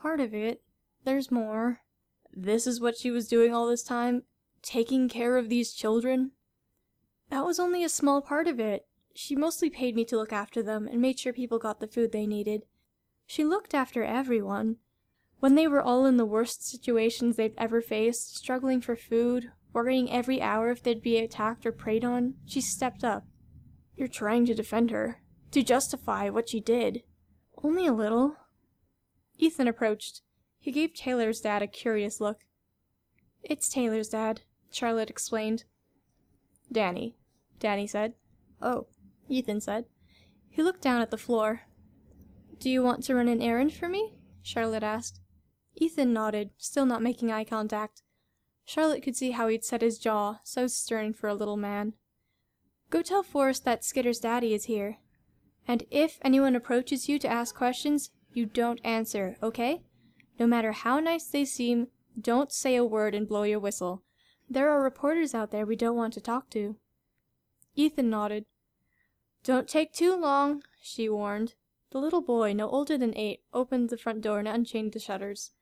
Part 0.00 0.20
of 0.20 0.32
it. 0.32 0.62
There's 1.04 1.30
more. 1.30 1.82
This 2.32 2.66
is 2.66 2.80
what 2.80 2.96
she 2.96 3.10
was 3.10 3.28
doing 3.28 3.52
all 3.52 3.66
this 3.66 3.82
time? 3.82 4.22
Taking 4.62 5.06
care 5.06 5.36
of 5.36 5.50
these 5.50 5.74
children? 5.74 6.30
That 7.28 7.44
was 7.44 7.60
only 7.60 7.84
a 7.84 7.90
small 7.90 8.22
part 8.22 8.48
of 8.48 8.58
it. 8.58 8.86
She 9.14 9.36
mostly 9.36 9.68
paid 9.68 9.94
me 9.94 10.06
to 10.06 10.16
look 10.16 10.32
after 10.32 10.62
them 10.62 10.88
and 10.88 10.98
made 10.98 11.18
sure 11.18 11.34
people 11.34 11.58
got 11.58 11.80
the 11.80 11.86
food 11.86 12.10
they 12.10 12.26
needed. 12.26 12.62
She 13.26 13.44
looked 13.44 13.74
after 13.74 14.02
everyone, 14.02 14.76
when 15.40 15.56
they 15.56 15.68
were 15.68 15.82
all 15.82 16.06
in 16.06 16.16
the 16.16 16.24
worst 16.24 16.66
situations 16.66 17.36
they'd 17.36 17.52
ever 17.58 17.82
faced, 17.82 18.34
struggling 18.34 18.80
for 18.80 18.96
food, 18.96 19.52
worrying 19.74 20.10
every 20.10 20.40
hour 20.40 20.70
if 20.70 20.82
they'd 20.82 21.02
be 21.02 21.18
attacked 21.18 21.66
or 21.66 21.72
preyed 21.72 22.02
on, 22.02 22.36
she 22.46 22.62
stepped 22.62 23.04
up. 23.04 23.26
You're 23.98 24.06
trying 24.06 24.46
to 24.46 24.54
defend 24.54 24.92
her, 24.92 25.20
to 25.50 25.60
justify 25.60 26.28
what 26.28 26.48
she 26.48 26.60
did. 26.60 27.02
Only 27.64 27.84
a 27.84 27.92
little. 27.92 28.36
Ethan 29.36 29.66
approached. 29.66 30.22
He 30.60 30.70
gave 30.70 30.94
Taylor's 30.94 31.40
dad 31.40 31.62
a 31.62 31.66
curious 31.66 32.20
look. 32.20 32.44
It's 33.42 33.68
Taylor's 33.68 34.10
dad, 34.10 34.42
Charlotte 34.70 35.10
explained. 35.10 35.64
Danny, 36.70 37.16
Danny 37.58 37.88
said. 37.88 38.14
Oh, 38.62 38.86
Ethan 39.28 39.60
said. 39.60 39.86
He 40.48 40.62
looked 40.62 40.82
down 40.82 41.02
at 41.02 41.10
the 41.10 41.18
floor. 41.18 41.62
Do 42.60 42.70
you 42.70 42.84
want 42.84 43.02
to 43.04 43.16
run 43.16 43.26
an 43.26 43.42
errand 43.42 43.72
for 43.72 43.88
me? 43.88 44.14
Charlotte 44.42 44.84
asked. 44.84 45.20
Ethan 45.74 46.12
nodded, 46.12 46.50
still 46.56 46.86
not 46.86 47.02
making 47.02 47.32
eye 47.32 47.42
contact. 47.42 48.02
Charlotte 48.64 49.02
could 49.02 49.16
see 49.16 49.32
how 49.32 49.48
he'd 49.48 49.64
set 49.64 49.82
his 49.82 49.98
jaw, 49.98 50.38
so 50.44 50.68
stern 50.68 51.14
for 51.14 51.26
a 51.26 51.34
little 51.34 51.56
man. 51.56 51.94
Go 52.90 53.02
tell 53.02 53.22
Forrest 53.22 53.64
that 53.64 53.84
Skitter's 53.84 54.18
daddy 54.18 54.54
is 54.54 54.64
here. 54.64 54.98
And 55.66 55.84
if 55.90 56.18
anyone 56.22 56.56
approaches 56.56 57.08
you 57.08 57.18
to 57.18 57.28
ask 57.28 57.54
questions, 57.54 58.10
you 58.32 58.46
don't 58.46 58.80
answer, 58.82 59.36
okay? 59.42 59.82
No 60.38 60.46
matter 60.46 60.72
how 60.72 60.98
nice 60.98 61.26
they 61.26 61.44
seem, 61.44 61.88
don't 62.18 62.52
say 62.52 62.76
a 62.76 62.84
word 62.84 63.14
and 63.14 63.28
blow 63.28 63.42
your 63.42 63.58
whistle. 63.58 64.02
There 64.48 64.70
are 64.70 64.82
reporters 64.82 65.34
out 65.34 65.50
there 65.50 65.66
we 65.66 65.76
don't 65.76 65.96
want 65.96 66.14
to 66.14 66.20
talk 66.20 66.48
to. 66.50 66.76
Ethan 67.74 68.08
nodded. 68.08 68.46
Don't 69.44 69.68
take 69.68 69.92
too 69.92 70.16
long, 70.16 70.62
she 70.80 71.08
warned. 71.08 71.54
The 71.90 71.98
little 71.98 72.22
boy, 72.22 72.52
no 72.52 72.68
older 72.68 72.96
than 72.98 73.16
eight, 73.16 73.40
opened 73.52 73.90
the 73.90 73.96
front 73.98 74.22
door 74.22 74.38
and 74.38 74.48
unchained 74.48 74.92
the 74.92 74.98
shutters. 74.98 75.52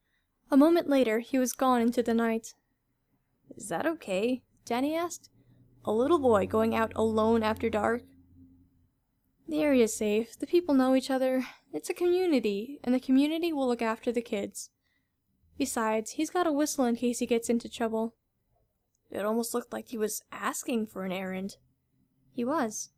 A 0.50 0.56
moment 0.56 0.88
later, 0.88 1.18
he 1.18 1.38
was 1.38 1.52
gone 1.52 1.82
into 1.82 2.02
the 2.02 2.14
night. 2.14 2.54
Is 3.56 3.68
that 3.68 3.86
okay? 3.86 4.42
Danny 4.64 4.94
asked. 4.94 5.30
A 5.88 5.92
little 5.92 6.18
boy 6.18 6.48
going 6.48 6.74
out 6.74 6.92
alone 6.96 7.44
after 7.44 7.70
dark? 7.70 8.02
The 9.46 9.62
area's 9.62 9.94
safe. 9.94 10.36
The 10.36 10.46
people 10.46 10.74
know 10.74 10.96
each 10.96 11.12
other. 11.12 11.44
It's 11.72 11.88
a 11.88 11.94
community, 11.94 12.80
and 12.82 12.92
the 12.92 12.98
community 12.98 13.52
will 13.52 13.68
look 13.68 13.82
after 13.82 14.10
the 14.10 14.20
kids. 14.20 14.70
Besides, 15.56 16.12
he's 16.12 16.30
got 16.30 16.48
a 16.48 16.52
whistle 16.52 16.84
in 16.86 16.96
case 16.96 17.20
he 17.20 17.26
gets 17.26 17.48
into 17.48 17.68
trouble. 17.68 18.16
It 19.12 19.24
almost 19.24 19.54
looked 19.54 19.72
like 19.72 19.88
he 19.88 19.98
was 19.98 20.22
asking 20.32 20.88
for 20.88 21.04
an 21.04 21.12
errand. 21.12 21.56
He 22.32 22.44
was. 22.44 22.90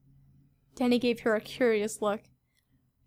Danny 0.74 0.98
gave 0.98 1.20
her 1.20 1.36
a 1.36 1.42
curious 1.42 2.00
look. 2.00 2.22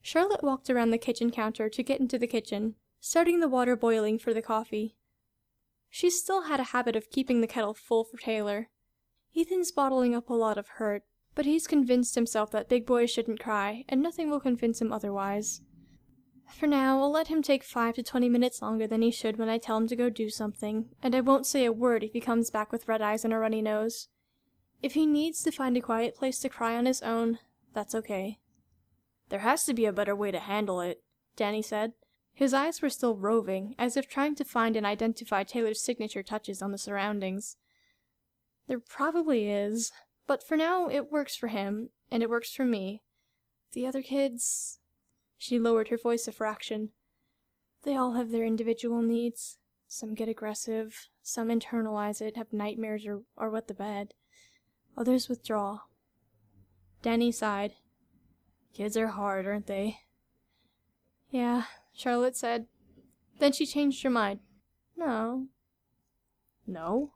Charlotte 0.04 0.44
walked 0.44 0.70
around 0.70 0.92
the 0.92 0.98
kitchen 1.00 1.32
counter 1.32 1.70
to 1.70 1.84
get 1.84 2.00
into 2.00 2.20
the 2.20 2.28
kitchen, 2.28 2.76
starting 3.00 3.40
the 3.40 3.48
water 3.48 3.76
boiling 3.76 4.20
for 4.20 4.32
the 4.34 4.42
coffee. 4.44 4.96
She 5.90 6.12
still 6.12 6.44
had 6.44 6.60
a 6.60 6.66
habit 6.66 6.96
of 6.96 7.10
keeping 7.10 7.42
the 7.42 7.48
kettle 7.48 7.74
full 7.74 8.04
for 8.04 8.18
Taylor. 8.18 8.70
Ethan's 9.36 9.72
bottling 9.72 10.14
up 10.14 10.30
a 10.30 10.34
lot 10.34 10.58
of 10.58 10.68
hurt, 10.68 11.04
but 11.36 11.46
he's 11.46 11.68
convinced 11.68 12.16
himself 12.16 12.52
that 12.52 12.70
big 12.70 12.86
boys 12.86 13.10
shouldn't 13.10 13.40
cry, 13.40 13.86
and 13.88 14.02
nothing 14.02 14.30
will 14.30 14.40
convince 14.40 14.82
him 14.82 14.92
otherwise. 14.92 15.62
For 16.54 16.68
now, 16.68 17.00
I'll 17.00 17.12
let 17.12 17.28
him 17.28 17.42
take 17.42 17.64
five 17.64 17.96
to 17.96 18.04
twenty 18.04 18.28
minutes 18.28 18.62
longer 18.62 18.86
than 18.86 19.02
he 19.02 19.12
should 19.12 19.38
when 19.38 19.48
I 19.48 19.58
tell 19.58 19.78
him 19.78 19.88
to 19.88 19.96
go 19.96 20.10
do 20.10 20.30
something, 20.30 20.90
and 21.02 21.16
I 21.16 21.22
won't 21.22 21.46
say 21.46 21.64
a 21.64 21.72
word 21.72 22.04
if 22.04 22.12
he 22.12 22.20
comes 22.20 22.50
back 22.50 22.72
with 22.72 22.88
red 22.88 23.02
eyes 23.02 23.24
and 23.24 23.34
a 23.34 23.38
runny 23.38 23.62
nose. 23.62 24.10
If 24.82 24.94
he 24.94 25.06
needs 25.06 25.42
to 25.44 25.52
find 25.52 25.78
a 25.78 25.82
quiet 25.82 26.16
place 26.16 26.40
to 26.40 26.50
cry 26.50 26.76
on 26.76 26.86
his 26.86 27.02
own, 27.02 27.40
that's 27.74 27.96
okay. 27.96 28.40
There 29.30 29.40
has 29.40 29.64
to 29.64 29.74
be 29.74 29.86
a 29.86 29.94
better 29.94 30.16
way 30.16 30.32
to 30.32 30.40
handle 30.40 30.82
it, 30.82 31.02
Danny 31.38 31.62
said. 31.62 31.94
His 32.34 32.54
eyes 32.54 32.82
were 32.82 32.90
still 32.90 33.16
roving, 33.16 33.76
as 33.78 33.96
if 33.96 34.10
trying 34.10 34.36
to 34.36 34.44
find 34.44 34.76
and 34.76 34.86
identify 34.86 35.44
Taylor's 35.44 35.82
signature 35.82 36.24
touches 36.24 36.62
on 36.62 36.72
the 36.72 36.78
surroundings. 36.78 37.56
There 38.68 38.80
probably 38.80 39.50
is, 39.50 39.92
but 40.28 40.44
for 40.44 40.56
now 40.56 40.88
it 40.88 41.12
works 41.12 41.36
for 41.36 41.48
him, 41.48 41.90
and 42.12 42.24
it 42.24 42.30
works 42.30 42.54
for 42.54 42.66
me. 42.66 43.02
The 43.74 43.88
other 43.88 44.02
kids. 44.02 44.80
She 45.38 45.60
lowered 45.60 45.88
her 45.88 45.98
voice 45.98 46.28
a 46.28 46.32
fraction. 46.32 46.90
They 47.84 47.96
all 47.96 48.14
have 48.14 48.32
their 48.32 48.46
individual 48.46 49.02
needs. 49.02 49.58
Some 49.88 50.14
get 50.14 50.30
aggressive, 50.30 51.10
some 51.22 51.50
internalize 51.50 52.22
it, 52.22 52.38
have 52.38 52.54
nightmares, 52.54 53.06
or, 53.06 53.24
or 53.36 53.50
wet 53.50 53.68
the 53.68 53.74
bed. 53.74 54.14
Others 54.96 55.28
withdraw. 55.28 55.80
Danny 57.02 57.32
sighed. 57.32 57.74
Kids 58.74 58.96
are 58.96 59.08
hard, 59.08 59.46
aren't 59.46 59.68
they? 59.68 60.00
Yeah, 61.30 61.64
Charlotte 61.94 62.38
said. 62.38 62.68
Then 63.40 63.52
she 63.52 63.66
changed 63.66 64.04
her 64.04 64.10
mind. 64.10 64.40
No. 64.96 65.48
No? 66.68 67.14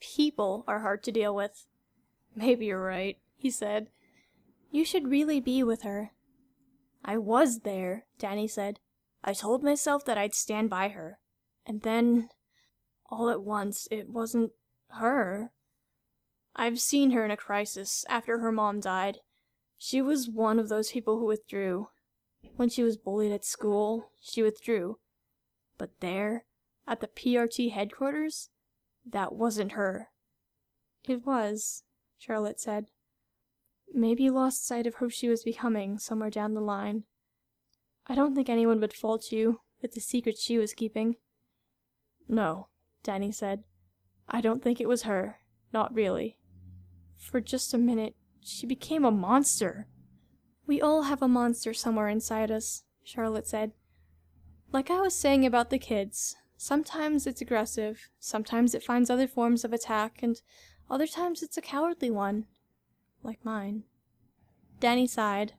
People 0.00 0.64
are 0.66 0.80
hard 0.80 1.02
to 1.04 1.12
deal 1.12 1.34
with. 1.34 1.66
Maybe 2.34 2.66
you're 2.66 2.82
right, 2.82 3.18
he 3.36 3.50
said. 3.50 3.88
You 4.70 4.84
should 4.84 5.08
really 5.08 5.40
be 5.40 5.62
with 5.62 5.82
her. 5.82 6.12
I 7.04 7.16
was 7.16 7.60
there, 7.60 8.06
Danny 8.18 8.48
said. 8.48 8.80
I 9.24 9.32
told 9.32 9.62
myself 9.62 10.04
that 10.04 10.18
I'd 10.18 10.34
stand 10.34 10.70
by 10.70 10.88
her. 10.88 11.18
And 11.66 11.82
then, 11.82 12.28
all 13.10 13.30
at 13.30 13.42
once, 13.42 13.88
it 13.90 14.08
wasn't 14.08 14.52
her. 14.90 15.52
I've 16.54 16.80
seen 16.80 17.12
her 17.12 17.24
in 17.24 17.30
a 17.30 17.36
crisis 17.36 18.04
after 18.08 18.38
her 18.38 18.52
mom 18.52 18.80
died. 18.80 19.18
She 19.76 20.02
was 20.02 20.28
one 20.28 20.58
of 20.58 20.68
those 20.68 20.90
people 20.90 21.18
who 21.18 21.26
withdrew. 21.26 21.88
When 22.56 22.68
she 22.68 22.82
was 22.82 22.96
bullied 22.96 23.32
at 23.32 23.44
school, 23.44 24.10
she 24.20 24.42
withdrew. 24.42 24.98
But 25.76 26.00
there, 26.00 26.44
at 26.86 27.00
the 27.00 27.06
PRT 27.06 27.72
headquarters, 27.72 28.50
that 29.12 29.34
wasn't 29.34 29.72
her. 29.72 30.08
It 31.06 31.24
was, 31.24 31.84
Charlotte 32.18 32.60
said. 32.60 32.86
Maybe 33.92 34.28
lost 34.30 34.66
sight 34.66 34.86
of 34.86 34.96
who 34.96 35.08
she 35.08 35.28
was 35.28 35.44
becoming 35.44 35.98
somewhere 35.98 36.30
down 36.30 36.54
the 36.54 36.60
line. 36.60 37.04
I 38.06 38.14
don't 38.14 38.34
think 38.34 38.48
anyone 38.48 38.80
would 38.80 38.92
fault 38.92 39.32
you 39.32 39.60
with 39.80 39.92
the 39.92 40.00
secret 40.00 40.38
she 40.38 40.58
was 40.58 40.74
keeping. 40.74 41.16
No, 42.28 42.68
Danny 43.02 43.32
said. 43.32 43.64
I 44.28 44.40
don't 44.40 44.62
think 44.62 44.80
it 44.80 44.88
was 44.88 45.02
her. 45.02 45.36
Not 45.72 45.94
really. 45.94 46.38
For 47.16 47.40
just 47.40 47.72
a 47.74 47.78
minute, 47.78 48.14
she 48.42 48.66
became 48.66 49.04
a 49.04 49.10
monster. 49.10 49.88
We 50.66 50.80
all 50.80 51.02
have 51.02 51.22
a 51.22 51.28
monster 51.28 51.72
somewhere 51.72 52.08
inside 52.08 52.50
us, 52.50 52.82
Charlotte 53.02 53.46
said. 53.46 53.72
Like 54.70 54.90
I 54.90 55.00
was 55.00 55.14
saying 55.14 55.46
about 55.46 55.70
the 55.70 55.78
kids, 55.78 56.36
sometimes 56.58 57.26
it's 57.26 57.40
aggressive, 57.40 58.10
sometimes 58.18 58.74
it 58.74 58.82
finds 58.82 59.08
other 59.08 59.26
forms 59.26 59.64
of 59.64 59.72
attack, 59.72 60.22
and 60.22 60.42
other 60.90 61.06
times 61.06 61.42
it's 61.42 61.56
a 61.56 61.62
cowardly 61.62 62.10
one. 62.10 62.44
Like 63.22 63.42
mine. 63.44 63.84
Danny 64.80 65.06
sighed. 65.06 65.54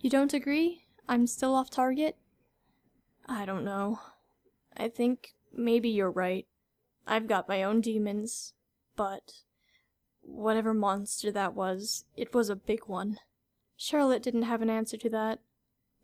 You 0.00 0.10
don't 0.10 0.34
agree? 0.34 0.84
I'm 1.08 1.26
still 1.26 1.54
off 1.54 1.70
target? 1.70 2.16
I 3.26 3.44
don't 3.44 3.64
know. 3.64 4.00
I 4.76 4.88
think 4.88 5.34
maybe 5.52 5.88
you're 5.88 6.10
right. 6.10 6.46
I've 7.06 7.26
got 7.26 7.48
my 7.48 7.62
own 7.62 7.80
demons, 7.80 8.54
but 8.96 9.32
whatever 10.22 10.74
monster 10.74 11.30
that 11.32 11.54
was, 11.54 12.04
it 12.16 12.34
was 12.34 12.50
a 12.50 12.56
big 12.56 12.80
one. 12.86 13.18
Charlotte 13.76 14.22
didn't 14.22 14.42
have 14.42 14.62
an 14.62 14.70
answer 14.70 14.96
to 14.96 15.10
that. 15.10 15.40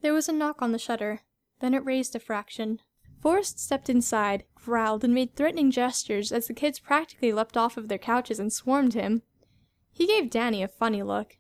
There 0.01 0.15
was 0.15 0.29
a 0.29 0.33
knock 0.33 0.61
on 0.61 0.73
the 0.73 0.79
shutter. 0.79 1.21
Then 1.61 1.75
it 1.75 1.85
raised 1.85 2.15
a 2.15 2.19
fraction. 2.19 2.81
Forrest 3.25 3.59
stepped 3.59 3.89
inside, 3.89 4.45
growled, 4.55 5.03
and 5.03 5.15
made 5.15 5.35
threatening 5.35 5.71
gestures 5.71 6.31
as 6.31 6.47
the 6.47 6.53
kids 6.53 6.79
practically 6.79 7.33
leapt 7.33 7.57
off 7.57 7.79
of 7.79 7.89
their 7.89 7.97
couches 7.97 8.39
and 8.39 8.53
swarmed 8.53 8.93
him. 8.93 9.23
He 9.91 10.07
gave 10.07 10.29
Danny 10.29 10.63
a 10.63 10.69
funny 10.69 11.03
look. 11.03 11.39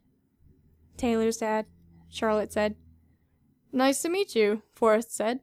Taylor's 0.97 1.37
dad, 1.37 1.67
Charlotte 2.09 2.55
said. 2.55 2.77
Nice 3.71 4.01
to 4.01 4.09
meet 4.09 4.35
you, 4.35 4.63
Forrest 4.73 5.15
said. 5.15 5.41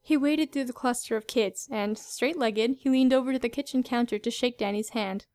He 0.00 0.16
waded 0.16 0.52
through 0.52 0.66
the 0.66 0.72
cluster 0.72 1.16
of 1.16 1.26
kids, 1.26 1.68
and, 1.72 1.98
straight 1.98 2.38
legged, 2.38 2.76
he 2.78 2.88
leaned 2.88 3.12
over 3.12 3.32
to 3.32 3.40
the 3.40 3.48
kitchen 3.48 3.82
counter 3.82 4.20
to 4.20 4.30
shake 4.30 4.58
Danny's 4.58 4.90
hand. 4.90 5.26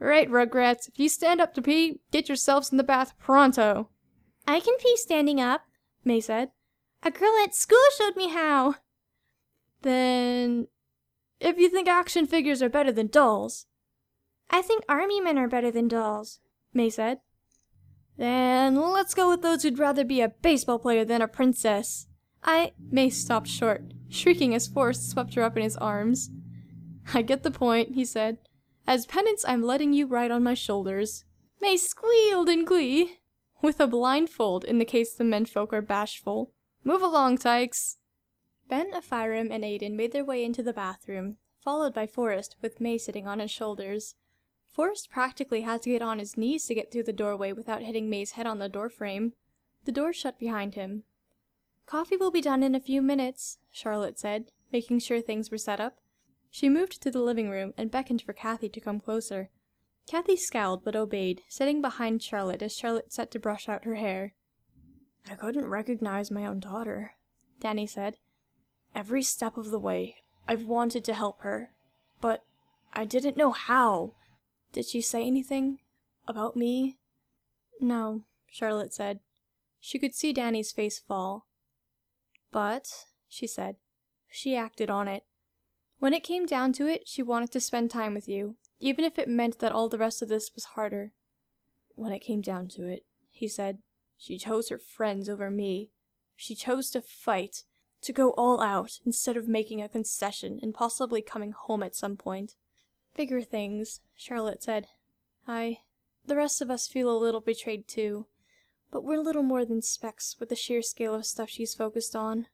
Right, 0.00 0.28
Rugrats, 0.28 0.88
if 0.88 0.98
you 0.98 1.08
stand 1.08 1.40
up 1.40 1.54
to 1.54 1.62
pee, 1.62 2.00
get 2.10 2.28
yourselves 2.28 2.72
in 2.72 2.78
the 2.78 2.82
bath 2.82 3.16
pronto. 3.20 3.90
I 4.44 4.58
can 4.58 4.76
pee 4.78 4.96
standing 4.96 5.40
up, 5.40 5.62
May 6.04 6.20
said. 6.20 6.50
A 7.04 7.12
girl 7.12 7.36
at 7.44 7.54
school 7.54 7.78
showed 7.96 8.16
me 8.16 8.30
how. 8.30 8.74
Then, 9.84 10.68
if 11.40 11.58
you 11.58 11.68
think 11.68 11.88
action 11.88 12.26
figures 12.26 12.62
are 12.62 12.70
better 12.70 12.90
than 12.90 13.08
dolls. 13.08 13.66
I 14.50 14.62
think 14.62 14.82
army 14.88 15.20
men 15.20 15.38
are 15.38 15.46
better 15.46 15.70
than 15.70 15.88
dolls, 15.88 16.40
May 16.72 16.88
said. 16.88 17.20
Then 18.16 18.76
let's 18.76 19.12
go 19.12 19.28
with 19.28 19.42
those 19.42 19.62
who'd 19.62 19.78
rather 19.78 20.02
be 20.02 20.22
a 20.22 20.30
baseball 20.30 20.78
player 20.78 21.04
than 21.04 21.20
a 21.20 21.28
princess. 21.28 22.06
I. 22.42 22.72
May 22.90 23.10
stopped 23.10 23.48
short, 23.48 23.82
shrieking 24.08 24.54
as 24.54 24.66
Forrest 24.66 25.10
swept 25.10 25.34
her 25.34 25.42
up 25.42 25.56
in 25.56 25.62
his 25.62 25.76
arms. 25.76 26.30
I 27.12 27.20
get 27.20 27.42
the 27.42 27.50
point, 27.50 27.94
he 27.94 28.06
said. 28.06 28.38
As 28.86 29.04
penance, 29.04 29.44
I'm 29.46 29.62
letting 29.62 29.92
you 29.92 30.06
ride 30.06 30.30
on 30.30 30.42
my 30.42 30.54
shoulders. 30.54 31.24
May 31.60 31.76
squealed 31.76 32.48
in 32.48 32.64
glee. 32.64 33.18
With 33.60 33.80
a 33.80 33.86
blindfold, 33.86 34.64
in 34.64 34.78
the 34.78 34.84
case 34.86 35.14
the 35.14 35.24
menfolk 35.24 35.74
are 35.74 35.82
bashful. 35.82 36.52
Move 36.84 37.02
along, 37.02 37.38
tykes. 37.38 37.98
Ben, 38.74 38.92
Ephraim, 38.92 39.52
and 39.52 39.62
Aiden 39.62 39.92
made 39.92 40.10
their 40.10 40.24
way 40.24 40.44
into 40.44 40.60
the 40.60 40.72
bathroom, 40.72 41.36
followed 41.60 41.94
by 41.94 42.08
Forrest, 42.08 42.56
with 42.60 42.80
May 42.80 42.98
sitting 42.98 43.24
on 43.24 43.38
his 43.38 43.52
shoulders. 43.52 44.16
Forrest 44.66 45.10
practically 45.12 45.60
had 45.60 45.80
to 45.82 45.90
get 45.90 46.02
on 46.02 46.18
his 46.18 46.36
knees 46.36 46.66
to 46.66 46.74
get 46.74 46.90
through 46.90 47.04
the 47.04 47.12
doorway 47.12 47.52
without 47.52 47.82
hitting 47.82 48.10
May's 48.10 48.32
head 48.32 48.48
on 48.48 48.58
the 48.58 48.68
doorframe. 48.68 49.34
The 49.84 49.92
door 49.92 50.12
shut 50.12 50.40
behind 50.40 50.74
him. 50.74 51.04
Coffee 51.86 52.16
will 52.16 52.32
be 52.32 52.40
done 52.40 52.64
in 52.64 52.74
a 52.74 52.80
few 52.80 53.00
minutes, 53.00 53.58
Charlotte 53.70 54.18
said, 54.18 54.50
making 54.72 54.98
sure 54.98 55.20
things 55.20 55.52
were 55.52 55.56
set 55.56 55.78
up. 55.78 56.00
She 56.50 56.68
moved 56.68 57.00
to 57.02 57.12
the 57.12 57.22
living 57.22 57.50
room 57.50 57.74
and 57.78 57.92
beckoned 57.92 58.22
for 58.22 58.32
Kathy 58.32 58.68
to 58.70 58.80
come 58.80 58.98
closer. 58.98 59.50
Kathy 60.10 60.36
scowled 60.36 60.82
but 60.82 60.96
obeyed, 60.96 61.42
sitting 61.48 61.80
behind 61.80 62.24
Charlotte 62.24 62.60
as 62.60 62.74
Charlotte 62.74 63.12
set 63.12 63.30
to 63.30 63.38
brush 63.38 63.68
out 63.68 63.84
her 63.84 63.94
hair. 63.94 64.34
I 65.30 65.36
couldn't 65.36 65.68
recognize 65.68 66.32
my 66.32 66.44
own 66.44 66.58
daughter, 66.58 67.12
Danny 67.60 67.86
said. 67.86 68.16
Every 68.94 69.22
step 69.22 69.56
of 69.56 69.70
the 69.70 69.78
way, 69.78 70.16
I've 70.46 70.64
wanted 70.64 71.04
to 71.04 71.14
help 71.14 71.40
her, 71.40 71.70
but 72.20 72.44
I 72.92 73.04
didn't 73.04 73.36
know 73.36 73.50
how. 73.50 74.12
Did 74.72 74.86
she 74.86 75.00
say 75.00 75.26
anything 75.26 75.78
about 76.28 76.56
me? 76.56 76.98
No, 77.80 78.22
Charlotte 78.50 78.94
said. 78.94 79.20
She 79.80 79.98
could 79.98 80.14
see 80.14 80.32
Danny's 80.32 80.72
face 80.72 80.98
fall. 80.98 81.46
But, 82.52 83.06
she 83.28 83.46
said, 83.46 83.76
she 84.30 84.56
acted 84.56 84.90
on 84.90 85.08
it. 85.08 85.24
When 85.98 86.14
it 86.14 86.22
came 86.22 86.46
down 86.46 86.72
to 86.74 86.86
it, 86.86 87.08
she 87.08 87.22
wanted 87.22 87.50
to 87.52 87.60
spend 87.60 87.90
time 87.90 88.14
with 88.14 88.28
you, 88.28 88.56
even 88.78 89.04
if 89.04 89.18
it 89.18 89.28
meant 89.28 89.58
that 89.58 89.72
all 89.72 89.88
the 89.88 89.98
rest 89.98 90.22
of 90.22 90.28
this 90.28 90.52
was 90.54 90.64
harder. 90.64 91.12
When 91.96 92.12
it 92.12 92.20
came 92.20 92.40
down 92.40 92.68
to 92.68 92.86
it, 92.86 93.04
he 93.30 93.48
said, 93.48 93.78
she 94.16 94.38
chose 94.38 94.68
her 94.68 94.78
friends 94.78 95.28
over 95.28 95.50
me. 95.50 95.90
She 96.36 96.54
chose 96.54 96.90
to 96.90 97.00
fight, 97.00 97.64
to 98.04 98.12
go 98.12 98.30
all 98.30 98.60
out, 98.60 99.00
instead 99.04 99.36
of 99.36 99.48
making 99.48 99.82
a 99.82 99.88
concession 99.88 100.60
and 100.62 100.74
possibly 100.74 101.22
coming 101.22 101.52
home 101.52 101.82
at 101.82 101.96
some 101.96 102.16
point. 102.16 102.54
Bigger 103.16 103.42
things, 103.42 104.00
Charlotte 104.16 104.62
said. 104.62 104.86
I. 105.46 105.78
The 106.26 106.36
rest 106.36 106.62
of 106.62 106.70
us 106.70 106.86
feel 106.86 107.10
a 107.10 107.18
little 107.18 107.40
betrayed 107.40 107.86
too, 107.86 108.26
but 108.90 109.04
we're 109.04 109.20
little 109.20 109.42
more 109.42 109.64
than 109.64 109.82
specks 109.82 110.36
with 110.38 110.48
the 110.48 110.56
sheer 110.56 110.80
scale 110.80 111.14
of 111.14 111.26
stuff 111.26 111.50
she's 111.50 111.74
focused 111.74 112.16
on. 112.16 112.46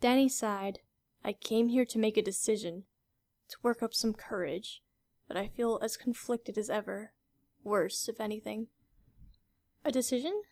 Danny 0.00 0.28
sighed. 0.28 0.80
I 1.24 1.32
came 1.32 1.68
here 1.68 1.84
to 1.84 1.98
make 1.98 2.16
a 2.16 2.22
decision, 2.22 2.84
to 3.48 3.56
work 3.62 3.82
up 3.82 3.94
some 3.94 4.12
courage, 4.12 4.82
but 5.28 5.36
I 5.36 5.48
feel 5.48 5.78
as 5.82 5.96
conflicted 5.96 6.58
as 6.58 6.70
ever. 6.70 7.12
Worse, 7.64 8.08
if 8.08 8.20
anything. 8.20 8.68
A 9.84 9.90
decision? 9.90 10.42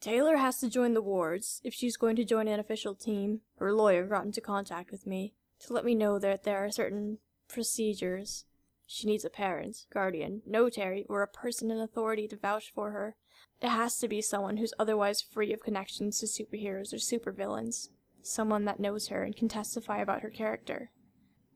Taylor 0.00 0.36
has 0.36 0.58
to 0.60 0.68
join 0.68 0.94
the 0.94 1.02
wards 1.02 1.60
if 1.64 1.74
she's 1.74 1.96
going 1.96 2.16
to 2.16 2.24
join 2.24 2.48
an 2.48 2.60
official 2.60 2.94
team. 2.94 3.40
Her 3.58 3.72
lawyer 3.72 4.06
got 4.06 4.24
into 4.24 4.40
contact 4.40 4.90
with 4.90 5.06
me 5.06 5.34
to 5.60 5.72
let 5.72 5.84
me 5.84 5.94
know 5.94 6.18
that 6.18 6.44
there 6.44 6.64
are 6.64 6.70
certain 6.70 7.18
procedures 7.48 8.44
She 8.86 9.08
needs 9.08 9.24
a 9.24 9.30
parent, 9.30 9.84
guardian, 9.92 10.42
notary, 10.46 11.04
or 11.08 11.22
a 11.22 11.26
person 11.26 11.72
in 11.72 11.80
authority 11.80 12.28
to 12.28 12.36
vouch 12.36 12.72
for 12.72 12.92
her. 12.92 13.16
It 13.60 13.68
has 13.68 13.98
to 13.98 14.08
be 14.08 14.22
someone 14.22 14.58
who's 14.58 14.74
otherwise 14.78 15.20
free 15.20 15.52
of 15.52 15.60
connections 15.60 16.20
to 16.20 16.26
superheroes 16.26 16.92
or 16.92 16.98
supervillains. 16.98 17.88
Someone 18.22 18.64
that 18.66 18.80
knows 18.80 19.08
her 19.08 19.24
and 19.24 19.34
can 19.34 19.48
testify 19.48 19.98
about 19.98 20.22
her 20.22 20.30
character. 20.30 20.90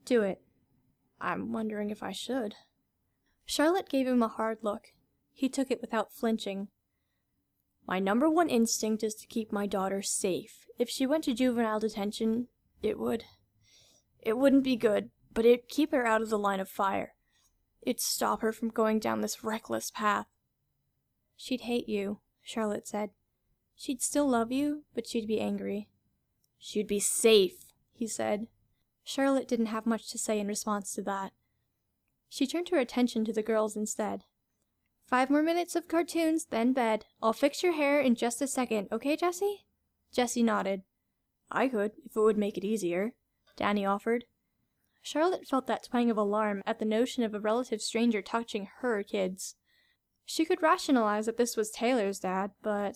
Do 0.03 0.23
it. 0.23 0.41
I'm 1.21 1.53
wondering 1.53 1.89
if 1.89 2.03
I 2.03 2.11
should. 2.11 2.55
Charlotte 3.45 3.89
gave 3.89 4.07
him 4.07 4.23
a 4.23 4.27
hard 4.27 4.59
look. 4.61 4.87
He 5.31 5.47
took 5.47 5.71
it 5.71 5.81
without 5.81 6.11
flinching. 6.13 6.67
My 7.91 7.99
number 7.99 8.29
one 8.29 8.47
instinct 8.47 9.03
is 9.03 9.15
to 9.15 9.27
keep 9.27 9.51
my 9.51 9.67
daughter 9.67 10.01
safe. 10.01 10.65
If 10.79 10.89
she 10.89 11.05
went 11.05 11.25
to 11.25 11.33
juvenile 11.33 11.81
detention, 11.81 12.47
it 12.81 12.97
would. 12.97 13.25
It 14.21 14.37
wouldn't 14.37 14.63
be 14.63 14.77
good, 14.77 15.09
but 15.33 15.43
it'd 15.45 15.67
keep 15.67 15.91
her 15.91 16.05
out 16.05 16.21
of 16.21 16.29
the 16.29 16.39
line 16.39 16.61
of 16.61 16.69
fire. 16.69 17.15
It'd 17.81 17.99
stop 17.99 18.39
her 18.43 18.53
from 18.53 18.69
going 18.69 18.99
down 18.99 19.19
this 19.19 19.43
reckless 19.43 19.91
path. 19.91 20.27
She'd 21.35 21.67
hate 21.67 21.89
you, 21.89 22.21
Charlotte 22.41 22.87
said. 22.87 23.09
She'd 23.75 24.01
still 24.01 24.29
love 24.29 24.53
you, 24.53 24.85
but 24.95 25.05
she'd 25.05 25.27
be 25.27 25.41
angry. 25.41 25.89
She'd 26.59 26.87
be 26.87 27.01
safe, 27.01 27.73
he 27.91 28.07
said. 28.07 28.47
Charlotte 29.03 29.49
didn't 29.49 29.65
have 29.65 29.85
much 29.85 30.09
to 30.11 30.17
say 30.17 30.39
in 30.39 30.47
response 30.47 30.93
to 30.93 31.01
that. 31.01 31.33
She 32.29 32.47
turned 32.47 32.69
her 32.69 32.79
attention 32.79 33.25
to 33.25 33.33
the 33.33 33.43
girls 33.43 33.75
instead. 33.75 34.23
Five 35.11 35.29
more 35.29 35.43
minutes 35.43 35.75
of 35.75 35.89
cartoons, 35.89 36.45
then 36.45 36.71
bed. 36.71 37.03
I'll 37.21 37.33
fix 37.33 37.61
your 37.61 37.73
hair 37.73 37.99
in 37.99 38.15
just 38.15 38.41
a 38.41 38.47
second, 38.47 38.87
okay, 38.93 39.17
Jesse? 39.17 39.65
Jesse 40.13 40.41
nodded. 40.41 40.83
I 41.51 41.67
could, 41.67 41.91
if 42.05 42.15
it 42.15 42.19
would 42.21 42.37
make 42.37 42.57
it 42.57 42.63
easier, 42.63 43.11
Danny 43.57 43.85
offered. 43.85 44.23
Charlotte 45.01 45.45
felt 45.45 45.67
that 45.67 45.83
twang 45.83 46.09
of 46.09 46.15
alarm 46.15 46.61
at 46.65 46.79
the 46.79 46.85
notion 46.85 47.25
of 47.25 47.33
a 47.33 47.41
relative 47.41 47.81
stranger 47.81 48.21
touching 48.21 48.69
her 48.79 49.03
kids. 49.03 49.55
She 50.23 50.45
could 50.45 50.61
rationalize 50.61 51.25
that 51.25 51.35
this 51.35 51.57
was 51.57 51.71
Taylor's 51.71 52.19
dad, 52.19 52.51
but. 52.63 52.95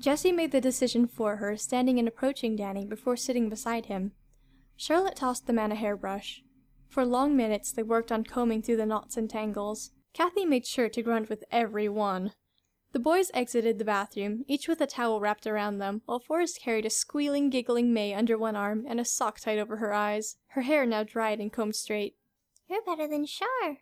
Jesse 0.00 0.32
made 0.32 0.52
the 0.52 0.60
decision 0.60 1.06
for 1.06 1.36
her, 1.36 1.58
standing 1.58 1.98
and 1.98 2.08
approaching 2.08 2.56
Danny 2.56 2.86
before 2.86 3.16
sitting 3.18 3.50
beside 3.50 3.86
him. 3.86 4.12
Charlotte 4.74 5.16
tossed 5.16 5.46
the 5.46 5.52
man 5.52 5.70
a 5.70 5.74
hairbrush. 5.74 6.42
For 6.88 7.04
long 7.04 7.36
minutes 7.36 7.72
they 7.72 7.82
worked 7.82 8.10
on 8.10 8.24
combing 8.24 8.62
through 8.62 8.78
the 8.78 8.86
knots 8.86 9.18
and 9.18 9.28
tangles. 9.28 9.90
Kathy 10.12 10.44
made 10.44 10.66
sure 10.66 10.88
to 10.88 11.02
grunt 11.02 11.28
with 11.28 11.44
every 11.50 11.88
one. 11.88 12.32
The 12.92 12.98
boys 12.98 13.30
exited 13.32 13.78
the 13.78 13.84
bathroom, 13.86 14.44
each 14.46 14.68
with 14.68 14.80
a 14.82 14.86
towel 14.86 15.20
wrapped 15.20 15.46
around 15.46 15.78
them, 15.78 16.02
while 16.04 16.20
Forrest 16.20 16.60
carried 16.60 16.84
a 16.84 16.90
squealing, 16.90 17.48
giggling 17.48 17.94
May 17.94 18.12
under 18.12 18.36
one 18.36 18.54
arm 18.54 18.84
and 18.86 19.00
a 19.00 19.04
sock 19.04 19.40
tied 19.40 19.58
over 19.58 19.78
her 19.78 19.94
eyes, 19.94 20.36
her 20.48 20.62
hair 20.62 20.84
now 20.84 21.02
dried 21.02 21.40
and 21.40 21.50
combed 21.50 21.74
straight. 21.74 22.16
You're 22.68 22.82
better 22.82 23.08
than 23.08 23.24
Char, 23.24 23.78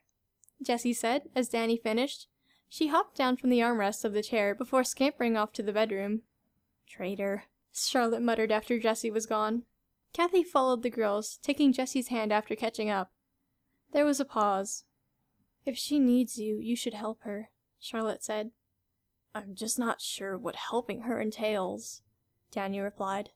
Jessie 0.63 0.93
said, 0.93 1.29
as 1.35 1.49
Danny 1.49 1.77
finished. 1.77 2.29
She 2.69 2.87
hopped 2.87 3.17
down 3.17 3.37
from 3.37 3.51
the 3.51 3.59
armrest 3.59 4.05
of 4.05 4.13
the 4.13 4.23
chair 4.23 4.55
before 4.55 4.85
scampering 4.85 5.37
off 5.37 5.53
to 5.55 5.63
the 5.63 5.73
bedroom. 5.73 6.23
Traitor, 6.87 7.45
Charlotte 7.73 8.23
muttered 8.23 8.53
after 8.53 8.79
Jessie 8.79 9.11
was 9.11 9.27
gone. 9.27 9.65
Kathy 10.13 10.45
followed 10.45 10.83
the 10.83 10.91
girls, 10.91 11.41
taking 11.43 11.73
Jessie's 11.73 12.09
hand 12.09 12.33
after 12.33 12.55
catching 12.55 12.89
up. 12.89 13.11
There 13.93 14.05
was 14.05 14.21
a 14.21 14.25
pause. 14.25 14.85
If 15.65 15.77
she 15.77 15.99
needs 15.99 16.39
you, 16.39 16.59
you 16.59 16.75
should 16.75 16.95
help 16.95 17.23
her, 17.23 17.51
Charlotte 17.79 18.25
said. 18.25 18.51
I'm 19.35 19.55
just 19.55 19.79
not 19.79 20.01
sure 20.01 20.37
what 20.37 20.57
helping 20.57 21.03
her 21.03 21.21
entails, 21.21 22.03
Danny 22.51 22.81
replied. 22.81 23.31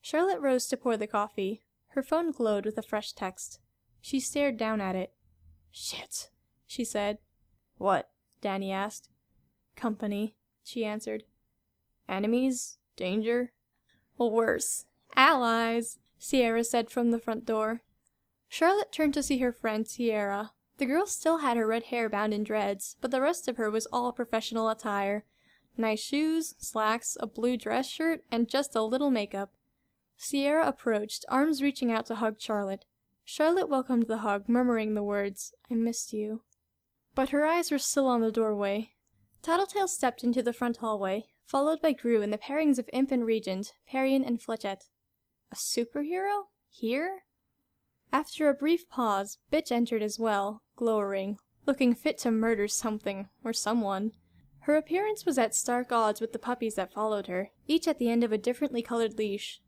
Charlotte 0.00 0.40
rose 0.40 0.66
to 0.68 0.76
pour 0.76 0.96
the 0.96 1.06
coffee. 1.06 1.62
Her 1.88 2.02
phone 2.02 2.32
glowed 2.32 2.64
with 2.64 2.76
a 2.78 2.82
fresh 2.82 3.12
text. 3.12 3.60
She 4.00 4.18
stared 4.18 4.56
down 4.56 4.80
at 4.80 4.96
it. 4.96 5.12
Shit, 5.70 6.30
she 6.66 6.84
said. 6.84 7.18
What? 7.76 8.10
Danny 8.40 8.72
asked. 8.72 9.10
Company, 9.76 10.34
she 10.64 10.84
answered. 10.84 11.24
Enemies? 12.08 12.78
Danger? 12.96 13.52
Well, 14.18 14.30
worse. 14.30 14.86
Allies, 15.14 15.98
Sierra 16.18 16.64
said 16.64 16.90
from 16.90 17.10
the 17.10 17.18
front 17.18 17.44
door. 17.44 17.82
Charlotte 18.48 18.92
turned 18.92 19.14
to 19.14 19.22
see 19.22 19.38
her 19.38 19.52
friend 19.52 19.86
Sierra, 19.86 20.52
the 20.82 20.86
girl 20.86 21.06
still 21.06 21.38
had 21.38 21.56
her 21.56 21.64
red 21.64 21.84
hair 21.84 22.08
bound 22.08 22.34
in 22.34 22.42
dreads, 22.42 22.96
but 23.00 23.12
the 23.12 23.20
rest 23.20 23.46
of 23.46 23.56
her 23.56 23.70
was 23.70 23.86
all 23.92 24.10
professional 24.10 24.68
attire. 24.68 25.24
Nice 25.76 26.00
shoes, 26.00 26.56
slacks, 26.58 27.16
a 27.20 27.26
blue 27.28 27.56
dress 27.56 27.88
shirt, 27.88 28.24
and 28.32 28.48
just 28.48 28.74
a 28.74 28.82
little 28.82 29.08
makeup. 29.08 29.52
Sierra 30.16 30.66
approached, 30.66 31.24
arms 31.28 31.62
reaching 31.62 31.92
out 31.92 32.06
to 32.06 32.16
hug 32.16 32.40
Charlotte. 32.40 32.84
Charlotte 33.24 33.68
welcomed 33.68 34.08
the 34.08 34.18
hug, 34.26 34.48
murmuring 34.48 34.94
the 34.94 35.04
words, 35.04 35.54
I 35.70 35.74
missed 35.74 36.12
you. 36.12 36.42
But 37.14 37.28
her 37.28 37.46
eyes 37.46 37.70
were 37.70 37.78
still 37.78 38.08
on 38.08 38.20
the 38.20 38.32
doorway. 38.32 38.90
Tattletale 39.40 39.86
stepped 39.86 40.24
into 40.24 40.42
the 40.42 40.52
front 40.52 40.78
hallway, 40.78 41.26
followed 41.46 41.80
by 41.80 41.92
Grue 41.92 42.22
and 42.22 42.32
the 42.32 42.38
pairings 42.38 42.80
of 42.80 42.90
Imp 42.92 43.12
and 43.12 43.24
Regent, 43.24 43.72
Parian 43.86 44.24
and 44.24 44.40
Flechette. 44.40 44.88
A 45.52 45.54
superhero? 45.54 46.46
Here? 46.68 47.22
After 48.12 48.50
a 48.50 48.54
brief 48.54 48.88
pause, 48.90 49.38
Bitch 49.50 49.72
entered 49.72 50.02
as 50.02 50.18
well, 50.18 50.62
glowering, 50.76 51.38
looking 51.66 51.94
fit 51.94 52.18
to 52.18 52.30
murder 52.30 52.68
something 52.68 53.28
or 53.42 53.54
someone. 53.54 54.12
Her 54.60 54.76
appearance 54.76 55.24
was 55.24 55.38
at 55.38 55.54
stark 55.54 55.90
odds 55.90 56.20
with 56.20 56.32
the 56.32 56.38
puppies 56.38 56.74
that 56.74 56.92
followed 56.92 57.26
her, 57.26 57.50
each 57.66 57.88
at 57.88 57.98
the 57.98 58.10
end 58.10 58.22
of 58.22 58.30
a 58.30 58.38
differently 58.38 58.82
colored 58.82 59.16
leash. 59.16 59.62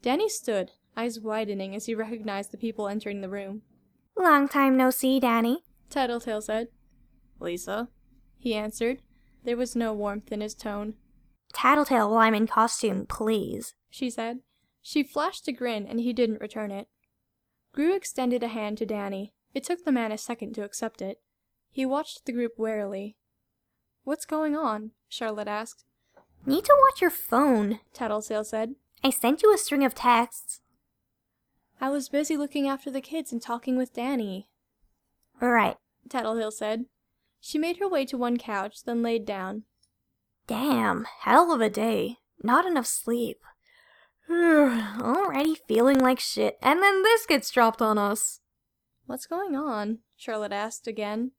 Danny 0.00 0.28
stood, 0.28 0.72
eyes 0.96 1.20
widening 1.20 1.76
as 1.76 1.84
he 1.84 1.94
recognized 1.94 2.50
the 2.50 2.56
people 2.56 2.88
entering 2.88 3.20
the 3.20 3.28
room. 3.28 3.62
Long 4.16 4.48
time 4.48 4.76
no 4.76 4.90
see, 4.90 5.20
Danny, 5.20 5.62
Tattletale 5.90 6.40
said. 6.40 6.68
Lisa, 7.38 7.88
he 8.38 8.54
answered. 8.54 9.02
There 9.44 9.56
was 9.56 9.76
no 9.76 9.92
warmth 9.92 10.32
in 10.32 10.40
his 10.40 10.54
tone. 10.54 10.94
Tattletale 11.52 12.10
while 12.10 12.20
I'm 12.20 12.34
in 12.34 12.46
costume, 12.46 13.06
please, 13.06 13.74
she 13.90 14.08
said. 14.08 14.40
She 14.80 15.02
flashed 15.02 15.46
a 15.46 15.52
grin 15.52 15.86
and 15.86 16.00
he 16.00 16.12
didn't 16.12 16.40
return 16.40 16.70
it. 16.70 16.88
Grue 17.76 17.94
extended 17.94 18.42
a 18.42 18.48
hand 18.48 18.78
to 18.78 18.86
Danny. 18.86 19.34
It 19.52 19.62
took 19.62 19.84
the 19.84 19.92
man 19.92 20.10
a 20.10 20.16
second 20.16 20.54
to 20.54 20.64
accept 20.64 21.02
it. 21.02 21.20
He 21.70 21.84
watched 21.84 22.24
the 22.24 22.32
group 22.32 22.52
warily. 22.56 23.16
What's 24.02 24.24
going 24.24 24.56
on? 24.56 24.92
Charlotte 25.10 25.46
asked. 25.46 25.84
Need 26.46 26.64
to 26.64 26.76
watch 26.88 27.02
your 27.02 27.10
phone, 27.10 27.80
Tattletale 27.92 28.44
said. 28.44 28.76
I 29.04 29.10
sent 29.10 29.42
you 29.42 29.52
a 29.52 29.58
string 29.58 29.84
of 29.84 29.94
texts. 29.94 30.62
I 31.78 31.90
was 31.90 32.08
busy 32.08 32.34
looking 32.38 32.66
after 32.66 32.90
the 32.90 33.02
kids 33.02 33.30
and 33.30 33.42
talking 33.42 33.76
with 33.76 33.92
Danny. 33.92 34.48
Right, 35.38 35.76
Tattletale 36.08 36.52
said. 36.52 36.86
She 37.42 37.58
made 37.58 37.76
her 37.76 37.88
way 37.88 38.06
to 38.06 38.16
one 38.16 38.38
couch, 38.38 38.84
then 38.84 39.02
laid 39.02 39.26
down. 39.26 39.64
Damn, 40.46 41.04
hell 41.20 41.52
of 41.52 41.60
a 41.60 41.68
day. 41.68 42.16
Not 42.42 42.64
enough 42.64 42.86
sleep. 42.86 43.36
Already 44.30 45.54
feeling 45.68 46.00
like 46.00 46.18
shit, 46.18 46.58
and 46.62 46.82
then 46.82 47.02
this 47.02 47.26
gets 47.26 47.50
dropped 47.50 47.80
on 47.80 47.98
us. 47.98 48.40
What's 49.06 49.26
going 49.26 49.54
on? 49.54 49.98
Charlotte 50.16 50.52
asked 50.52 50.88
again. 50.88 51.32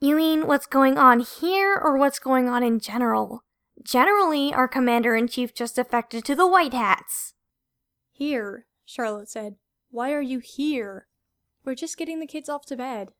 You 0.00 0.16
mean 0.16 0.46
what's 0.46 0.66
going 0.66 0.96
on 0.96 1.20
here, 1.20 1.76
or 1.76 1.96
what's 1.96 2.18
going 2.18 2.48
on 2.48 2.62
in 2.62 2.78
general? 2.78 3.44
Generally, 3.82 4.54
our 4.54 4.68
commander 4.68 5.16
in 5.16 5.26
chief 5.26 5.54
just 5.54 5.78
affected 5.78 6.24
to 6.24 6.36
the 6.36 6.46
White 6.46 6.72
Hats. 6.72 7.34
Here, 8.12 8.66
Charlotte 8.84 9.28
said. 9.28 9.56
Why 9.90 10.12
are 10.12 10.22
you 10.22 10.38
here? 10.38 11.08
We're 11.64 11.74
just 11.74 11.96
getting 11.96 12.20
the 12.20 12.26
kids 12.26 12.48
off 12.48 12.64
to 12.66 12.76
bed. 12.76 13.10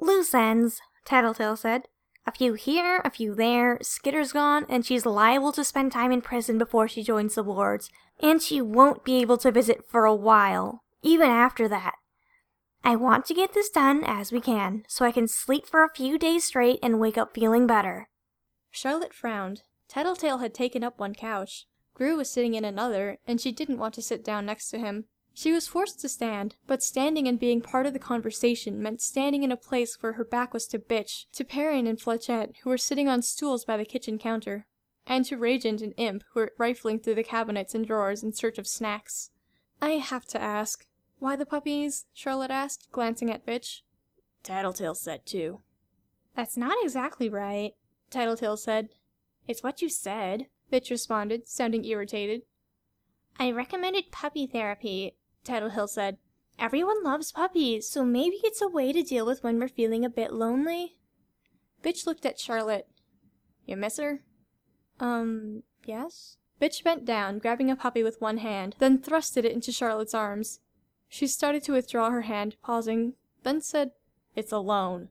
Loose 0.00 0.34
ends, 0.34 0.80
Tattletale 1.04 1.56
said. 1.56 1.88
A 2.24 2.32
few 2.32 2.54
here, 2.54 3.00
a 3.04 3.10
few 3.10 3.34
there, 3.34 3.78
Skitter's 3.82 4.32
gone, 4.32 4.64
and 4.68 4.86
she's 4.86 5.04
liable 5.04 5.52
to 5.52 5.64
spend 5.64 5.90
time 5.90 6.12
in 6.12 6.22
prison 6.22 6.56
before 6.56 6.86
she 6.86 7.02
joins 7.02 7.34
the 7.34 7.42
wards, 7.42 7.90
and 8.20 8.40
she 8.40 8.60
won't 8.60 9.04
be 9.04 9.20
able 9.20 9.36
to 9.38 9.50
visit 9.50 9.84
for 9.88 10.04
a 10.04 10.14
while, 10.14 10.84
even 11.02 11.30
after 11.30 11.66
that. 11.68 11.94
I 12.84 12.96
want 12.96 13.26
to 13.26 13.34
get 13.34 13.54
this 13.54 13.70
done 13.70 14.04
as 14.04 14.30
we 14.30 14.40
can, 14.40 14.84
so 14.88 15.04
I 15.04 15.12
can 15.12 15.26
sleep 15.26 15.66
for 15.66 15.84
a 15.84 15.94
few 15.94 16.18
days 16.18 16.44
straight 16.44 16.78
and 16.82 17.00
wake 17.00 17.18
up 17.18 17.34
feeling 17.34 17.66
better. 17.66 18.08
Charlotte 18.70 19.14
frowned. 19.14 19.62
Tattletale 19.88 20.38
had 20.38 20.54
taken 20.54 20.82
up 20.82 20.98
one 20.98 21.14
couch. 21.14 21.66
Grue 21.94 22.16
was 22.16 22.30
sitting 22.30 22.54
in 22.54 22.64
another, 22.64 23.18
and 23.26 23.40
she 23.40 23.52
didn't 23.52 23.78
want 23.78 23.94
to 23.94 24.02
sit 24.02 24.24
down 24.24 24.46
next 24.46 24.70
to 24.70 24.78
him. 24.78 25.04
She 25.34 25.50
was 25.52 25.66
forced 25.66 26.00
to 26.00 26.08
stand, 26.08 26.56
but 26.66 26.82
standing 26.82 27.26
and 27.26 27.38
being 27.38 27.62
part 27.62 27.86
of 27.86 27.94
the 27.94 27.98
conversation 27.98 28.82
meant 28.82 29.00
standing 29.00 29.42
in 29.42 29.52
a 29.52 29.56
place 29.56 30.02
where 30.02 30.12
her 30.12 30.24
back 30.24 30.52
was 30.52 30.66
to 30.68 30.78
Bitch, 30.78 31.24
to 31.32 31.44
Parian 31.44 31.86
and 31.86 31.98
Flechette, 31.98 32.56
who 32.58 32.70
were 32.70 32.78
sitting 32.78 33.08
on 33.08 33.22
stools 33.22 33.64
by 33.64 33.76
the 33.76 33.84
kitchen 33.84 34.18
counter, 34.18 34.66
and 35.06 35.24
to 35.24 35.38
Regent 35.38 35.80
and 35.80 35.94
Imp, 35.96 36.22
who 36.32 36.40
were 36.40 36.52
rifling 36.58 36.98
through 36.98 37.14
the 37.14 37.24
cabinets 37.24 37.74
and 37.74 37.86
drawers 37.86 38.22
in 38.22 38.32
search 38.32 38.58
of 38.58 38.66
snacks. 38.66 39.30
I 39.80 39.92
have 39.92 40.26
to 40.26 40.40
ask, 40.40 40.86
why 41.18 41.36
the 41.36 41.46
puppies? 41.46 42.06
Charlotte 42.12 42.50
asked, 42.50 42.88
glancing 42.92 43.30
at 43.30 43.46
Bitch. 43.46 43.80
Tattletale 44.42 44.94
said 44.94 45.24
too. 45.24 45.60
That's 46.36 46.56
not 46.56 46.76
exactly 46.82 47.28
right, 47.28 47.72
Tattletale 48.10 48.56
said. 48.56 48.90
It's 49.48 49.62
what 49.62 49.80
you 49.80 49.88
said, 49.88 50.46
Bitch 50.70 50.90
responded, 50.90 51.48
sounding 51.48 51.84
irritated. 51.84 52.42
I 53.38 53.50
recommended 53.50 54.12
puppy 54.12 54.46
therapy, 54.46 55.16
Tattletale 55.44 55.88
said. 55.88 56.18
Everyone 56.58 57.02
loves 57.02 57.32
puppies, 57.32 57.88
so 57.88 58.04
maybe 58.04 58.36
it's 58.44 58.62
a 58.62 58.68
way 58.68 58.92
to 58.92 59.02
deal 59.02 59.26
with 59.26 59.42
when 59.42 59.58
we're 59.58 59.68
feeling 59.68 60.04
a 60.04 60.10
bit 60.10 60.32
lonely. 60.32 60.96
Bitch 61.82 62.06
looked 62.06 62.24
at 62.24 62.38
Charlotte. 62.38 62.86
You 63.66 63.76
miss 63.76 63.98
her? 63.98 64.22
Um, 65.00 65.62
yes? 65.84 66.36
Bitch 66.60 66.84
bent 66.84 67.04
down, 67.04 67.38
grabbing 67.38 67.70
a 67.70 67.76
puppy 67.76 68.02
with 68.02 68.20
one 68.20 68.38
hand, 68.38 68.76
then 68.78 68.98
thrusted 68.98 69.44
it 69.44 69.52
into 69.52 69.72
Charlotte's 69.72 70.14
arms. 70.14 70.60
She 71.08 71.26
started 71.26 71.64
to 71.64 71.72
withdraw 71.72 72.10
her 72.10 72.22
hand, 72.22 72.56
pausing, 72.62 73.14
then 73.42 73.60
said, 73.60 73.90
It's 74.36 74.52
alone. 74.52 75.08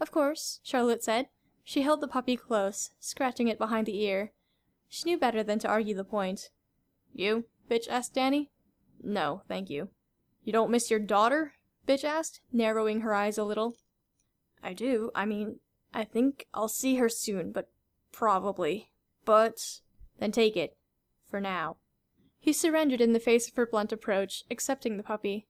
Of 0.00 0.10
course, 0.10 0.60
Charlotte 0.64 1.04
said. 1.04 1.28
She 1.62 1.82
held 1.82 2.00
the 2.00 2.08
puppy 2.08 2.36
close, 2.36 2.90
scratching 2.98 3.46
it 3.46 3.58
behind 3.58 3.86
the 3.86 4.02
ear. 4.02 4.32
She 4.88 5.08
knew 5.08 5.16
better 5.16 5.44
than 5.44 5.60
to 5.60 5.68
argue 5.68 5.94
the 5.94 6.04
point. 6.04 6.50
You? 7.14 7.44
Bitch 7.70 7.88
asked 7.88 8.14
Danny. 8.14 8.50
No, 9.02 9.42
thank 9.48 9.68
you. 9.68 9.88
You 10.44 10.52
don't 10.52 10.70
miss 10.70 10.90
your 10.90 11.00
daughter? 11.00 11.54
Bitch 11.86 12.04
asked, 12.04 12.40
narrowing 12.52 13.00
her 13.00 13.14
eyes 13.14 13.38
a 13.38 13.44
little. 13.44 13.76
I 14.62 14.72
do. 14.72 15.10
I 15.14 15.24
mean, 15.24 15.58
I 15.92 16.04
think 16.04 16.46
I'll 16.54 16.68
see 16.68 16.96
her 16.96 17.08
soon, 17.08 17.52
but 17.52 17.70
probably. 18.12 18.90
But 19.24 19.80
then 20.18 20.32
take 20.32 20.56
it. 20.56 20.76
For 21.28 21.40
now. 21.40 21.76
He 22.38 22.52
surrendered 22.52 23.00
in 23.00 23.12
the 23.12 23.20
face 23.20 23.48
of 23.48 23.54
her 23.56 23.66
blunt 23.66 23.92
approach, 23.92 24.44
accepting 24.50 24.96
the 24.96 25.02
puppy. 25.02 25.46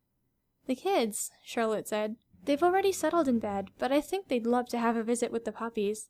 The 0.66 0.74
kids, 0.74 1.30
Charlotte 1.44 1.88
said. 1.88 2.16
They've 2.44 2.62
already 2.62 2.92
settled 2.92 3.28
in 3.28 3.38
bed, 3.38 3.68
but 3.78 3.92
I 3.92 4.00
think 4.00 4.28
they'd 4.28 4.46
love 4.46 4.68
to 4.68 4.78
have 4.78 4.96
a 4.96 5.02
visit 5.02 5.32
with 5.32 5.44
the 5.44 5.52
puppies. 5.52 6.08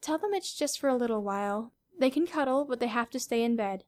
Tell 0.00 0.18
them 0.18 0.32
it's 0.32 0.54
just 0.54 0.78
for 0.78 0.88
a 0.88 0.96
little 0.96 1.22
while. 1.22 1.72
They 1.98 2.10
can 2.10 2.26
cuddle, 2.26 2.64
but 2.64 2.80
they 2.80 2.86
have 2.86 3.10
to 3.10 3.20
stay 3.20 3.42
in 3.42 3.56
bed. 3.56 3.84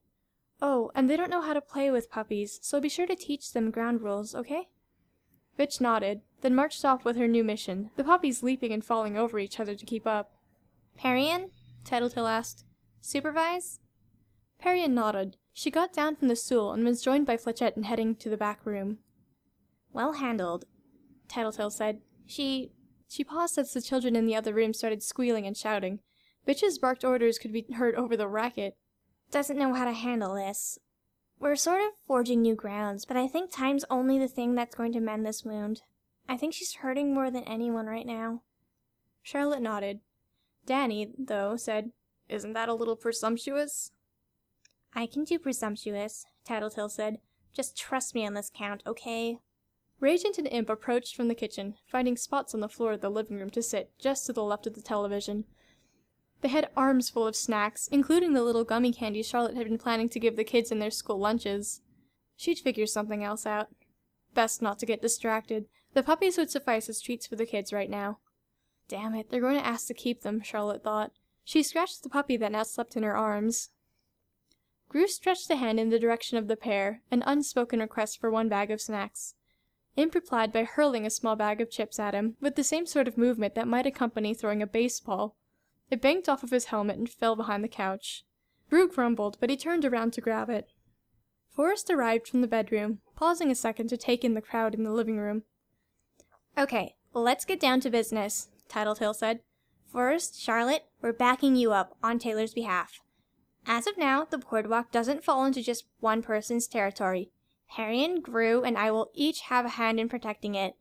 Oh, 0.64 0.92
and 0.94 1.10
they 1.10 1.16
don't 1.16 1.28
know 1.28 1.40
how 1.40 1.54
to 1.54 1.60
play 1.60 1.90
with 1.90 2.08
puppies, 2.08 2.60
so 2.62 2.80
be 2.80 2.88
sure 2.88 3.08
to 3.08 3.16
teach 3.16 3.50
them 3.50 3.72
ground 3.72 4.00
rules, 4.00 4.32
okay? 4.32 4.68
Bitch 5.58 5.80
nodded, 5.80 6.20
then 6.40 6.54
marched 6.54 6.84
off 6.84 7.04
with 7.04 7.16
her 7.16 7.26
new 7.26 7.42
mission, 7.42 7.90
the 7.96 8.04
puppies 8.04 8.44
leaping 8.44 8.72
and 8.72 8.84
falling 8.84 9.18
over 9.18 9.40
each 9.40 9.58
other 9.58 9.74
to 9.74 9.84
keep 9.84 10.06
up. 10.06 10.36
Parian? 10.96 11.50
Tattletale 11.84 12.28
asked. 12.28 12.64
Supervise? 13.00 13.80
Parian 14.60 14.94
nodded. 14.94 15.36
She 15.52 15.68
got 15.68 15.92
down 15.92 16.14
from 16.14 16.28
the 16.28 16.36
stool 16.36 16.72
and 16.72 16.84
was 16.84 17.02
joined 17.02 17.26
by 17.26 17.36
Flechette 17.36 17.76
in 17.76 17.82
heading 17.82 18.14
to 18.14 18.30
the 18.30 18.36
back 18.36 18.64
room. 18.64 18.98
Well 19.92 20.12
handled, 20.12 20.64
Tattletale 21.28 21.70
said. 21.70 22.02
She. 22.24 22.70
She 23.08 23.24
paused 23.24 23.58
as 23.58 23.74
the 23.74 23.82
children 23.82 24.16
in 24.16 24.24
the 24.24 24.36
other 24.36 24.54
room 24.54 24.72
started 24.72 25.02
squealing 25.02 25.46
and 25.46 25.54
shouting. 25.54 25.98
Bitch's 26.48 26.78
barked 26.78 27.04
orders 27.04 27.36
could 27.36 27.52
be 27.52 27.66
heard 27.74 27.94
over 27.94 28.16
the 28.16 28.28
racket 28.28 28.76
doesn't 29.32 29.58
know 29.58 29.74
how 29.74 29.86
to 29.86 29.92
handle 29.92 30.34
this. 30.34 30.78
We're 31.40 31.56
sort 31.56 31.80
of 31.80 31.88
forging 32.06 32.42
new 32.42 32.54
grounds, 32.54 33.04
but 33.04 33.16
I 33.16 33.26
think 33.26 33.50
time's 33.50 33.84
only 33.90 34.18
the 34.18 34.28
thing 34.28 34.54
that's 34.54 34.76
going 34.76 34.92
to 34.92 35.00
mend 35.00 35.26
this 35.26 35.44
wound. 35.44 35.82
I 36.28 36.36
think 36.36 36.54
she's 36.54 36.74
hurting 36.74 37.12
more 37.12 37.30
than 37.30 37.42
anyone 37.44 37.86
right 37.86 38.06
now. 38.06 38.42
Charlotte 39.22 39.62
nodded. 39.62 40.00
Danny, 40.66 41.12
though, 41.18 41.56
said, 41.56 41.90
Isn't 42.28 42.52
that 42.52 42.68
a 42.68 42.74
little 42.74 42.94
presumptuous? 42.94 43.90
I 44.94 45.06
can 45.06 45.24
do 45.24 45.38
presumptuous, 45.38 46.26
Tattletale 46.44 46.90
said. 46.90 47.18
Just 47.52 47.76
trust 47.76 48.14
me 48.14 48.24
on 48.24 48.34
this 48.34 48.52
count, 48.54 48.82
okay? 48.86 49.38
Regent 49.98 50.38
and 50.38 50.48
Imp 50.48 50.68
approached 50.68 51.16
from 51.16 51.28
the 51.28 51.34
kitchen, 51.34 51.74
finding 51.86 52.16
spots 52.16 52.54
on 52.54 52.60
the 52.60 52.68
floor 52.68 52.92
of 52.92 53.00
the 53.00 53.10
living 53.10 53.38
room 53.38 53.50
to 53.50 53.62
sit 53.62 53.92
just 53.98 54.26
to 54.26 54.32
the 54.32 54.42
left 54.42 54.66
of 54.66 54.74
the 54.74 54.82
television. 54.82 55.44
They 56.42 56.48
had 56.48 56.70
arms 56.76 57.08
full 57.08 57.26
of 57.26 57.36
snacks, 57.36 57.88
including 57.88 58.32
the 58.32 58.42
little 58.42 58.64
gummy 58.64 58.92
candies 58.92 59.28
Charlotte 59.28 59.56
had 59.56 59.68
been 59.68 59.78
planning 59.78 60.08
to 60.08 60.20
give 60.20 60.36
the 60.36 60.44
kids 60.44 60.72
in 60.72 60.80
their 60.80 60.90
school 60.90 61.18
lunches. 61.18 61.80
She'd 62.36 62.58
figure 62.58 62.86
something 62.86 63.22
else 63.22 63.46
out. 63.46 63.68
Best 64.34 64.60
not 64.60 64.80
to 64.80 64.86
get 64.86 65.00
distracted. 65.00 65.66
The 65.94 66.02
puppies 66.02 66.36
would 66.36 66.50
suffice 66.50 66.88
as 66.88 67.00
treats 67.00 67.28
for 67.28 67.36
the 67.36 67.46
kids 67.46 67.72
right 67.72 67.88
now. 67.88 68.18
Damn 68.88 69.14
it, 69.14 69.30
they're 69.30 69.40
going 69.40 69.58
to 69.58 69.66
ask 69.66 69.86
to 69.86 69.94
keep 69.94 70.22
them, 70.22 70.42
Charlotte 70.42 70.82
thought. 70.82 71.12
She 71.44 71.62
scratched 71.62 72.02
the 72.02 72.08
puppy 72.08 72.36
that 72.36 72.52
now 72.52 72.64
slept 72.64 72.96
in 72.96 73.04
her 73.04 73.16
arms. 73.16 73.70
Grue 74.88 75.06
stretched 75.06 75.48
a 75.50 75.56
hand 75.56 75.78
in 75.78 75.90
the 75.90 75.98
direction 75.98 76.38
of 76.38 76.48
the 76.48 76.56
pair, 76.56 77.02
an 77.10 77.22
unspoken 77.24 77.78
request 77.78 78.20
for 78.20 78.30
one 78.30 78.48
bag 78.48 78.70
of 78.70 78.80
snacks. 78.80 79.34
Imp 79.96 80.14
replied 80.14 80.52
by 80.52 80.64
hurling 80.64 81.06
a 81.06 81.10
small 81.10 81.36
bag 81.36 81.60
of 81.60 81.70
chips 81.70 82.00
at 82.00 82.14
him, 82.14 82.36
with 82.40 82.56
the 82.56 82.64
same 82.64 82.86
sort 82.86 83.06
of 83.06 83.16
movement 83.16 83.54
that 83.54 83.68
might 83.68 83.86
accompany 83.86 84.34
throwing 84.34 84.60
a 84.60 84.66
baseball, 84.66 85.36
it 85.92 86.00
banked 86.00 86.26
off 86.26 86.42
of 86.42 86.50
his 86.50 86.64
helmet 86.66 86.96
and 86.96 87.10
fell 87.10 87.36
behind 87.36 87.62
the 87.62 87.68
couch. 87.68 88.24
Grue 88.70 88.88
grumbled, 88.88 89.36
but 89.38 89.50
he 89.50 89.58
turned 89.58 89.84
around 89.84 90.14
to 90.14 90.22
grab 90.22 90.48
it. 90.48 90.68
Forrest 91.54 91.90
arrived 91.90 92.26
from 92.26 92.40
the 92.40 92.46
bedroom, 92.46 93.00
pausing 93.14 93.50
a 93.50 93.54
second 93.54 93.88
to 93.88 93.98
take 93.98 94.24
in 94.24 94.32
the 94.32 94.40
crowd 94.40 94.74
in 94.74 94.84
the 94.84 94.90
living 94.90 95.18
room. 95.18 95.42
Okay, 96.56 96.94
let's 97.12 97.44
get 97.44 97.60
down 97.60 97.80
to 97.80 97.90
business, 97.90 98.48
Tattletale 98.70 99.12
said. 99.12 99.40
First, 99.86 100.40
Charlotte, 100.40 100.86
we're 101.02 101.12
backing 101.12 101.56
you 101.56 101.72
up 101.72 101.94
on 102.02 102.18
Taylor's 102.18 102.54
behalf. 102.54 103.02
As 103.66 103.86
of 103.86 103.98
now, 103.98 104.24
the 104.24 104.38
boardwalk 104.38 104.92
doesn't 104.92 105.24
fall 105.24 105.44
into 105.44 105.62
just 105.62 105.84
one 106.00 106.22
person's 106.22 106.66
territory. 106.66 107.32
Parian, 107.70 108.22
Grue, 108.22 108.64
and 108.64 108.78
I 108.78 108.90
will 108.90 109.10
each 109.12 109.40
have 109.42 109.66
a 109.66 109.76
hand 109.76 110.00
in 110.00 110.08
protecting 110.08 110.54
it. 110.54 110.72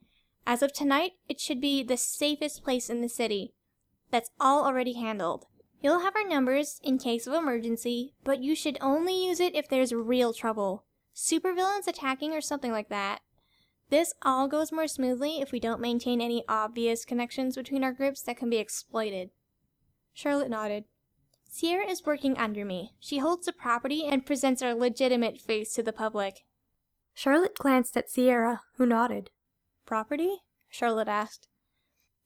As 0.48 0.62
of 0.62 0.72
tonight, 0.72 1.12
it 1.28 1.42
should 1.42 1.60
be 1.60 1.84
the 1.84 1.98
safest 1.98 2.64
place 2.64 2.90
in 2.90 3.02
the 3.02 3.10
city. 3.10 3.54
That's 4.12 4.30
all 4.40 4.66
already 4.66 4.94
handled. 4.94 5.46
You'll 5.82 6.02
have 6.02 6.16
our 6.16 6.28
numbers 6.28 6.80
in 6.84 7.00
case 7.00 7.26
of 7.26 7.34
emergency, 7.34 8.14
but 8.24 8.44
you 8.44 8.56
should 8.56 8.78
only 8.82 9.26
use 9.26 9.40
it 9.40 9.56
if 9.56 9.68
there's 9.68 9.94
real 9.94 10.34
trouble. 10.34 10.86
Supervillains 11.16 11.88
attacking 11.88 12.34
or 12.34 12.42
something 12.42 12.72
like 12.72 12.90
that. 12.90 13.22
This 13.90 14.14
all 14.22 14.48
goes 14.48 14.72
more 14.72 14.88
smoothly 14.88 15.42
if 15.42 15.52
we 15.52 15.60
don't 15.60 15.82
maintain 15.82 16.22
any 16.22 16.44
obvious 16.48 17.04
connections 17.04 17.56
between 17.56 17.84
our 17.84 17.92
groups 17.92 18.22
that 18.22 18.38
can 18.38 18.50
be 18.50 18.58
exploited. 18.58 19.32
Charlotte 20.14 20.50
nodded. 20.50 20.86
Sierra 21.50 21.86
is 21.86 22.06
working 22.06 22.38
under 22.38 22.64
me. 22.64 22.94
She 23.00 23.18
holds 23.18 23.46
the 23.46 23.52
property 23.52 24.06
and 24.06 24.26
presents 24.26 24.62
our 24.62 24.74
legitimate 24.74 25.42
face 25.42 25.74
to 25.74 25.84
the 25.84 25.92
public. 25.92 26.46
Charlotte 27.14 27.56
glanced 27.56 27.98
at 27.98 28.10
Sierra, 28.10 28.62
who 28.78 28.86
nodded. 28.86 29.32
Property? 29.86 30.38
Charlotte 30.70 31.10
asked. 31.10 31.50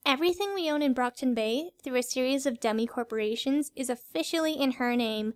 Everything 0.06 0.54
we 0.54 0.70
own 0.70 0.82
in 0.82 0.92
Brockton 0.92 1.34
Bay, 1.34 1.70
through 1.82 1.96
a 1.96 2.02
series 2.02 2.46
of 2.46 2.60
dummy 2.60 2.86
corporations, 2.86 3.72
is 3.74 3.90
officially 3.90 4.52
in 4.52 4.72
her 4.72 4.94
name. 4.94 5.34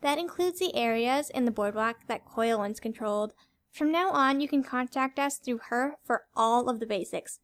That 0.00 0.18
includes 0.18 0.58
the 0.58 0.74
areas 0.74 1.30
in 1.30 1.44
the 1.44 1.52
boardwalk 1.52 1.98
that 2.08 2.24
Coil 2.24 2.58
once 2.58 2.80
controlled. 2.80 3.32
From 3.70 3.92
now 3.92 4.10
on, 4.10 4.40
you 4.40 4.48
can 4.48 4.64
contact 4.64 5.20
us 5.20 5.36
through 5.36 5.60
her 5.68 5.98
for 6.04 6.24
all 6.34 6.68
of 6.68 6.80
the 6.80 6.86
basics. 6.86 7.38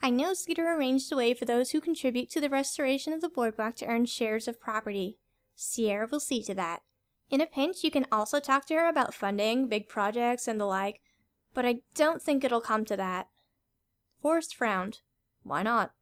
I 0.00 0.10
know 0.10 0.34
Skitter 0.34 0.72
arranged 0.72 1.12
a 1.12 1.16
way 1.16 1.34
for 1.34 1.46
those 1.46 1.72
who 1.72 1.80
contribute 1.80 2.30
to 2.30 2.40
the 2.40 2.48
restoration 2.48 3.12
of 3.12 3.20
the 3.20 3.28
boardwalk 3.28 3.74
to 3.76 3.86
earn 3.86 4.06
shares 4.06 4.46
of 4.46 4.60
property. 4.60 5.18
Sierra 5.56 6.06
will 6.08 6.20
see 6.20 6.44
to 6.44 6.54
that. 6.54 6.82
In 7.28 7.40
a 7.40 7.46
pinch, 7.46 7.82
you 7.82 7.90
can 7.90 8.06
also 8.12 8.38
talk 8.38 8.66
to 8.66 8.74
her 8.74 8.88
about 8.88 9.14
funding, 9.14 9.66
big 9.66 9.88
projects, 9.88 10.46
and 10.46 10.60
the 10.60 10.64
like, 10.64 11.00
but 11.54 11.66
I 11.66 11.80
don't 11.96 12.22
think 12.22 12.44
it'll 12.44 12.60
come 12.60 12.84
to 12.84 12.96
that. 12.96 13.26
Forrest 14.22 14.54
frowned. 14.54 15.00
Why 15.48 15.62
not? 15.62 15.92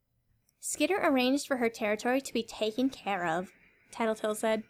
Skitter 0.60 0.98
arranged 1.02 1.46
for 1.46 1.58
her 1.58 1.68
territory 1.68 2.20
to 2.20 2.32
be 2.32 2.42
taken 2.42 2.90
care 2.90 3.24
of, 3.24 3.48
Tattletale 3.92 4.34
said. 4.34 4.64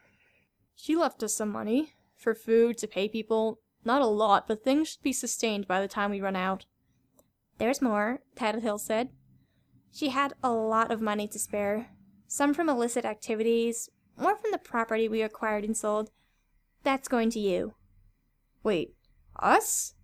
She 0.75 0.95
left 0.95 1.23
us 1.23 1.35
some 1.35 1.51
money. 1.51 1.95
For 2.17 2.35
food, 2.35 2.79
to 2.79 2.87
pay 2.87 3.09
people. 3.09 3.61
Not 3.85 4.03
a 4.03 4.07
lot, 4.07 4.49
but 4.49 4.65
things 4.65 4.89
should 4.89 5.03
be 5.03 5.13
sustained 5.13 5.67
by 5.67 5.81
the 5.81 5.89
time 5.89 6.11
we 6.11 6.21
run 6.21 6.37
out. 6.37 6.67
There's 7.59 7.83
more, 7.83 8.21
Tattletale 8.35 8.79
said. 8.79 9.11
She 9.93 10.11
had 10.11 10.35
a 10.43 10.51
lot 10.51 10.91
of 10.91 11.01
money 11.01 11.29
to 11.29 11.39
spare. 11.39 11.91
Some 12.27 12.53
from 12.53 12.69
illicit 12.69 13.05
activities, 13.05 13.89
more 14.19 14.37
from 14.37 14.51
the 14.51 14.59
property 14.59 15.09
we 15.09 15.23
acquired 15.23 15.65
and 15.65 15.77
sold. 15.77 16.11
That's 16.83 17.09
going 17.09 17.31
to 17.31 17.41
you. 17.41 17.75
Wait, 18.63 18.95
us? 19.39 19.95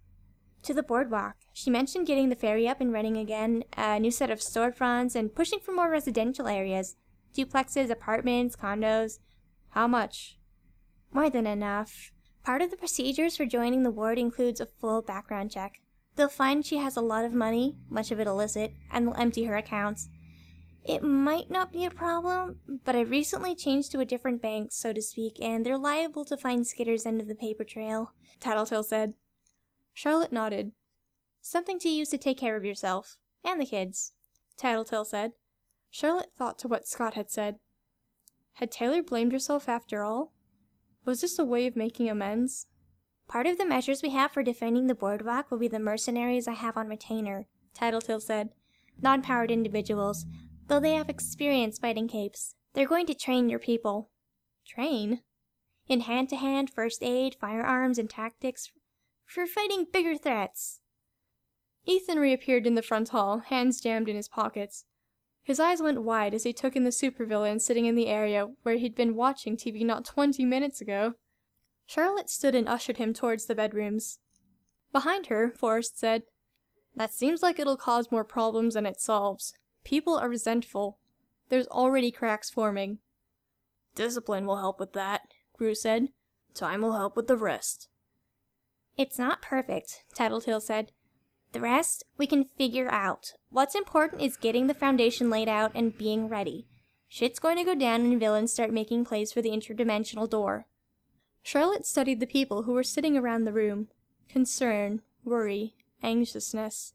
To 0.62 0.72
the 0.72 0.82
boardwalk. 0.82 1.36
She 1.52 1.70
mentioned 1.70 2.06
getting 2.06 2.28
the 2.28 2.36
ferry 2.36 2.66
up 2.66 2.80
and 2.80 2.92
running 2.92 3.16
again, 3.16 3.64
a 3.76 4.00
new 4.00 4.10
set 4.10 4.30
of 4.30 4.40
storefronts, 4.40 5.14
and 5.14 5.34
pushing 5.34 5.60
for 5.60 5.72
more 5.72 5.90
residential 5.90 6.48
areas. 6.48 6.96
Duplexes, 7.34 7.90
apartments, 7.90 8.56
condos. 8.56 9.18
How 9.70 9.86
much? 9.86 10.38
More 11.12 11.28
than 11.28 11.46
enough. 11.46 12.12
Part 12.42 12.62
of 12.62 12.70
the 12.70 12.76
procedures 12.76 13.36
for 13.36 13.46
joining 13.46 13.82
the 13.82 13.90
ward 13.90 14.18
includes 14.18 14.60
a 14.60 14.66
full 14.66 15.02
background 15.02 15.50
check. 15.50 15.80
They'll 16.16 16.28
find 16.28 16.64
she 16.64 16.78
has 16.78 16.96
a 16.96 17.02
lot 17.02 17.24
of 17.24 17.32
money, 17.32 17.76
much 17.88 18.10
of 18.10 18.20
it 18.20 18.26
illicit, 18.26 18.74
and 18.90 19.06
will 19.06 19.16
empty 19.16 19.44
her 19.44 19.56
accounts. 19.56 20.08
It 20.84 21.02
might 21.02 21.50
not 21.50 21.72
be 21.72 21.84
a 21.84 21.90
problem, 21.90 22.58
but 22.84 22.96
I 22.96 23.02
recently 23.02 23.54
changed 23.54 23.92
to 23.92 24.00
a 24.00 24.04
different 24.04 24.42
bank, 24.42 24.72
so 24.72 24.92
to 24.92 25.00
speak, 25.00 25.40
and 25.40 25.64
they're 25.64 25.78
liable 25.78 26.24
to 26.24 26.36
find 26.36 26.66
Skitter's 26.66 27.06
end 27.06 27.20
of 27.20 27.28
the 27.28 27.34
paper 27.34 27.62
trail, 27.62 28.12
Tattletale 28.40 28.82
said. 28.82 29.14
Charlotte 29.94 30.32
nodded. 30.32 30.72
Something 31.42 31.80
to 31.80 31.88
use 31.88 32.08
to 32.10 32.18
take 32.18 32.38
care 32.38 32.56
of 32.56 32.64
yourself. 32.64 33.18
And 33.44 33.60
the 33.60 33.66
kids, 33.66 34.12
Tattletale 34.56 35.04
said. 35.04 35.32
Charlotte 35.90 36.30
thought 36.38 36.58
to 36.60 36.68
what 36.68 36.86
Scott 36.86 37.14
had 37.14 37.30
said. 37.30 37.56
Had 38.54 38.70
Taylor 38.70 39.02
blamed 39.02 39.32
herself 39.32 39.68
after 39.68 40.04
all? 40.04 40.32
Was 41.04 41.20
this 41.20 41.38
a 41.38 41.44
way 41.44 41.66
of 41.66 41.74
making 41.74 42.08
amends? 42.08 42.68
Part 43.26 43.46
of 43.46 43.58
the 43.58 43.66
measures 43.66 44.02
we 44.02 44.10
have 44.10 44.30
for 44.30 44.42
defending 44.42 44.86
the 44.86 44.94
boardwalk 44.94 45.50
will 45.50 45.58
be 45.58 45.68
the 45.68 45.80
mercenaries 45.80 46.46
I 46.46 46.52
have 46.52 46.76
on 46.76 46.88
retainer, 46.88 47.46
Tattletale 47.74 48.20
said. 48.20 48.50
Non 49.00 49.20
powered 49.20 49.50
individuals, 49.50 50.26
though 50.68 50.80
they 50.80 50.94
have 50.94 51.08
experience 51.08 51.78
fighting 51.78 52.06
capes. 52.06 52.54
They're 52.72 52.86
going 52.86 53.06
to 53.06 53.14
train 53.14 53.48
your 53.48 53.58
people. 53.58 54.10
Train? 54.64 55.22
In 55.88 56.00
hand 56.00 56.28
to 56.28 56.36
hand, 56.36 56.70
first 56.70 57.02
aid, 57.02 57.34
firearms, 57.40 57.98
and 57.98 58.08
tactics 58.08 58.70
for 59.26 59.46
fighting 59.46 59.86
bigger 59.92 60.16
threats. 60.16 60.80
Ethan 61.84 62.18
reappeared 62.18 62.66
in 62.66 62.74
the 62.74 62.82
front 62.82 63.08
hall, 63.08 63.38
hands 63.38 63.80
jammed 63.80 64.08
in 64.08 64.16
his 64.16 64.28
pockets. 64.28 64.84
His 65.42 65.58
eyes 65.58 65.82
went 65.82 66.02
wide 66.02 66.34
as 66.34 66.44
he 66.44 66.52
took 66.52 66.76
in 66.76 66.84
the 66.84 66.90
supervillain 66.90 67.60
sitting 67.60 67.86
in 67.86 67.96
the 67.96 68.06
area 68.06 68.48
where 68.62 68.76
he'd 68.76 68.94
been 68.94 69.16
watching 69.16 69.56
TV 69.56 69.84
not 69.84 70.04
twenty 70.04 70.44
minutes 70.44 70.80
ago. 70.80 71.14
Charlotte 71.86 72.30
stood 72.30 72.54
and 72.54 72.68
ushered 72.68 72.98
him 72.98 73.12
towards 73.12 73.46
the 73.46 73.54
bedrooms. 73.54 74.20
Behind 74.92 75.26
her, 75.26 75.50
Forrest 75.50 75.98
said, 75.98 76.22
That 76.94 77.12
seems 77.12 77.42
like 77.42 77.58
it'll 77.58 77.76
cause 77.76 78.12
more 78.12 78.24
problems 78.24 78.74
than 78.74 78.86
it 78.86 79.00
solves. 79.00 79.54
People 79.84 80.16
are 80.16 80.28
resentful. 80.28 80.98
There's 81.48 81.66
already 81.66 82.12
cracks 82.12 82.48
forming. 82.48 82.98
Discipline 83.94 84.46
will 84.46 84.58
help 84.58 84.78
with 84.78 84.92
that, 84.92 85.22
Grue 85.56 85.74
said. 85.74 86.08
Time 86.54 86.82
will 86.82 86.96
help 86.96 87.16
with 87.16 87.26
the 87.26 87.36
rest. 87.36 87.88
It's 88.96 89.18
not 89.18 89.42
perfect, 89.42 90.04
Tattletale 90.14 90.60
said. 90.60 90.92
The 91.52 91.60
rest 91.60 92.04
we 92.16 92.26
can 92.26 92.46
figure 92.56 92.90
out. 92.90 93.34
What's 93.50 93.74
important 93.74 94.22
is 94.22 94.36
getting 94.36 94.66
the 94.66 94.74
foundation 94.74 95.28
laid 95.28 95.48
out 95.48 95.72
and 95.74 95.96
being 95.96 96.28
ready. 96.28 96.66
Shit's 97.08 97.38
going 97.38 97.58
to 97.58 97.64
go 97.64 97.74
down 97.74 98.04
when 98.04 98.18
villains 98.18 98.52
start 98.52 98.72
making 98.72 99.04
plays 99.04 99.32
for 99.32 99.42
the 99.42 99.50
interdimensional 99.50 100.28
door. 100.28 100.66
Charlotte 101.42 101.84
studied 101.84 102.20
the 102.20 102.26
people 102.26 102.62
who 102.62 102.72
were 102.72 102.82
sitting 102.82 103.18
around 103.18 103.44
the 103.44 103.52
room. 103.52 103.88
Concern, 104.30 105.02
worry, 105.24 105.74
anxiousness. 106.02 106.94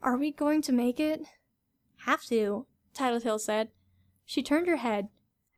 Are 0.00 0.16
we 0.16 0.30
going 0.30 0.62
to 0.62 0.72
make 0.72 1.00
it? 1.00 1.22
Have 2.04 2.22
to, 2.26 2.66
Tattletale 2.94 3.40
said. 3.40 3.70
She 4.24 4.42
turned 4.42 4.68
her 4.68 4.76
head. 4.76 5.08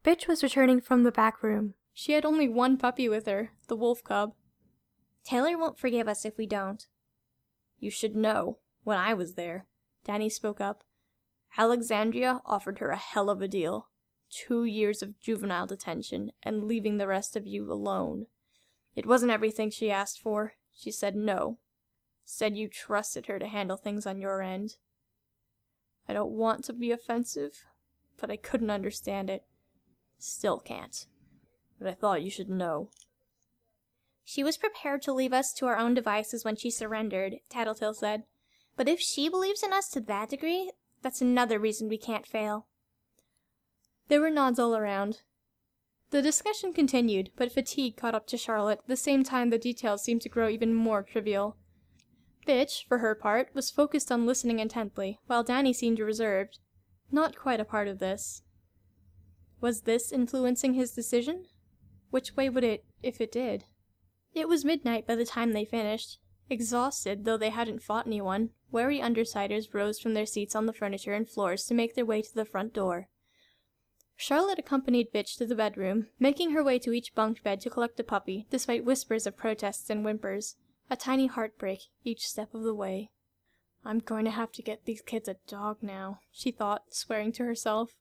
Bitch 0.02 0.26
was 0.26 0.42
returning 0.42 0.80
from 0.80 1.02
the 1.02 1.12
back 1.12 1.42
room. 1.42 1.74
She 1.92 2.12
had 2.12 2.24
only 2.24 2.48
one 2.48 2.78
puppy 2.78 3.08
with 3.08 3.26
her, 3.26 3.50
the 3.66 3.76
wolf 3.76 4.02
cub. 4.02 4.32
Taylor 5.24 5.58
won't 5.58 5.78
forgive 5.78 6.08
us 6.08 6.24
if 6.24 6.38
we 6.38 6.46
don't. 6.46 6.86
You 7.78 7.90
should 7.90 8.16
know, 8.16 8.58
when 8.84 8.98
I 8.98 9.14
was 9.14 9.34
there, 9.34 9.66
Danny 10.04 10.28
spoke 10.28 10.60
up. 10.60 10.84
Alexandria 11.56 12.40
offered 12.44 12.78
her 12.78 12.90
a 12.90 12.96
hell 12.96 13.30
of 13.30 13.40
a 13.40 13.48
deal. 13.48 13.88
Two 14.30 14.64
years 14.64 15.02
of 15.02 15.18
juvenile 15.20 15.66
detention 15.66 16.32
and 16.42 16.64
leaving 16.64 16.98
the 16.98 17.06
rest 17.06 17.36
of 17.36 17.46
you 17.46 17.70
alone. 17.72 18.26
It 18.94 19.06
wasn't 19.06 19.32
everything 19.32 19.70
she 19.70 19.90
asked 19.90 20.20
for. 20.20 20.54
She 20.76 20.90
said 20.90 21.16
no. 21.16 21.58
Said 22.24 22.56
you 22.56 22.68
trusted 22.68 23.26
her 23.26 23.38
to 23.38 23.46
handle 23.46 23.76
things 23.76 24.06
on 24.06 24.20
your 24.20 24.42
end. 24.42 24.76
I 26.08 26.12
don't 26.12 26.32
want 26.32 26.64
to 26.64 26.72
be 26.72 26.90
offensive, 26.90 27.64
but 28.20 28.30
I 28.30 28.36
couldn't 28.36 28.70
understand 28.70 29.30
it. 29.30 29.44
Still 30.18 30.58
can't. 30.58 31.06
But 31.78 31.88
I 31.88 31.94
thought 31.94 32.22
you 32.22 32.30
should 32.30 32.50
know. 32.50 32.90
She 34.30 34.44
was 34.44 34.58
prepared 34.58 35.00
to 35.02 35.12
leave 35.14 35.32
us 35.32 35.54
to 35.54 35.64
our 35.64 35.78
own 35.78 35.94
devices 35.94 36.44
when 36.44 36.54
she 36.54 36.70
surrendered, 36.70 37.36
Tattletale 37.48 37.94
said. 37.94 38.24
But 38.76 38.86
if 38.86 39.00
she 39.00 39.30
believes 39.30 39.62
in 39.62 39.72
us 39.72 39.88
to 39.88 40.02
that 40.02 40.28
degree, 40.28 40.70
that's 41.00 41.22
another 41.22 41.58
reason 41.58 41.88
we 41.88 41.96
can't 41.96 42.26
fail. 42.26 42.66
There 44.08 44.20
were 44.20 44.28
nods 44.28 44.58
all 44.58 44.76
around. 44.76 45.22
The 46.10 46.20
discussion 46.20 46.74
continued, 46.74 47.30
but 47.36 47.50
fatigue 47.50 47.96
caught 47.96 48.14
up 48.14 48.26
to 48.26 48.36
Charlotte 48.36 48.82
the 48.86 48.98
same 48.98 49.24
time 49.24 49.48
the 49.48 49.56
details 49.56 50.04
seemed 50.04 50.20
to 50.20 50.28
grow 50.28 50.50
even 50.50 50.74
more 50.74 51.02
trivial. 51.02 51.56
Bitch, 52.46 52.86
for 52.86 52.98
her 52.98 53.14
part, 53.14 53.48
was 53.54 53.70
focused 53.70 54.12
on 54.12 54.26
listening 54.26 54.58
intently, 54.58 55.18
while 55.26 55.42
Danny 55.42 55.72
seemed 55.72 56.00
reserved. 56.00 56.58
Not 57.10 57.34
quite 57.34 57.60
a 57.60 57.64
part 57.64 57.88
of 57.88 57.98
this. 57.98 58.42
Was 59.62 59.80
this 59.84 60.12
influencing 60.12 60.74
his 60.74 60.92
decision? 60.92 61.46
Which 62.10 62.36
way 62.36 62.50
would 62.50 62.64
it, 62.64 62.84
if 63.02 63.22
it 63.22 63.32
did? 63.32 63.64
It 64.38 64.48
was 64.48 64.64
midnight 64.64 65.04
by 65.04 65.16
the 65.16 65.26
time 65.26 65.52
they 65.52 65.64
finished. 65.64 66.20
Exhausted, 66.48 67.24
though 67.24 67.36
they 67.36 67.50
hadn't 67.50 67.82
fought 67.82 68.06
anyone, 68.06 68.50
wary 68.70 69.00
undersiders 69.00 69.74
rose 69.74 69.98
from 69.98 70.14
their 70.14 70.26
seats 70.26 70.54
on 70.54 70.66
the 70.66 70.72
furniture 70.72 71.12
and 71.12 71.28
floors 71.28 71.64
to 71.64 71.74
make 71.74 71.96
their 71.96 72.06
way 72.06 72.22
to 72.22 72.32
the 72.32 72.44
front 72.44 72.72
door. 72.72 73.08
Charlotte 74.14 74.60
accompanied 74.60 75.12
Bitch 75.12 75.36
to 75.38 75.46
the 75.46 75.56
bedroom, 75.56 76.06
making 76.20 76.52
her 76.52 76.62
way 76.62 76.78
to 76.78 76.92
each 76.92 77.16
bunk 77.16 77.42
bed 77.42 77.60
to 77.62 77.70
collect 77.70 77.98
a 77.98 78.04
puppy, 78.04 78.46
despite 78.48 78.84
whispers 78.84 79.26
of 79.26 79.36
protests 79.36 79.90
and 79.90 80.04
whimpers. 80.04 80.54
A 80.88 80.96
tiny 80.96 81.26
heartbreak 81.26 81.80
each 82.04 82.24
step 82.24 82.54
of 82.54 82.62
the 82.62 82.74
way. 82.74 83.10
I'm 83.84 83.98
going 83.98 84.24
to 84.24 84.30
have 84.30 84.52
to 84.52 84.62
get 84.62 84.84
these 84.84 85.02
kids 85.02 85.28
a 85.28 85.36
dog 85.48 85.78
now, 85.82 86.20
she 86.30 86.52
thought, 86.52 86.94
swearing 86.94 87.32
to 87.32 87.44
herself. 87.44 87.96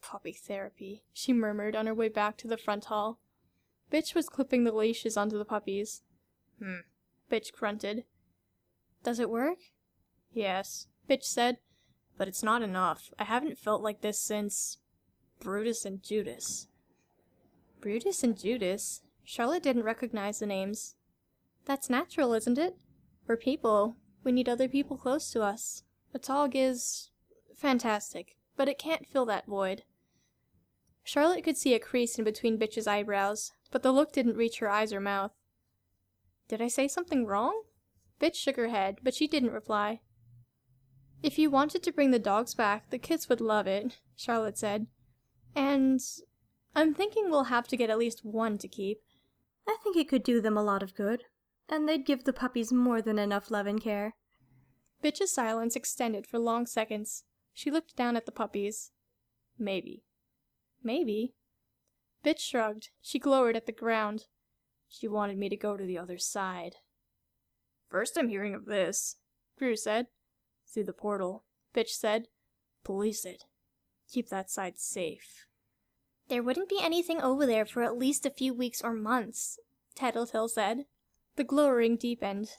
Puppy 0.00 0.32
therapy, 0.32 1.02
she 1.12 1.32
murmured 1.32 1.74
on 1.74 1.86
her 1.86 1.94
way 1.94 2.08
back 2.08 2.36
to 2.38 2.48
the 2.48 2.56
front 2.56 2.84
hall. 2.84 3.18
Bitch 3.92 4.14
was 4.14 4.28
clipping 4.28 4.64
the 4.64 4.72
leashes 4.72 5.16
onto 5.16 5.36
the 5.36 5.44
puppies. 5.44 6.02
Hmm. 6.58 6.80
Bitch 7.30 7.52
grunted. 7.52 8.04
Does 9.02 9.18
it 9.18 9.28
work? 9.28 9.58
Yes, 10.32 10.86
Bitch 11.08 11.24
said. 11.24 11.58
But 12.16 12.28
it's 12.28 12.42
not 12.42 12.62
enough. 12.62 13.10
I 13.18 13.24
haven't 13.24 13.58
felt 13.58 13.82
like 13.82 14.00
this 14.00 14.20
since. 14.20 14.78
Brutus 15.40 15.84
and 15.84 16.02
Judas. 16.02 16.68
Brutus 17.80 18.22
and 18.22 18.38
Judas? 18.38 19.02
Charlotte 19.24 19.62
didn't 19.62 19.82
recognize 19.82 20.38
the 20.38 20.46
names. 20.46 20.94
That's 21.64 21.90
natural, 21.90 22.32
isn't 22.34 22.58
it? 22.58 22.76
We're 23.26 23.36
people. 23.36 23.96
We 24.24 24.32
need 24.32 24.48
other 24.48 24.68
people 24.68 24.96
close 24.96 25.30
to 25.32 25.42
us. 25.42 25.82
A 26.14 26.18
dog 26.18 26.52
is. 26.54 27.10
fantastic, 27.56 28.36
but 28.56 28.68
it 28.68 28.78
can't 28.78 29.06
fill 29.06 29.26
that 29.26 29.46
void. 29.46 29.84
Charlotte 31.04 31.44
could 31.44 31.56
see 31.56 31.74
a 31.74 31.78
crease 31.78 32.18
in 32.18 32.24
between 32.24 32.58
Bitch's 32.58 32.86
eyebrows, 32.86 33.52
but 33.70 33.82
the 33.82 33.92
look 33.92 34.12
didn't 34.12 34.36
reach 34.36 34.58
her 34.58 34.70
eyes 34.70 34.92
or 34.92 35.00
mouth. 35.00 35.32
Did 36.48 36.62
I 36.62 36.68
say 36.68 36.86
something 36.88 37.26
wrong? 37.26 37.62
Bitch 38.20 38.36
shook 38.36 38.56
her 38.56 38.68
head, 38.68 38.98
but 39.02 39.14
she 39.14 39.26
didn't 39.26 39.52
reply. 39.52 40.00
If 41.22 41.38
you 41.38 41.50
wanted 41.50 41.82
to 41.84 41.92
bring 41.92 42.10
the 42.10 42.18
dogs 42.18 42.54
back, 42.54 42.90
the 42.90 42.98
kids 42.98 43.28
would 43.28 43.40
love 43.40 43.66
it, 43.66 43.98
Charlotte 44.16 44.58
said. 44.58 44.86
And 45.54 46.00
I'm 46.74 46.94
thinking 46.94 47.30
we'll 47.30 47.44
have 47.44 47.68
to 47.68 47.76
get 47.76 47.90
at 47.90 47.98
least 47.98 48.24
one 48.24 48.58
to 48.58 48.68
keep. 48.68 49.00
I 49.66 49.76
think 49.82 49.96
it 49.96 50.08
could 50.08 50.22
do 50.22 50.40
them 50.40 50.56
a 50.56 50.62
lot 50.62 50.82
of 50.82 50.94
good, 50.94 51.24
and 51.68 51.88
they'd 51.88 52.06
give 52.06 52.24
the 52.24 52.32
puppies 52.32 52.72
more 52.72 53.00
than 53.00 53.18
enough 53.18 53.50
love 53.50 53.66
and 53.66 53.80
care. 53.80 54.14
Bitch's 55.02 55.32
silence 55.32 55.76
extended 55.76 56.26
for 56.26 56.38
long 56.38 56.66
seconds. 56.66 57.24
She 57.52 57.70
looked 57.70 57.96
down 57.96 58.16
at 58.16 58.26
the 58.26 58.32
puppies. 58.32 58.92
Maybe. 59.58 60.04
Maybe. 60.82 61.34
Bitch 62.24 62.40
shrugged. 62.40 62.90
She 63.00 63.18
glowered 63.18 63.56
at 63.56 63.66
the 63.66 63.72
ground. 63.72 64.26
She 64.88 65.08
wanted 65.08 65.38
me 65.38 65.48
to 65.48 65.56
go 65.56 65.76
to 65.76 65.84
the 65.84 65.98
other 65.98 66.18
side. 66.18 66.76
First 67.88 68.16
I'm 68.16 68.28
hearing 68.28 68.54
of 68.54 68.66
this, 68.66 69.16
Grue 69.58 69.76
said. 69.76 70.06
Through 70.66 70.84
the 70.84 70.92
portal, 70.92 71.44
Bitch 71.74 71.90
said. 71.90 72.28
Police 72.84 73.24
it. 73.24 73.44
Keep 74.10 74.28
that 74.28 74.50
side 74.50 74.78
safe. 74.78 75.46
There 76.28 76.42
wouldn't 76.42 76.68
be 76.68 76.80
anything 76.80 77.20
over 77.20 77.46
there 77.46 77.66
for 77.66 77.82
at 77.82 77.98
least 77.98 78.26
a 78.26 78.30
few 78.30 78.54
weeks 78.54 78.80
or 78.82 78.92
months, 78.92 79.58
Tattletale 79.94 80.48
said. 80.48 80.86
The 81.36 81.44
glowering 81.44 81.96
deepened. 81.96 82.50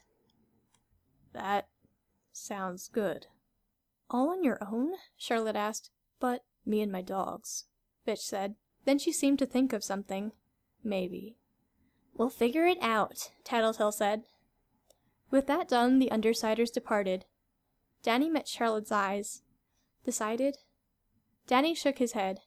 That 1.34 1.68
sounds 2.32 2.88
good. 2.88 3.28
All 4.10 4.30
on 4.30 4.44
your 4.44 4.60
own? 4.62 4.94
Charlotte 5.18 5.56
asked. 5.56 5.90
But 6.20 6.44
me 6.66 6.82
and 6.82 6.92
my 6.92 7.02
dogs, 7.02 7.66
Bitch 8.08 8.20
said. 8.20 8.56
Then 8.86 9.00
she 9.00 9.12
seemed 9.12 9.40
to 9.40 9.46
think 9.46 9.74
of 9.74 9.84
something. 9.84 10.32
Maybe. 10.84 11.38
We'll 12.16 12.30
figure 12.30 12.66
it 12.66 12.78
out, 12.82 13.32
Tattletale 13.44 13.92
said. 13.92 14.24
With 15.32 15.48
that 15.48 15.68
done, 15.68 16.00
the 16.00 16.10
Undersiders 16.12 16.72
departed. 16.72 17.26
Danny 18.04 18.30
met 18.30 18.48
Charlotte's 18.48 18.92
eyes. 18.92 19.42
Decided? 20.04 20.58
Danny 21.48 21.74
shook 21.74 21.98
his 21.98 22.12
head. 22.12 22.42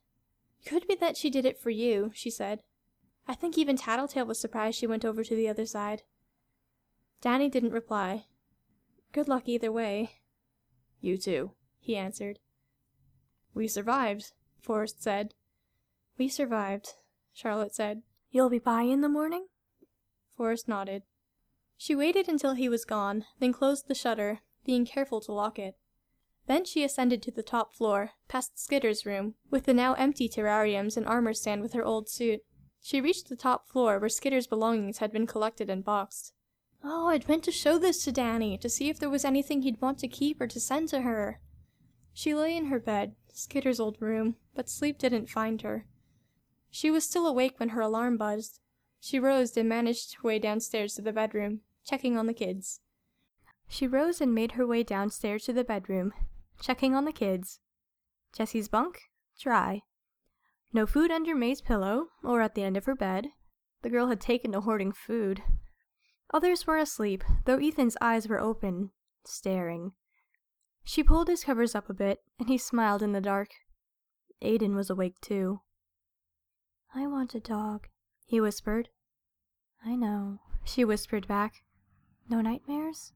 Could 0.64 0.86
be 0.86 0.94
that 0.96 1.16
she 1.16 1.30
did 1.30 1.44
it 1.44 1.59
for 1.59 1.70
you, 1.70 2.11
she 2.14 2.30
said. 2.30 2.61
I 3.26 3.34
think 3.34 3.59
even 3.59 3.76
Tattletale 3.76 4.26
was 4.26 4.38
surprised 4.38 4.78
she 4.78 4.86
went 4.86 5.04
over 5.04 5.24
to 5.24 5.34
the 5.34 5.48
other 5.48 5.66
side. 5.66 6.02
Danny 7.20 7.48
didn't 7.48 7.72
reply. 7.72 8.26
Good 9.12 9.26
luck 9.26 9.44
either 9.46 9.72
way. 9.72 10.11
You 11.00 11.16
too, 11.16 11.52
he 11.80 11.96
answered. 11.96 12.38
We 13.54 13.66
survived, 13.68 14.32
Forrest 14.61 15.02
said. 15.02 15.34
We 16.19 16.29
survived, 16.29 16.95
Charlotte 17.35 17.75
said. 17.75 18.03
You'll 18.31 18.51
be 18.51 18.59
by 18.59 18.83
in 18.83 19.03
the 19.03 19.09
morning? 19.09 19.47
Forrest 20.37 20.67
nodded. 20.67 21.03
She 21.77 21.95
waited 21.95 22.29
until 22.29 22.55
he 22.55 22.69
was 22.69 22.85
gone, 22.87 23.27
then 23.39 23.53
closed 23.53 23.87
the 23.87 23.95
shutter, 23.95 24.41
being 24.64 24.87
careful 24.87 25.21
to 25.21 25.33
lock 25.33 25.59
it. 25.59 25.77
Then 26.47 26.64
she 26.64 26.85
ascended 26.85 27.23
to 27.23 27.31
the 27.31 27.43
top 27.43 27.75
floor, 27.75 28.12
past 28.29 28.59
Skitter's 28.59 29.05
room, 29.05 29.35
with 29.51 29.64
the 29.64 29.75
now 29.75 29.95
empty 29.95 30.29
terrariums 30.29 30.97
and 30.97 31.07
armor 31.07 31.35
stand 31.35 31.61
with 31.61 31.73
her 31.75 31.85
old 31.85 32.09
suit. 32.09 32.41
She 32.81 33.01
reached 33.01 33.29
the 33.29 33.37
top 33.37 33.69
floor 33.69 33.99
where 33.99 34.09
Skitter's 34.09 34.47
belongings 34.47 34.99
had 34.99 35.12
been 35.12 35.27
collected 35.27 35.69
and 35.69 35.85
boxed. 35.85 36.33
Oh, 36.83 37.09
I'd 37.09 37.29
meant 37.29 37.43
to 37.45 37.51
show 37.51 37.79
this 37.79 38.05
to 38.05 38.12
Danny 38.12 38.57
to 38.59 38.69
see 38.69 38.89
if 38.89 38.99
there 38.99 39.11
was 39.11 39.25
anything 39.25 39.62
he'd 39.62 39.81
want 39.81 39.99
to 39.99 40.09
keep 40.09 40.41
or 40.41 40.47
to 40.47 40.61
send 40.61 40.89
to 40.91 41.03
her. 41.03 41.41
She 42.12 42.35
lay 42.35 42.57
in 42.57 42.67
her 42.67 42.79
bed, 42.79 43.17
Skitter's 43.33 43.81
old 43.81 44.01
room, 44.01 44.37
but 44.55 44.71
sleep 44.71 44.99
didn't 44.99 45.29
find 45.29 45.62
her. 45.62 45.87
She 46.71 46.91
was 46.91 47.05
still 47.05 47.27
awake 47.27 47.59
when 47.59 47.71
her 47.71 47.81
alarm 47.81 48.17
buzzed. 48.17 48.61
She 49.01 49.19
rose 49.19 49.57
and 49.57 49.69
managed 49.69 50.17
her 50.17 50.23
way 50.23 50.39
downstairs 50.39 50.95
to 50.95 51.03
the 51.03 51.12
bedroom, 51.12 51.61
checking 51.85 52.17
on 52.17 52.27
the 52.27 52.35
kids. 52.35 52.81
She 53.69 53.87
rose 53.87 54.21
and 54.21 54.35
made 54.35 54.53
her 54.53 54.67
way 54.67 54.83
downstairs 54.83 55.45
to 55.45 55.53
the 55.53 55.64
bedroom, 55.64 56.12
checking 56.61 56.95
on 56.95 57.05
the 57.05 57.12
kids. 57.12 57.61
Jessie's 58.33 58.69
bunk? 58.69 59.03
Dry. 59.39 59.83
No 60.73 60.87
food 60.87 61.11
under 61.11 61.35
May's 61.35 61.61
pillow, 61.61 62.09
or 62.23 62.41
at 62.41 62.55
the 62.55 62.62
end 62.62 62.77
of 62.77 62.85
her 62.85 62.95
bed. 62.95 63.29
The 63.83 63.91
girl 63.91 64.09
had 64.09 64.21
taken 64.21 64.53
to 64.53 64.61
hoarding 64.61 64.93
food. 64.93 65.43
Others 66.35 66.67
were 66.67 66.77
asleep, 66.77 67.23
though 67.45 67.59
Ethan's 67.59 67.97
eyes 68.01 68.29
were 68.29 68.41
open, 68.41 68.91
staring. 69.25 69.93
She 70.85 71.03
pulled 71.03 71.29
his 71.29 71.45
covers 71.45 71.75
up 71.75 71.89
a 71.89 71.95
bit, 71.95 72.23
and 72.39 72.49
he 72.49 72.59
smiled 72.59 73.03
in 73.03 73.12
the 73.12 73.21
dark. 73.21 73.51
Aiden 74.43 74.75
was 74.75 74.91
awake 74.91 75.21
too. 75.21 75.61
I 76.99 77.07
want 77.07 77.34
a 77.34 77.40
dog, 77.40 77.88
he 78.24 78.40
whispered. 78.40 78.88
I 79.84 79.97
know, 79.97 80.40
she 80.64 80.82
whispered 80.82 81.28
back. 81.28 81.62
No 82.26 82.40
nightmares? 82.40 83.12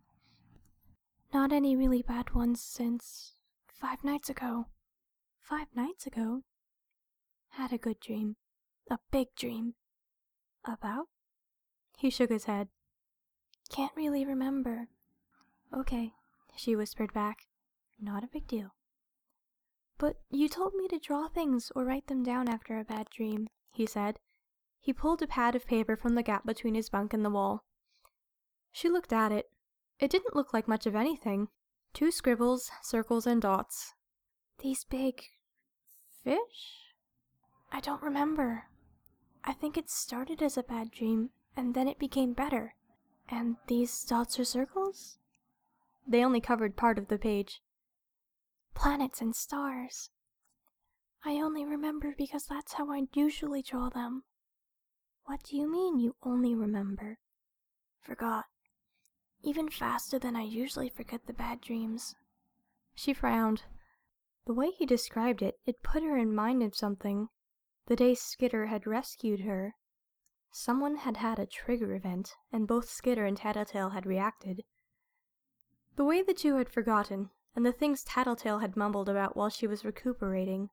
Not 1.33 1.51
any 1.51 1.75
really 1.77 2.03
bad 2.03 2.35
ones 2.35 2.61
since 2.61 3.37
five 3.73 4.05
nights 4.05 4.29
ago. 4.29 4.67
Five 5.41 5.69
nights 5.75 6.07
ago? 6.07 6.43
Had 7.53 7.73
a 7.73 7.79
good 7.79 7.99
dream. 8.01 8.37
A 8.91 8.99
big 9.11 9.29
dream. 9.35 9.73
About? 10.67 11.07
He 11.97 12.11
shook 12.11 12.29
his 12.29 12.45
head. 12.45 12.69
Can't 13.71 13.97
really 13.97 14.27
remember. 14.27 14.89
Okay, 15.75 16.13
she 16.55 16.77
whispered 16.77 17.15
back. 17.15 17.47
Not 17.99 18.25
a 18.25 18.31
big 18.31 18.47
deal. 18.47 18.75
But 19.97 20.17
you 20.29 20.51
told 20.51 20.75
me 20.75 20.87
to 20.89 20.99
draw 20.99 21.29
things 21.29 21.73
or 21.75 21.87
write 21.87 22.09
them 22.09 22.23
down 22.23 22.47
after 22.47 22.79
a 22.79 22.85
bad 22.85 23.09
dream, 23.09 23.49
he 23.71 23.87
said. 23.87 24.19
He 24.81 24.93
pulled 24.93 25.23
a 25.23 25.27
pad 25.27 25.55
of 25.55 25.67
paper 25.67 25.97
from 25.97 26.15
the 26.15 26.23
gap 26.23 26.47
between 26.47 26.75
his 26.75 26.89
bunk 26.89 27.13
and 27.13 27.25
the 27.25 27.31
wall. 27.31 27.65
She 28.73 28.89
looked 28.89 29.13
at 29.13 29.33
it. 29.33 29.51
It 29.99 30.11
didn't 30.11 30.35
look 30.35 30.53
like 30.53 30.69
much 30.69 30.87
of 30.87 30.97
anything. 30.97 31.49
Two 31.93 32.11
scribbles, 32.11 32.71
circles, 32.83 33.27
and 33.27 33.43
dots. 33.43 33.95
These 34.63 34.85
big 34.85 35.25
fish? 36.23 36.95
I 37.73 37.81
don't 37.81 38.03
remember. 38.03 38.65
I 39.45 39.53
think 39.53 39.77
it 39.77 39.91
started 39.91 40.43
as 40.43 40.57
a 40.57 40.63
bad 40.63 40.91
dream, 40.91 41.31
and 41.57 41.75
then 41.75 41.89
it 41.89 41.99
became 41.99 42.33
better. 42.33 42.75
And 43.29 43.57
these 43.67 44.05
dots 44.05 44.39
are 44.39 44.45
circles? 44.45 45.19
They 46.07 46.25
only 46.25 46.41
covered 46.41 46.77
part 46.77 46.99
of 46.99 47.09
the 47.09 47.19
page 47.19 47.63
planets 48.75 49.21
and 49.21 49.35
stars. 49.35 50.11
I 51.25 51.35
only 51.35 51.65
remember 51.65 52.15
because 52.17 52.47
that's 52.47 52.75
how 52.75 52.91
I 52.91 53.07
usually 53.13 53.63
draw 53.63 53.91
them. 53.91 54.25
What 55.25 55.43
do 55.43 55.57
you 55.57 55.71
mean 55.71 55.99
you 55.99 56.17
only 56.23 56.55
remember? 56.55 57.19
Forgot. 58.01 58.47
Even 59.43 59.69
faster 59.69 60.19
than 60.19 60.35
I 60.35 60.43
usually 60.43 60.89
forget 60.89 61.27
the 61.27 61.33
bad 61.33 61.61
dreams. 61.61 62.15
She 62.95 63.13
frowned. 63.13 63.65
The 64.47 64.55
way 64.55 64.71
he 64.71 64.87
described 64.87 65.43
it, 65.43 65.61
it 65.67 65.83
put 65.83 66.03
her 66.03 66.17
in 66.17 66.35
mind 66.35 66.63
of 66.63 66.75
something. 66.75 67.29
The 67.87 67.97
day 67.97 68.15
Skitter 68.15 68.67
had 68.67 68.87
rescued 68.87 69.41
her. 69.41 69.75
Someone 70.51 70.97
had 70.97 71.19
had 71.19 71.39
a 71.39 71.47
trigger 71.47 71.95
event, 71.95 72.35
and 72.51 72.67
both 72.67 72.89
Skitter 72.89 73.25
and 73.25 73.37
Tattletale 73.37 73.91
had 73.91 74.07
reacted. 74.07 74.65
The 75.97 76.05
way 76.05 76.23
the 76.23 76.35
two 76.35 76.57
had 76.57 76.69
forgotten, 76.69 77.31
and 77.55 77.65
the 77.65 77.73
things 77.73 78.03
Tattletale 78.03 78.59
had 78.59 78.77
mumbled 78.77 79.09
about 79.09 79.37
while 79.37 79.51
she 79.51 79.67
was 79.67 79.85
recuperating. 79.85 80.71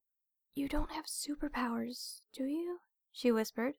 You 0.58 0.68
don't 0.68 0.92
have 0.92 1.06
superpowers, 1.06 2.22
do 2.34 2.46
you? 2.46 2.80
she 3.12 3.32
whispered. 3.32 3.76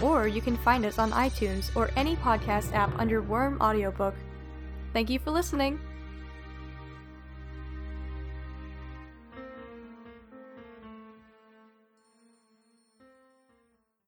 or 0.02 0.28
you 0.28 0.42
can 0.42 0.58
find 0.58 0.86
us 0.86 1.00
on 1.00 1.12
iTunes 1.12 1.74
or 1.76 1.90
any 1.96 2.18
podcast 2.18 2.74
app 2.74 2.92
under 3.00 3.22
Worm 3.22 3.58
Audiobook. 3.62 4.16
Thank 4.92 5.10
you 5.10 5.20
for 5.20 5.32
listening. 5.32 5.80